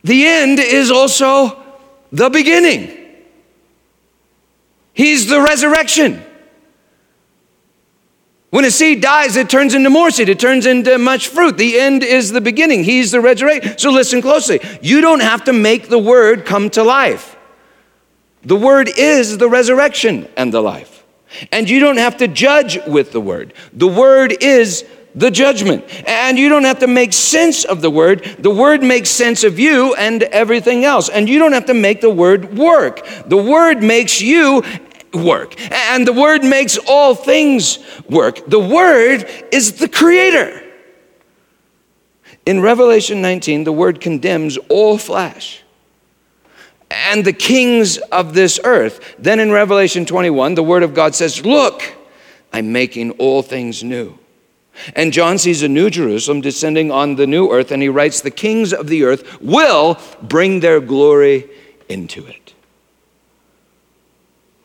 the 0.05 0.27
end 0.27 0.59
is 0.59 0.91
also 0.91 1.63
the 2.13 2.31
beginning. 2.31 2.95
He's 4.93 5.29
the 5.29 5.41
resurrection. 5.41 6.25
When 8.51 8.65
a 8.65 8.71
seed 8.71 9.03
dies, 9.03 9.37
it 9.37 9.51
turns 9.51 9.75
into 9.75 9.91
more 9.91 10.11
seed. 10.11 10.31
It 10.31 10.41
turns 10.41 10.65
into 10.65 10.97
much 10.97 11.29
fruit. 11.29 11.59
The 11.59 11.79
end 11.79 12.03
is 12.03 12.33
the 12.33 12.41
beginning. 12.41 12.83
He's 12.83 13.11
the 13.11 13.21
resurrection. 13.21 13.77
So 13.77 13.91
listen 13.91 14.23
closely. 14.23 14.61
You 14.81 15.03
don't 15.03 15.21
have 15.21 15.45
to 15.45 15.53
make 15.53 15.89
the 15.89 15.99
word 15.99 16.47
come 16.47 16.71
to 16.71 16.83
life. 16.83 17.37
The 18.43 18.57
word 18.57 18.89
is 18.97 19.37
the 19.37 19.51
resurrection 19.51 20.29
and 20.37 20.53
the 20.53 20.63
life. 20.63 21.05
And 21.53 21.69
you 21.69 21.79
don't 21.79 21.99
have 21.99 22.17
to 22.19 22.29
judge 22.29 22.79
with 22.87 23.13
the 23.13 23.21
word. 23.21 23.53
The 23.75 23.87
word 23.87 24.43
is 24.43 24.87
the 25.15 25.31
judgment. 25.31 25.85
And 26.09 26.39
you 26.39 26.49
don't 26.49 26.65
have 26.65 26.79
to 26.79 26.87
make 26.87 27.13
sense 27.13 27.65
of 27.65 27.83
the 27.83 27.91
word. 27.91 28.25
The 28.39 28.51
word 28.51 28.83
makes 28.83 29.11
sense 29.11 29.45
of 29.45 29.59
you 29.59 29.95
and 29.97 30.23
everything 30.23 30.87
else. 30.87 31.11
And 31.11 31.29
you 31.29 31.39
don't 31.39 31.53
have 31.53 31.67
to 31.67 31.75
make 31.75 32.01
the 32.01 32.11
word 32.11 32.57
work. 32.57 33.07
The 33.27 33.37
word 33.37 33.83
makes 33.83 34.23
you 34.23 34.63
work. 35.25 35.61
And 35.73 36.07
the 36.07 36.13
Word 36.13 36.45
makes 36.45 36.79
all 36.87 37.15
things 37.15 37.79
work. 38.09 38.45
The 38.47 38.59
Word 38.59 39.29
is 39.53 39.79
the 39.79 39.89
Creator. 39.89 40.65
In 42.47 42.61
Revelation 42.61 43.21
19, 43.21 43.65
the 43.65 43.73
Word 43.73 44.01
condemns 44.01 44.57
all 44.69 44.99
flesh 44.99 45.63
and 46.91 47.25
the 47.25 47.33
kings 47.33 47.99
of 47.99 48.35
this 48.35 48.59
earth. 48.65 49.17
Then 49.19 49.41
in 49.41 49.53
Revelation 49.53 50.07
21, 50.07 50.55
the 50.55 50.63
Word 50.63 50.83
of 50.83 50.95
God 50.95 51.15
says, 51.15 51.45
Look, 51.45 51.95
I'm 52.53 52.73
making 52.73 53.13
all 53.13 53.43
things 53.43 53.85
new. 53.85 54.19
And 54.95 55.13
John 55.13 55.39
sees 55.39 55.63
a 55.63 55.69
new 55.69 55.91
Jerusalem 55.91 56.41
descending 56.41 56.91
on 56.91 57.17
the 57.17 57.27
new 57.27 57.51
earth, 57.51 57.73
and 57.73 57.83
he 57.83 57.89
writes, 57.89 58.21
The 58.21 58.31
kings 58.31 58.73
of 58.73 58.87
the 58.87 59.05
earth 59.05 59.41
will 59.41 59.99
bring 60.23 60.61
their 60.61 60.81
glory 60.81 61.51
into 61.89 62.25
it. 62.27 62.48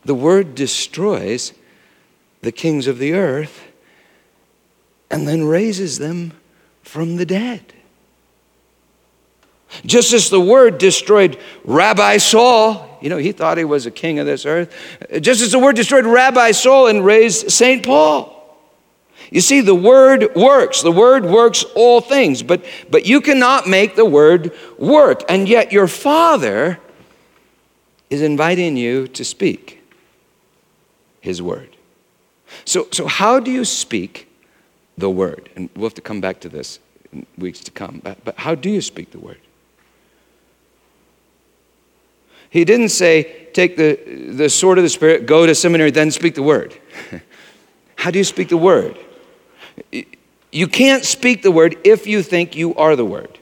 The 0.04 0.14
word 0.14 0.54
destroys 0.54 1.52
the 2.42 2.52
kings 2.52 2.86
of 2.86 2.98
the 2.98 3.14
earth 3.14 3.62
and 5.10 5.26
then 5.26 5.44
raises 5.44 5.98
them 5.98 6.32
from 6.82 7.16
the 7.16 7.26
dead. 7.26 7.72
Just 9.84 10.12
as 10.12 10.30
the 10.30 10.40
word 10.40 10.78
destroyed 10.78 11.38
Rabbi 11.64 12.18
Saul, 12.18 12.98
you 13.00 13.08
know, 13.08 13.16
he 13.16 13.32
thought 13.32 13.58
he 13.58 13.64
was 13.64 13.86
a 13.86 13.90
king 13.90 14.18
of 14.18 14.26
this 14.26 14.46
earth. 14.46 14.72
Just 15.20 15.40
as 15.40 15.52
the 15.52 15.58
word 15.58 15.76
destroyed 15.76 16.06
Rabbi 16.06 16.52
Saul 16.52 16.86
and 16.86 17.04
raised 17.04 17.50
St. 17.50 17.84
Paul. 17.84 18.30
You 19.30 19.40
see, 19.40 19.60
the 19.60 19.74
word 19.74 20.34
works. 20.36 20.82
The 20.82 20.92
word 20.92 21.24
works 21.24 21.64
all 21.74 22.00
things, 22.00 22.42
but, 22.42 22.64
but 22.90 23.06
you 23.06 23.20
cannot 23.20 23.66
make 23.66 23.96
the 23.96 24.04
word 24.04 24.52
work. 24.78 25.22
And 25.28 25.48
yet, 25.48 25.72
your 25.72 25.88
father 25.88 26.78
is 28.10 28.22
inviting 28.22 28.76
you 28.76 29.08
to 29.08 29.24
speak 29.24 29.83
his 31.24 31.40
word. 31.40 31.74
So, 32.66 32.86
so 32.92 33.06
how 33.06 33.40
do 33.40 33.50
you 33.50 33.64
speak 33.64 34.28
the 34.98 35.08
word? 35.08 35.48
And 35.56 35.70
we'll 35.74 35.86
have 35.86 35.94
to 35.94 36.02
come 36.02 36.20
back 36.20 36.38
to 36.40 36.50
this 36.50 36.78
in 37.14 37.26
weeks 37.38 37.60
to 37.60 37.70
come. 37.70 38.02
But, 38.04 38.22
but 38.26 38.36
how 38.36 38.54
do 38.54 38.68
you 38.68 38.82
speak 38.82 39.10
the 39.10 39.18
word? 39.18 39.40
He 42.50 42.66
didn't 42.66 42.90
say, 42.90 43.48
take 43.54 43.78
the, 43.78 43.94
the 44.32 44.50
sword 44.50 44.76
of 44.76 44.84
the 44.84 44.90
Spirit, 44.90 45.24
go 45.24 45.46
to 45.46 45.54
seminary, 45.54 45.90
then 45.90 46.10
speak 46.10 46.34
the 46.34 46.42
word. 46.42 46.78
how 47.96 48.10
do 48.10 48.18
you 48.18 48.24
speak 48.24 48.50
the 48.50 48.58
word? 48.58 48.98
You 50.52 50.68
can't 50.68 51.06
speak 51.06 51.42
the 51.42 51.50
word 51.50 51.78
if 51.84 52.06
you 52.06 52.22
think 52.22 52.54
you 52.54 52.74
are 52.74 52.96
the 52.96 53.04
word. 53.06 53.38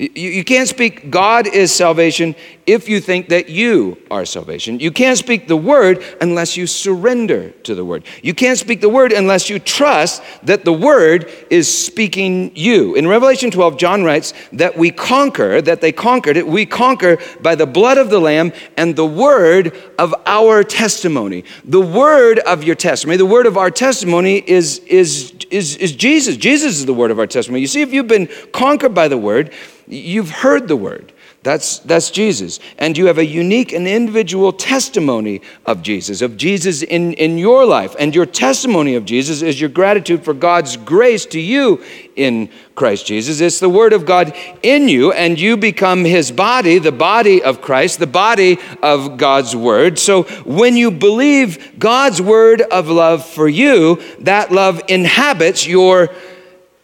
You, 0.00 0.44
can't 0.44 0.66
speak 0.66 1.10
God 1.10 1.46
is 1.46 1.74
salvation 1.74 2.34
if 2.66 2.88
you 2.88 3.02
think 3.02 3.28
that 3.28 3.50
you 3.50 3.98
are 4.10 4.24
salvation. 4.24 4.80
You 4.80 4.92
can't 4.92 5.18
speak 5.18 5.46
the 5.46 5.58
word 5.58 6.02
unless 6.22 6.56
you 6.56 6.66
surrender 6.66 7.50
to 7.50 7.74
the 7.74 7.84
word. 7.84 8.06
You 8.22 8.32
can't 8.32 8.56
speak 8.56 8.80
the 8.80 8.88
word 8.88 9.12
unless 9.12 9.50
you 9.50 9.58
trust 9.58 10.22
that 10.44 10.64
the 10.64 10.72
word 10.72 11.30
is 11.50 11.68
speaking 11.68 12.56
you. 12.56 12.94
In 12.94 13.08
Revelation 13.08 13.50
12, 13.50 13.76
John 13.76 14.02
writes 14.02 14.32
that 14.54 14.74
we 14.74 14.90
conquer, 14.90 15.60
that 15.60 15.82
they 15.82 15.92
conquered 15.92 16.38
it, 16.38 16.46
we 16.46 16.64
conquer 16.64 17.18
by 17.42 17.54
the 17.54 17.66
blood 17.66 17.98
of 17.98 18.08
the 18.08 18.20
Lamb 18.20 18.54
and 18.78 18.96
the 18.96 19.04
word 19.04 19.76
of 19.98 20.14
our 20.24 20.64
testimony. 20.64 21.44
The 21.64 21.80
word 21.82 22.38
of 22.38 22.64
your 22.64 22.74
testimony, 22.74 23.18
the 23.18 23.26
word 23.26 23.44
of 23.44 23.58
our 23.58 23.70
testimony 23.70 24.38
is, 24.38 24.78
is, 24.86 25.34
is, 25.50 25.76
is 25.76 25.92
Jesus. 25.94 26.38
Jesus 26.38 26.78
is 26.78 26.86
the 26.86 26.94
word 26.94 27.10
of 27.10 27.18
our 27.18 27.26
testimony. 27.26 27.60
You 27.60 27.66
see, 27.66 27.82
if 27.82 27.92
you've 27.92 28.08
been 28.08 28.30
conquered 28.54 28.94
by 28.94 29.06
the 29.08 29.18
word, 29.18 29.52
You've 29.90 30.30
heard 30.30 30.68
the 30.68 30.76
word. 30.76 31.12
That's, 31.42 31.78
that's 31.80 32.10
Jesus. 32.10 32.60
And 32.78 32.96
you 32.98 33.06
have 33.06 33.16
a 33.16 33.24
unique 33.24 33.72
and 33.72 33.88
individual 33.88 34.52
testimony 34.52 35.40
of 35.64 35.82
Jesus, 35.82 36.20
of 36.20 36.36
Jesus 36.36 36.82
in, 36.82 37.14
in 37.14 37.38
your 37.38 37.64
life. 37.64 37.96
And 37.98 38.14
your 38.14 38.26
testimony 38.26 38.94
of 38.94 39.06
Jesus 39.06 39.40
is 39.40 39.58
your 39.58 39.70
gratitude 39.70 40.22
for 40.22 40.34
God's 40.34 40.76
grace 40.76 41.24
to 41.26 41.40
you 41.40 41.82
in 42.14 42.50
Christ 42.74 43.06
Jesus. 43.06 43.40
It's 43.40 43.58
the 43.58 43.70
Word 43.70 43.94
of 43.94 44.04
God 44.04 44.36
in 44.62 44.88
you, 44.88 45.12
and 45.12 45.40
you 45.40 45.56
become 45.56 46.04
His 46.04 46.30
body, 46.30 46.78
the 46.78 46.92
body 46.92 47.42
of 47.42 47.62
Christ, 47.62 47.98
the 47.98 48.06
body 48.06 48.58
of 48.82 49.16
God's 49.16 49.56
Word. 49.56 49.98
So 49.98 50.24
when 50.44 50.76
you 50.76 50.90
believe 50.90 51.78
God's 51.78 52.20
Word 52.20 52.60
of 52.60 52.88
love 52.88 53.24
for 53.26 53.48
you, 53.48 54.00
that 54.20 54.52
love 54.52 54.82
inhabits 54.88 55.66
your 55.66 56.10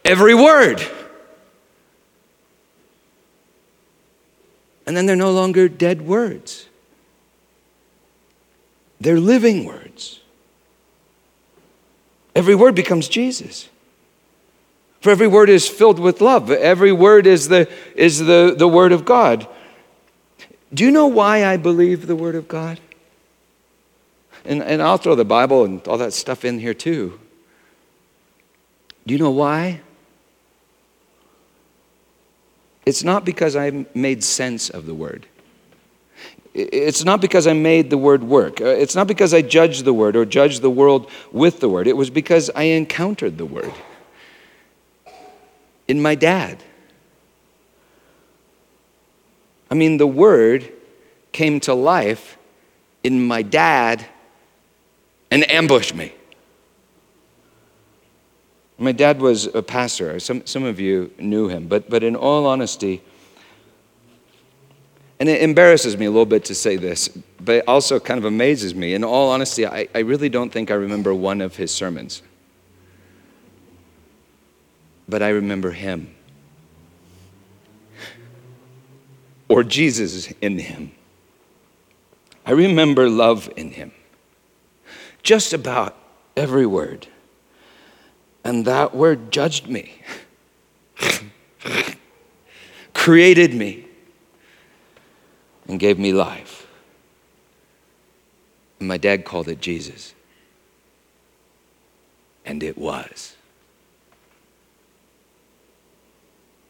every 0.03 0.33
word. 0.33 0.81
And 4.87 4.95
then 4.95 5.05
they're 5.05 5.15
no 5.15 5.31
longer 5.31 5.67
dead 5.67 6.01
words, 6.01 6.67
they're 8.99 9.19
living 9.19 9.65
words. 9.65 10.21
Every 12.33 12.55
word 12.55 12.75
becomes 12.75 13.07
Jesus. 13.07 13.67
For 15.01 15.09
every 15.09 15.27
word 15.27 15.49
is 15.49 15.67
filled 15.67 15.99
with 15.99 16.21
love. 16.21 16.51
Every 16.51 16.91
word 16.91 17.25
is 17.25 17.47
the, 17.47 17.69
is 17.95 18.19
the, 18.19 18.53
the 18.55 18.67
word 18.67 18.91
of 18.91 19.05
God. 19.05 19.47
Do 20.73 20.83
you 20.83 20.91
know 20.91 21.07
why 21.07 21.45
I 21.45 21.57
believe 21.57 22.07
the 22.07 22.15
word 22.15 22.35
of 22.35 22.47
God? 22.47 22.79
And, 24.45 24.61
and 24.61 24.81
I'll 24.81 24.97
throw 24.97 25.15
the 25.15 25.25
Bible 25.25 25.65
and 25.65 25.85
all 25.87 25.97
that 25.97 26.13
stuff 26.13 26.45
in 26.45 26.59
here 26.59 26.73
too. 26.73 27.19
Do 29.05 29.13
you 29.13 29.19
know 29.19 29.31
why? 29.31 29.81
It's 32.87 33.03
not 33.03 33.25
because 33.25 33.57
I 33.57 33.85
made 33.93 34.23
sense 34.23 34.69
of 34.69 34.85
the 34.85 34.93
word. 34.93 35.25
It's 36.53 37.03
not 37.03 37.19
because 37.19 37.45
I 37.45 37.51
made 37.51 37.89
the 37.89 37.97
word 37.97 38.23
work. 38.23 38.61
Uh, 38.61 38.67
it's 38.67 38.95
not 38.95 39.07
because 39.07 39.33
I 39.33 39.41
judged 39.41 39.83
the 39.83 39.93
word 39.93 40.15
or 40.15 40.23
judged 40.23 40.61
the 40.61 40.69
world 40.69 41.11
with 41.33 41.59
the 41.59 41.67
word. 41.67 41.87
It 41.87 41.97
was 41.97 42.09
because 42.09 42.49
I 42.55 42.63
encountered 42.63 43.37
the 43.37 43.45
word 43.45 43.73
in 45.89 46.01
my 46.01 46.15
dad. 46.15 46.63
I 49.69 49.75
mean, 49.75 49.97
the 49.97 50.07
word 50.07 50.71
came 51.33 51.59
to 51.59 51.73
life 51.73 52.37
in 53.03 53.27
my 53.27 53.41
dad 53.41 54.05
and 55.29 55.51
ambushed 55.51 55.93
me. 55.93 56.13
My 58.77 58.91
dad 58.91 59.19
was 59.19 59.47
a 59.47 59.63
pastor. 59.63 60.19
Some, 60.19 60.45
some 60.45 60.63
of 60.63 60.79
you 60.79 61.11
knew 61.17 61.47
him. 61.47 61.67
But, 61.67 61.89
but 61.89 62.03
in 62.03 62.15
all 62.15 62.45
honesty, 62.45 63.01
and 65.19 65.27
it 65.27 65.41
embarrasses 65.41 65.97
me 65.97 66.05
a 66.05 66.11
little 66.11 66.27
bit 66.27 66.45
to 66.45 66.55
say 66.55 66.77
this, 66.77 67.07
but 67.39 67.55
it 67.55 67.67
also 67.67 67.99
kind 67.99 68.19
of 68.19 68.25
amazes 68.25 68.75
me. 68.75 68.93
In 68.93 69.03
all 69.03 69.31
honesty, 69.31 69.65
I, 69.65 69.87
I 69.95 69.99
really 69.99 70.29
don't 70.29 70.51
think 70.51 70.69
I 70.69 70.75
remember 70.75 71.13
one 71.13 71.41
of 71.41 71.55
his 71.55 71.73
sermons. 71.73 72.21
But 75.09 75.23
I 75.23 75.29
remember 75.29 75.71
him. 75.71 76.13
Or 79.49 79.63
Jesus 79.63 80.31
in 80.41 80.59
him. 80.59 80.91
I 82.45 82.51
remember 82.51 83.09
love 83.09 83.49
in 83.57 83.71
him. 83.71 83.91
Just 85.23 85.51
about 85.51 85.97
every 86.35 86.65
word. 86.65 87.07
And 88.47 88.63
that 88.63 88.95
word 88.95 89.29
judged 89.29 89.67
me, 89.67 90.01
created 92.93 93.53
me, 93.53 93.85
and 95.67 95.77
gave 95.77 95.99
me 95.99 96.13
life. 96.13 96.65
And 98.79 98.87
my 98.87 98.95
dad 98.95 99.25
called 99.25 99.49
it 99.49 99.59
Jesus. 99.59 100.13
And 102.45 102.63
it 102.63 102.77
was. 102.77 103.35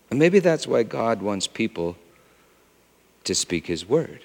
And 0.10 0.18
maybe 0.18 0.40
that's 0.40 0.66
why 0.66 0.82
God 0.82 1.22
wants 1.22 1.46
people 1.46 1.96
to 3.24 3.36
speak 3.36 3.68
His 3.68 3.88
word. 3.88 4.22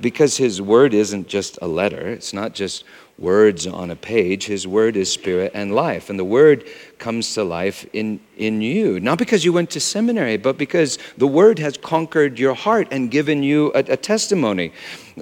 Because 0.00 0.36
His 0.36 0.62
word 0.62 0.94
isn't 0.94 1.26
just 1.26 1.58
a 1.60 1.66
letter, 1.66 2.06
it's 2.06 2.32
not 2.32 2.54
just 2.54 2.84
words 3.18 3.66
on 3.66 3.90
a 3.90 3.96
page. 3.96 4.46
His 4.46 4.66
word 4.66 4.96
is 4.96 5.10
spirit 5.10 5.52
and 5.54 5.74
life. 5.74 6.10
And 6.10 6.18
the 6.18 6.24
word 6.24 6.64
comes 6.98 7.32
to 7.34 7.44
life 7.44 7.86
in, 7.92 8.20
in 8.36 8.60
you. 8.60 9.00
Not 9.00 9.18
because 9.18 9.44
you 9.44 9.52
went 9.52 9.70
to 9.70 9.80
seminary, 9.80 10.36
but 10.36 10.58
because 10.58 10.98
the 11.16 11.26
word 11.26 11.58
has 11.58 11.76
conquered 11.76 12.38
your 12.38 12.54
heart 12.54 12.88
and 12.90 13.10
given 13.10 13.42
you 13.42 13.72
a, 13.74 13.78
a 13.78 13.96
testimony. 13.96 14.72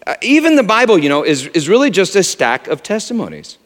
Uh, 0.07 0.17
even 0.23 0.57
the 0.57 0.63
Bible, 0.63 0.99
you 0.99 1.09
know, 1.09 1.25
is, 1.25 1.47
is 1.49 1.69
really 1.69 1.91
just 1.91 2.17
a 2.17 2.23
stack 2.23 2.67
of 2.67 2.83
testimonies 2.83 3.59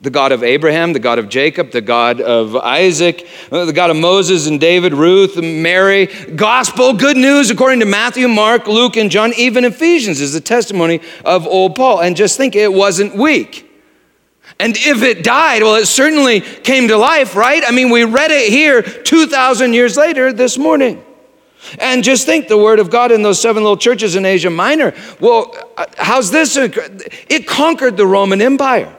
the 0.00 0.10
God 0.10 0.30
of 0.30 0.42
Abraham, 0.42 0.92
the 0.92 0.98
God 0.98 1.18
of 1.18 1.28
Jacob, 1.28 1.70
the 1.70 1.80
God 1.80 2.20
of 2.20 2.54
Isaac, 2.54 3.26
uh, 3.50 3.64
the 3.64 3.72
God 3.72 3.90
of 3.90 3.96
Moses 3.96 4.46
and 4.46 4.60
David, 4.60 4.92
Ruth, 4.92 5.38
and 5.38 5.62
Mary. 5.62 6.06
Gospel, 6.06 6.92
good 6.92 7.16
news 7.16 7.50
according 7.50 7.80
to 7.80 7.86
Matthew, 7.86 8.28
Mark, 8.28 8.66
Luke, 8.66 8.96
and 8.96 9.10
John. 9.10 9.32
Even 9.34 9.64
Ephesians 9.64 10.20
is 10.20 10.34
the 10.34 10.40
testimony 10.40 11.00
of 11.24 11.46
old 11.46 11.76
Paul. 11.76 12.00
And 12.00 12.14
just 12.14 12.36
think 12.36 12.54
it 12.54 12.72
wasn't 12.72 13.16
weak. 13.16 13.62
And 14.60 14.76
if 14.76 15.02
it 15.02 15.24
died, 15.24 15.62
well, 15.62 15.76
it 15.76 15.86
certainly 15.86 16.40
came 16.40 16.88
to 16.88 16.96
life, 16.96 17.34
right? 17.34 17.62
I 17.66 17.70
mean, 17.70 17.90
we 17.90 18.04
read 18.04 18.30
it 18.30 18.50
here 18.50 18.82
2,000 18.82 19.72
years 19.72 19.96
later 19.96 20.32
this 20.32 20.58
morning. 20.58 21.02
And 21.78 22.04
just 22.04 22.26
think 22.26 22.48
the 22.48 22.58
word 22.58 22.80
of 22.80 22.90
God 22.90 23.12
in 23.12 23.22
those 23.22 23.40
seven 23.40 23.62
little 23.62 23.76
churches 23.76 24.14
in 24.14 24.24
Asia 24.26 24.50
Minor. 24.50 24.94
Well, 25.20 25.52
uh, 25.76 25.86
how's 25.96 26.30
this? 26.30 26.56
It 26.56 27.48
conquered 27.48 27.96
the 27.96 28.06
Roman 28.06 28.42
Empire 28.42 28.94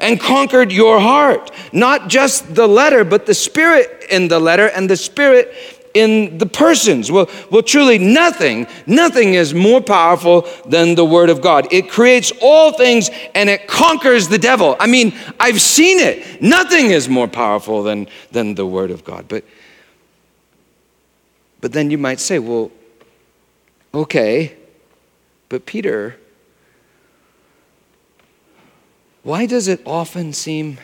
and 0.00 0.20
conquered 0.20 0.72
your 0.72 0.98
heart. 0.98 1.50
Not 1.72 2.08
just 2.08 2.54
the 2.54 2.66
letter, 2.66 3.04
but 3.04 3.26
the 3.26 3.34
spirit 3.34 4.06
in 4.10 4.28
the 4.28 4.40
letter 4.40 4.66
and 4.68 4.88
the 4.88 4.96
spirit 4.96 5.54
in 5.94 6.38
the 6.38 6.46
persons. 6.46 7.10
Well, 7.10 7.28
well, 7.50 7.62
truly, 7.62 7.98
nothing, 7.98 8.66
nothing 8.86 9.34
is 9.34 9.52
more 9.54 9.80
powerful 9.80 10.46
than 10.66 10.94
the 10.94 11.04
Word 11.04 11.30
of 11.30 11.40
God. 11.40 11.66
It 11.72 11.90
creates 11.90 12.32
all 12.40 12.72
things 12.72 13.10
and 13.34 13.50
it 13.50 13.66
conquers 13.66 14.28
the 14.28 14.38
devil. 14.38 14.76
I 14.78 14.86
mean, 14.86 15.12
I've 15.38 15.60
seen 15.60 15.98
it. 15.98 16.40
Nothing 16.40 16.90
is 16.92 17.08
more 17.08 17.28
powerful 17.28 17.82
than, 17.82 18.06
than 18.30 18.54
the 18.54 18.66
Word 18.66 18.90
of 18.90 19.04
God. 19.04 19.26
But, 19.28 19.44
but 21.60 21.72
then 21.72 21.90
you 21.90 21.98
might 21.98 22.20
say, 22.20 22.38
well, 22.38 22.70
okay, 23.92 24.56
But, 25.50 25.66
Peter, 25.66 26.16
why 29.22 29.46
does 29.46 29.68
it 29.68 29.80
often 29.84 30.32
seem 30.32 30.78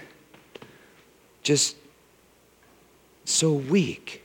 just 1.43 1.77
so 3.25 3.53
weak? 3.53 4.23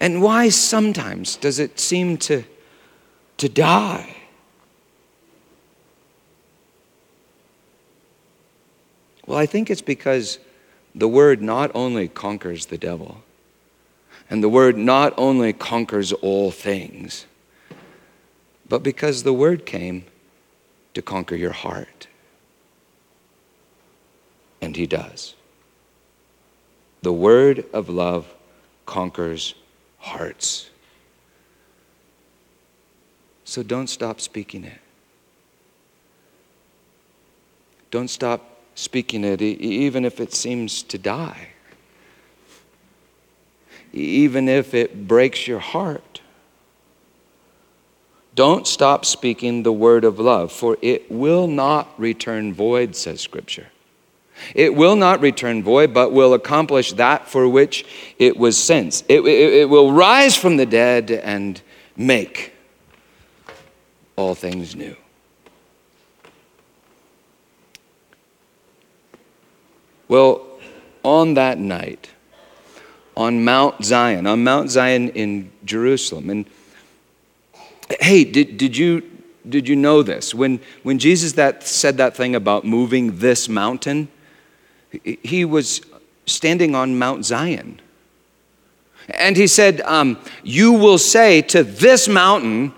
And 0.00 0.22
why 0.22 0.48
sometimes 0.48 1.36
does 1.36 1.58
it 1.58 1.80
seem 1.80 2.18
to, 2.18 2.44
to 3.38 3.48
die? 3.48 4.14
Well, 9.26 9.38
I 9.38 9.46
think 9.46 9.70
it's 9.70 9.82
because 9.82 10.38
the 10.94 11.08
word 11.08 11.42
not 11.42 11.70
only 11.74 12.08
conquers 12.08 12.66
the 12.66 12.78
devil, 12.78 13.22
and 14.30 14.42
the 14.42 14.48
word 14.48 14.76
not 14.76 15.14
only 15.16 15.52
conquers 15.52 16.12
all 16.12 16.50
things, 16.50 17.26
but 18.68 18.82
because 18.82 19.24
the 19.24 19.32
word 19.32 19.66
came 19.66 20.04
to 20.94 21.02
conquer 21.02 21.36
your 21.36 21.52
heart. 21.52 22.08
And 24.60 24.76
he 24.76 24.86
does. 24.86 25.34
The 27.02 27.12
word 27.12 27.64
of 27.72 27.88
love 27.88 28.26
conquers 28.86 29.54
hearts. 29.98 30.70
So 33.44 33.62
don't 33.62 33.86
stop 33.86 34.20
speaking 34.20 34.64
it. 34.64 34.80
Don't 37.90 38.08
stop 38.08 38.58
speaking 38.74 39.24
it, 39.24 39.40
even 39.40 40.04
if 40.04 40.20
it 40.20 40.34
seems 40.34 40.82
to 40.84 40.98
die, 40.98 41.48
even 43.92 44.48
if 44.48 44.74
it 44.74 45.08
breaks 45.08 45.46
your 45.46 45.58
heart. 45.58 46.20
Don't 48.38 48.68
stop 48.68 49.04
speaking 49.04 49.64
the 49.64 49.72
word 49.72 50.04
of 50.04 50.20
love, 50.20 50.52
for 50.52 50.78
it 50.80 51.10
will 51.10 51.48
not 51.48 51.92
return 51.98 52.54
void, 52.54 52.94
says 52.94 53.20
Scripture. 53.20 53.66
It 54.54 54.76
will 54.76 54.94
not 54.94 55.20
return 55.20 55.60
void, 55.60 55.92
but 55.92 56.12
will 56.12 56.34
accomplish 56.34 56.92
that 56.92 57.26
for 57.26 57.48
which 57.48 57.84
it 58.16 58.36
was 58.36 58.56
sent. 58.56 59.02
It, 59.08 59.22
it, 59.22 59.54
it, 59.54 59.68
will 59.68 59.90
rise 59.90 60.36
from 60.36 60.56
the 60.56 60.66
dead 60.66 61.10
and 61.10 61.60
make 61.96 62.52
all 64.14 64.36
things 64.36 64.76
new. 64.76 64.94
Well, 70.06 70.46
on 71.02 71.34
that 71.34 71.58
night, 71.58 72.10
on 73.16 73.42
Mount 73.42 73.84
Zion, 73.84 74.28
on 74.28 74.44
Mount 74.44 74.70
Zion 74.70 75.08
in 75.08 75.50
Jerusalem, 75.64 76.30
and 76.30 76.46
hey, 78.00 78.24
did, 78.24 78.56
did 78.56 78.76
you 78.76 79.02
did 79.48 79.68
you 79.68 79.76
know 79.76 80.02
this? 80.02 80.34
When, 80.34 80.60
when 80.82 80.98
Jesus 80.98 81.32
that 81.32 81.66
said 81.66 81.96
that 81.96 82.14
thing 82.14 82.34
about 82.34 82.64
moving 82.64 83.18
this 83.18 83.48
mountain, 83.48 84.08
he 85.02 85.44
was 85.44 85.80
standing 86.26 86.74
on 86.74 86.98
Mount 86.98 87.24
Zion. 87.24 87.80
And 89.08 89.36
he 89.36 89.46
said, 89.46 89.80
um, 89.82 90.18
You 90.42 90.72
will 90.72 90.98
say 90.98 91.40
to 91.42 91.62
this 91.64 92.08
mountain, 92.08 92.74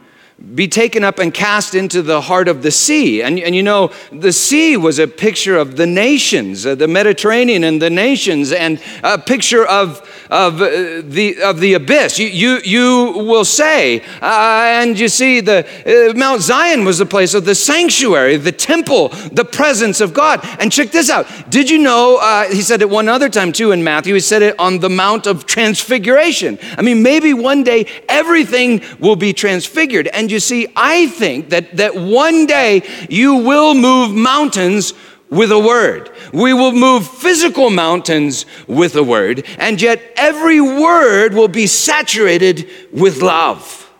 be 0.54 0.66
taken 0.66 1.04
up 1.04 1.18
and 1.18 1.34
cast 1.34 1.74
into 1.74 2.02
the 2.02 2.20
heart 2.20 2.48
of 2.48 2.62
the 2.62 2.70
sea. 2.70 3.22
And, 3.22 3.38
and 3.38 3.54
you 3.54 3.62
know, 3.62 3.92
the 4.10 4.32
sea 4.32 4.76
was 4.76 4.98
a 4.98 5.06
picture 5.06 5.56
of 5.56 5.76
the 5.76 5.86
nations, 5.86 6.64
uh, 6.64 6.74
the 6.74 6.88
Mediterranean 6.88 7.62
and 7.62 7.80
the 7.80 7.90
nations, 7.90 8.50
and 8.50 8.80
a 9.04 9.18
picture 9.18 9.66
of, 9.66 10.00
of, 10.30 10.60
uh, 10.62 11.02
the, 11.04 11.36
of 11.44 11.60
the 11.60 11.74
abyss. 11.74 12.18
You, 12.18 12.28
you, 12.28 12.60
you 12.64 13.12
will 13.18 13.44
say, 13.44 14.00
uh, 14.22 14.80
and 14.80 14.98
you 14.98 15.08
see, 15.08 15.40
the, 15.40 15.66
uh, 15.86 16.18
Mount 16.18 16.40
Zion 16.40 16.84
was 16.84 16.98
the 16.98 17.06
place 17.06 17.34
of 17.34 17.44
the 17.44 17.54
sanctuary, 17.54 18.36
the 18.36 18.52
temple, 18.52 19.08
the 19.32 19.44
presence 19.44 20.00
of 20.00 20.14
God. 20.14 20.40
And 20.58 20.72
check 20.72 20.90
this 20.90 21.10
out. 21.10 21.26
Did 21.50 21.68
you 21.68 21.78
know, 21.78 22.18
uh, 22.20 22.48
he 22.48 22.62
said 22.62 22.80
it 22.80 22.88
one 22.88 23.08
other 23.08 23.28
time 23.28 23.52
too 23.52 23.72
in 23.72 23.84
Matthew, 23.84 24.14
he 24.14 24.20
said 24.20 24.42
it 24.42 24.58
on 24.58 24.78
the 24.78 24.90
Mount 24.90 25.26
of 25.26 25.44
Transfiguration. 25.44 26.58
I 26.78 26.82
mean, 26.82 27.02
maybe 27.02 27.34
one 27.34 27.62
day 27.62 27.86
everything 28.08 28.82
will 28.98 29.16
be 29.16 29.34
transfigured. 29.34 30.08
And 30.08 30.29
you 30.30 30.40
see, 30.40 30.68
I 30.76 31.08
think 31.08 31.50
that, 31.50 31.76
that 31.76 31.94
one 31.96 32.46
day 32.46 32.82
you 33.08 33.36
will 33.36 33.74
move 33.74 34.14
mountains 34.14 34.94
with 35.30 35.52
a 35.52 35.58
word. 35.58 36.10
We 36.32 36.52
will 36.52 36.72
move 36.72 37.06
physical 37.08 37.70
mountains 37.70 38.46
with 38.66 38.96
a 38.96 39.02
word, 39.02 39.46
and 39.58 39.80
yet 39.80 40.00
every 40.16 40.60
word 40.60 41.34
will 41.34 41.48
be 41.48 41.66
saturated 41.66 42.68
with 42.92 43.22
love. 43.22 43.90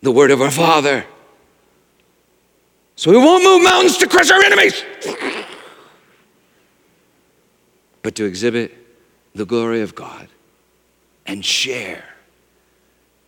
The 0.00 0.12
word 0.12 0.30
of 0.30 0.40
our 0.40 0.50
Father. 0.50 1.04
So 2.96 3.10
we 3.10 3.18
won't 3.18 3.44
move 3.44 3.62
mountains 3.62 3.98
to 3.98 4.08
crush 4.08 4.30
our 4.30 4.42
enemies, 4.42 4.82
but 8.02 8.14
to 8.16 8.24
exhibit 8.24 8.72
the 9.34 9.44
glory 9.44 9.82
of 9.82 9.94
God 9.94 10.28
and 11.26 11.44
share 11.44 12.04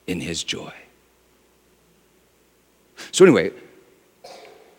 in 0.06 0.20
his 0.20 0.44
joy. 0.44 0.72
So, 3.14 3.24
anyway, 3.24 3.52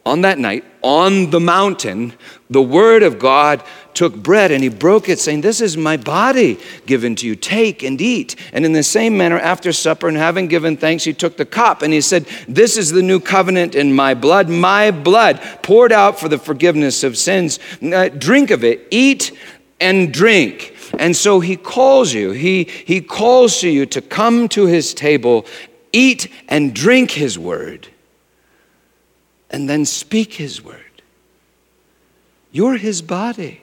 on 0.05 0.19
that 0.23 0.37
night, 0.37 0.65
on 0.81 1.29
the 1.29 1.39
mountain, 1.39 2.11
the 2.49 2.61
Word 2.61 3.01
of 3.01 3.17
God 3.17 3.63
took 3.93 4.13
bread 4.13 4.51
and 4.51 4.61
he 4.61 4.67
broke 4.67 5.07
it, 5.07 5.19
saying, 5.19 5.39
This 5.39 5.61
is 5.61 5.77
my 5.77 5.95
body 5.95 6.59
given 6.85 7.15
to 7.15 7.27
you. 7.27 7.37
Take 7.37 7.81
and 7.81 8.01
eat. 8.01 8.35
And 8.51 8.65
in 8.65 8.73
the 8.73 8.83
same 8.83 9.15
manner, 9.15 9.39
after 9.39 9.71
supper 9.71 10.09
and 10.09 10.17
having 10.17 10.49
given 10.49 10.75
thanks, 10.75 11.05
he 11.05 11.13
took 11.13 11.37
the 11.37 11.45
cup 11.45 11.81
and 11.81 11.93
he 11.93 12.01
said, 12.01 12.25
This 12.45 12.75
is 12.75 12.91
the 12.91 13.01
new 13.01 13.21
covenant 13.21 13.73
in 13.73 13.95
my 13.95 14.13
blood, 14.13 14.49
my 14.49 14.91
blood 14.91 15.39
poured 15.63 15.93
out 15.93 16.19
for 16.19 16.27
the 16.27 16.37
forgiveness 16.37 17.05
of 17.05 17.17
sins. 17.17 17.57
Uh, 17.81 18.09
drink 18.09 18.51
of 18.51 18.65
it, 18.65 18.85
eat 18.91 19.31
and 19.79 20.13
drink. 20.13 20.75
And 20.99 21.15
so 21.15 21.39
he 21.39 21.55
calls 21.55 22.11
you, 22.11 22.31
he, 22.31 22.65
he 22.65 22.99
calls 22.99 23.61
to 23.61 23.69
you 23.69 23.85
to 23.85 24.01
come 24.01 24.49
to 24.49 24.65
his 24.65 24.93
table, 24.93 25.45
eat 25.93 26.29
and 26.49 26.75
drink 26.75 27.11
his 27.11 27.39
word 27.39 27.87
and 29.49 29.69
then 29.69 29.85
speak 29.85 30.33
His 30.33 30.63
word. 30.63 31.01
You're 32.51 32.77
His 32.77 33.01
body. 33.01 33.61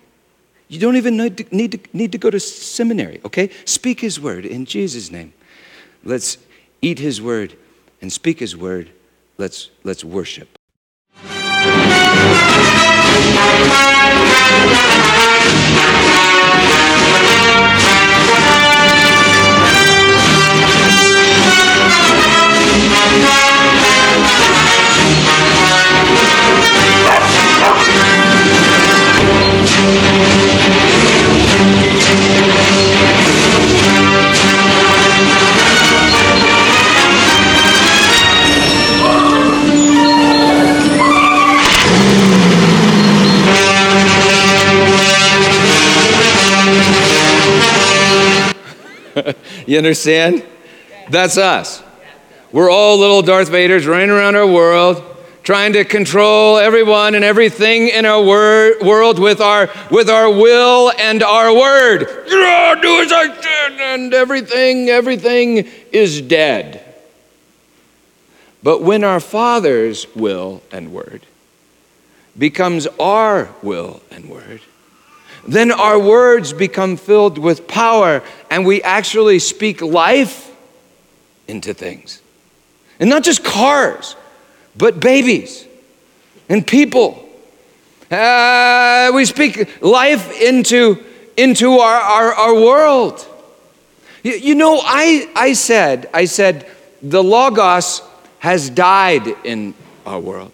You 0.68 0.78
don't 0.80 0.97
even 0.97 1.16
need 1.16 1.37
to, 1.37 1.55
need 1.55 1.72
to, 1.72 1.78
need 1.93 2.12
to 2.12 2.18
go 2.18 2.30
to 2.30 2.41
seminary, 2.41 3.20
okay? 3.24 3.51
Speak 3.64 4.01
His 4.01 4.18
word 4.20 4.47
in 4.47 4.64
Jesus' 4.64 5.11
name. 5.11 5.33
Let's 6.03 6.39
eat 6.80 6.99
His 6.99 7.20
word 7.20 7.57
and 8.01 8.12
speak 8.12 8.41
His 8.41 8.57
word. 8.57 8.91
Let's, 9.39 9.70
let's 9.85 10.05
worship. 10.05 10.49
you 49.66 49.78
understand? 49.78 50.45
That's 51.11 51.37
us. 51.37 51.83
We're 52.51 52.70
all 52.70 52.99
little 52.99 53.22
Darth 53.22 53.51
Vaders 53.51 53.87
running 53.87 54.11
around 54.11 54.37
our 54.37 54.47
world, 54.47 55.03
trying 55.43 55.72
to 55.72 55.84
control 55.84 56.57
everyone 56.57 57.14
and 57.14 57.24
everything 57.24 57.88
in 57.88 58.07
our 58.07 58.22
wor- 58.22 58.78
world 58.80 59.18
with 59.18 59.40
our, 59.40 59.68
with 59.90 60.09
our 60.09 60.30
will 60.30 60.93
and 60.99 61.22
our 61.22 61.55
word. 61.55 62.01
do 62.01 63.01
as 63.01 63.12
I 63.12 63.40
said, 63.40 63.80
and 63.80 64.14
everything, 64.14 64.88
everything 64.88 65.68
is 65.90 66.20
dead. 66.20 66.82
But 68.62 68.82
when 68.82 69.03
our 69.03 69.20
Father's 69.20 70.07
will 70.14 70.62
and 70.70 70.93
word 70.93 71.26
becomes 72.38 72.86
our 72.99 73.51
will 73.62 74.01
and 74.11 74.30
word, 74.30 74.61
then 75.47 75.72
our 75.72 75.99
words 75.99 76.53
become 76.53 76.97
filled 76.97 77.38
with 77.38 77.66
power 77.66 78.22
and 78.49 78.64
we 78.64 78.80
actually 78.82 79.40
speak 79.40 79.82
life 79.82 80.55
into 81.49 81.74
things. 81.74 82.20
And 83.01 83.11
not 83.11 83.24
just 83.24 83.43
cars, 83.43 84.14
but 84.76 85.00
babies 85.00 85.66
and 86.48 86.66
people. 86.66 87.28
Uh, 88.10 89.10
we 89.14 89.24
speak 89.24 89.82
life 89.82 90.40
into, 90.40 91.02
into 91.36 91.78
our, 91.78 92.00
our, 92.00 92.34
our 92.34 92.54
world. 92.54 93.26
You, 94.22 94.32
you 94.32 94.54
know, 94.54 94.80
I, 94.82 95.30
I 95.34 95.54
said, 95.54 96.08
I 96.12 96.26
said, 96.26 96.66
the 97.02 97.22
Logos 97.22 98.02
has 98.38 98.70
died 98.70 99.26
in 99.44 99.74
our 100.04 100.20
world. 100.20 100.52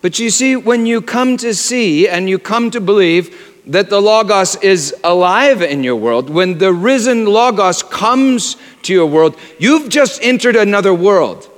But 0.00 0.18
you 0.18 0.30
see, 0.30 0.56
when 0.56 0.86
you 0.86 1.02
come 1.02 1.36
to 1.38 1.54
see 1.54 2.08
and 2.08 2.30
you 2.30 2.38
come 2.38 2.70
to 2.70 2.80
believe 2.80 3.62
that 3.66 3.90
the 3.90 4.00
Logos 4.00 4.56
is 4.56 4.94
alive 5.02 5.60
in 5.60 5.82
your 5.82 5.96
world, 5.96 6.30
when 6.30 6.58
the 6.58 6.72
risen 6.72 7.26
Logos 7.26 7.82
comes 7.82 8.56
to 8.82 8.92
your 8.92 9.06
world, 9.06 9.36
you've 9.58 9.88
just 9.88 10.22
entered 10.22 10.56
another 10.56 10.94
world. 10.94 11.50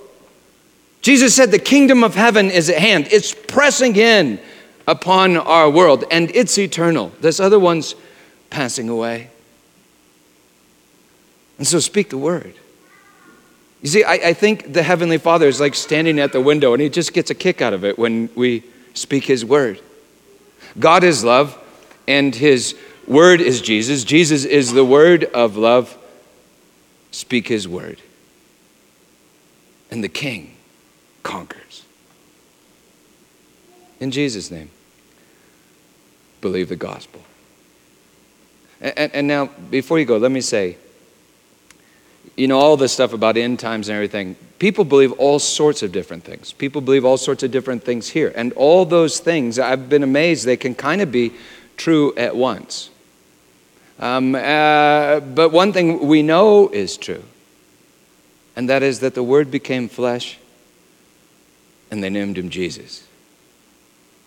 Jesus 1.01 1.35
said, 1.35 1.51
The 1.51 1.59
kingdom 1.59 2.03
of 2.03 2.15
heaven 2.15 2.51
is 2.51 2.69
at 2.69 2.79
hand. 2.79 3.09
It's 3.11 3.35
pressing 3.35 3.97
in 3.97 4.41
upon 4.87 5.37
our 5.37 5.71
world, 5.71 6.05
and 6.11 6.31
it's 6.35 6.59
eternal. 6.59 7.13
This 7.21 7.41
other 7.41 7.59
one's 7.59 7.95
passing 8.51 8.89
away. 8.89 9.31
And 11.59 11.67
so 11.67 11.79
speak 11.79 12.11
the 12.11 12.19
word. 12.19 12.55
You 13.83 13.89
see, 13.89 14.03
I, 14.03 14.15
I, 14.15 14.33
think 14.33 14.73
the 14.73 14.83
Heavenly 14.83 15.19
Father 15.19 15.47
is 15.47 15.61
like 15.61 15.75
standing 15.75 16.19
at 16.19 16.33
the 16.33 16.41
window, 16.41 16.73
and 16.73 16.83
He 16.83 16.89
just 16.89 17.13
gets 17.13 17.31
a 17.31 17.35
kick 17.35 17.63
out 17.63 17.73
of 17.73 17.85
it 17.85 17.99
when 17.99 18.29
we 18.35 18.65
speak 18.95 19.25
His 19.25 19.45
word. 19.45 19.81
God 20.79 21.05
is 21.05 21.23
love, 21.23 21.57
and 22.09 22.35
His 22.35 22.77
word 23.07 23.41
is 23.41 23.61
Jesus. 23.61 24.03
Jesus 24.05 24.45
is 24.45 24.73
the 24.73 24.85
word 24.85 25.25
of 25.25 25.57
love. 25.57 25.97
Speak 27.13 27.47
His 27.47 27.69
word. 27.69 28.01
And 29.91 30.03
the 30.03 30.09
King 30.09 30.55
conquers. 31.29 31.85
In 34.01 34.11
Jesus' 34.11 34.51
name, 34.51 34.71
believe 36.41 36.71
the 36.71 36.77
gospel. 36.77 37.21
And, 38.81 38.99
and, 38.99 39.15
and 39.15 39.29
now, 39.29 39.47
before 39.71 39.99
you 39.99 40.07
go, 40.07 40.17
let 40.17 40.31
me 40.31 40.41
say, 40.41 40.79
you 42.35 42.49
know, 42.49 42.59
all 42.59 42.79
this 42.79 42.93
stuff 42.93 43.13
about 43.13 43.37
end 43.37 43.59
times 43.59 43.91
and 43.91 43.97
everything, 43.97 44.37
people 44.59 44.85
believe 44.85 45.13
all 45.13 45.39
sorts 45.39 45.83
of 45.83 45.93
different 45.93 46.25
things. 46.25 46.55
People 46.55 46.81
believe 46.81 47.05
all 47.05 47.19
sorts 47.19 47.43
of 47.43 47.51
different 47.51 47.85
things 47.85 48.09
here. 48.09 48.33
And 48.35 48.55
all 48.55 48.87
those 48.87 49.21
things, 49.21 49.59
I've 49.59 49.91
been 49.91 50.03
amazed, 50.03 50.47
they 50.47 50.57
can 50.57 50.75
kind 50.75 51.03
of 51.03 51.13
be 51.13 51.33
true 51.77 52.15
at 52.17 52.35
once. 52.37 52.89
Um, 53.99 54.35
uh, 54.35 55.21
but 55.21 55.51
one 55.51 55.75
thing 55.75 56.07
we 56.07 56.23
know 56.23 56.69
is 56.69 56.97
true, 56.97 57.25
and 58.57 58.67
that 58.71 58.83
is 58.83 59.01
that 59.01 59.15
the 59.15 59.23
Word 59.23 59.51
became 59.51 59.91
flesh 59.91 60.38
and 61.91 62.03
they 62.03 62.11
named 62.11 62.39
him 62.39 62.51
Jesus. 62.51 63.07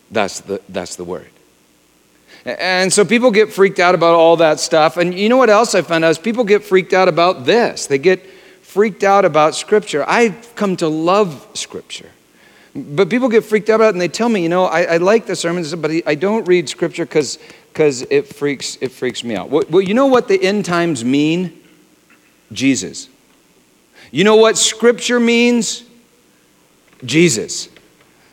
That's 0.09 0.41
the, 0.41 0.62
that's 0.70 0.95
the 0.95 1.03
Word. 1.03 1.30
And 2.45 2.91
so 2.91 3.05
people 3.05 3.32
get 3.32 3.53
freaked 3.53 3.80
out 3.80 3.93
about 3.93 4.16
all 4.16 4.38
that 4.38 4.59
stuff. 4.59 4.97
And 4.97 5.14
you 5.14 5.30
know 5.30 5.38
what 5.38 5.49
else 5.49 5.76
I 5.76 5.82
found 5.82 6.03
out 6.03 6.09
is 6.09 6.18
people 6.18 6.43
get 6.43 6.64
freaked 6.64 6.93
out 6.93 7.07
about 7.07 7.45
this. 7.45 7.88
They 7.88 7.97
get 7.97 8.26
freaked 8.62 9.03
out 9.03 9.26
about 9.26 9.53
Scripture. 9.53 10.03
I've 10.07 10.55
come 10.55 10.76
to 10.78 10.88
love 10.88 11.47
Scripture. 11.53 12.09
But 12.74 13.09
people 13.09 13.30
get 13.30 13.43
freaked 13.43 13.70
out 13.70 13.76
about 13.76 13.89
it 13.89 13.95
and 13.95 14.01
they 14.01 14.07
tell 14.07 14.30
me, 14.30 14.41
you 14.41 14.49
know, 14.49 14.66
I, 14.66 14.84
I 14.84 14.97
like 14.97 15.26
the 15.26 15.36
sermons, 15.36 15.76
but 15.76 15.91
I 16.07 16.16
don't 16.16 16.47
read 16.47 16.70
Scripture 16.70 17.05
because 17.05 17.38
it 17.74 18.28
freaks, 18.28 18.78
it 18.82 18.91
freaks 18.91 19.24
me 19.24 19.36
out. 19.36 19.49
Well, 19.49 19.64
well, 19.70 19.82
you 19.82 19.93
know 19.93 20.07
what 20.07 20.28
the 20.28 20.41
end 20.41 20.66
times 20.66 21.03
mean? 21.03 21.62
Jesus. 22.51 23.07
You 24.09 24.24
know 24.24 24.38
what 24.38 24.57
Scripture 24.57 25.20
means? 25.20 25.84
Jesus. 27.04 27.70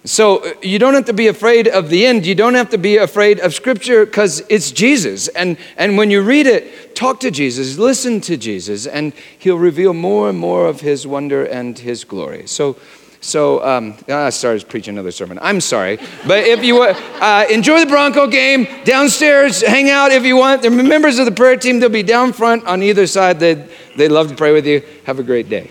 So 0.04 0.38
uh, 0.38 0.54
you 0.62 0.78
don't 0.78 0.94
have 0.94 1.06
to 1.06 1.12
be 1.12 1.26
afraid 1.26 1.68
of 1.68 1.90
the 1.90 2.06
end. 2.06 2.24
You 2.24 2.34
don't 2.34 2.54
have 2.54 2.70
to 2.70 2.78
be 2.78 2.96
afraid 2.96 3.40
of 3.40 3.52
Scripture 3.52 4.06
because 4.06 4.42
it's 4.48 4.70
Jesus. 4.70 5.28
And, 5.28 5.58
and 5.76 5.98
when 5.98 6.10
you 6.10 6.22
read 6.22 6.46
it, 6.46 6.94
talk 6.94 7.20
to 7.20 7.30
Jesus, 7.30 7.78
listen 7.78 8.20
to 8.22 8.36
Jesus, 8.36 8.86
and 8.86 9.12
He'll 9.38 9.58
reveal 9.58 9.92
more 9.92 10.30
and 10.30 10.38
more 10.38 10.66
of 10.66 10.80
His 10.80 11.06
wonder 11.06 11.44
and 11.44 11.78
His 11.78 12.04
glory. 12.04 12.46
So, 12.46 12.76
so 13.20 13.62
um, 13.64 13.96
I 14.08 14.30
started 14.30 14.68
preaching 14.68 14.94
another 14.94 15.10
sermon. 15.10 15.38
I'm 15.42 15.60
sorry, 15.60 15.98
but 16.26 16.44
if 16.44 16.62
you 16.62 16.82
uh, 16.82 17.44
enjoy 17.50 17.80
the 17.80 17.86
Bronco 17.86 18.28
game 18.28 18.66
downstairs, 18.84 19.60
hang 19.60 19.90
out 19.90 20.12
if 20.12 20.24
you 20.24 20.36
want. 20.36 20.62
The 20.62 20.70
members 20.70 21.18
of 21.18 21.26
the 21.26 21.32
prayer 21.32 21.56
team 21.56 21.80
they'll 21.80 21.88
be 21.88 22.04
down 22.04 22.32
front 22.32 22.64
on 22.66 22.82
either 22.82 23.06
side. 23.08 23.40
They'd, 23.40 23.64
they'd 23.96 24.08
love 24.08 24.28
to 24.28 24.36
pray 24.36 24.52
with 24.52 24.66
you. 24.66 24.82
Have 25.04 25.18
a 25.18 25.24
great 25.24 25.48
day. 25.50 25.70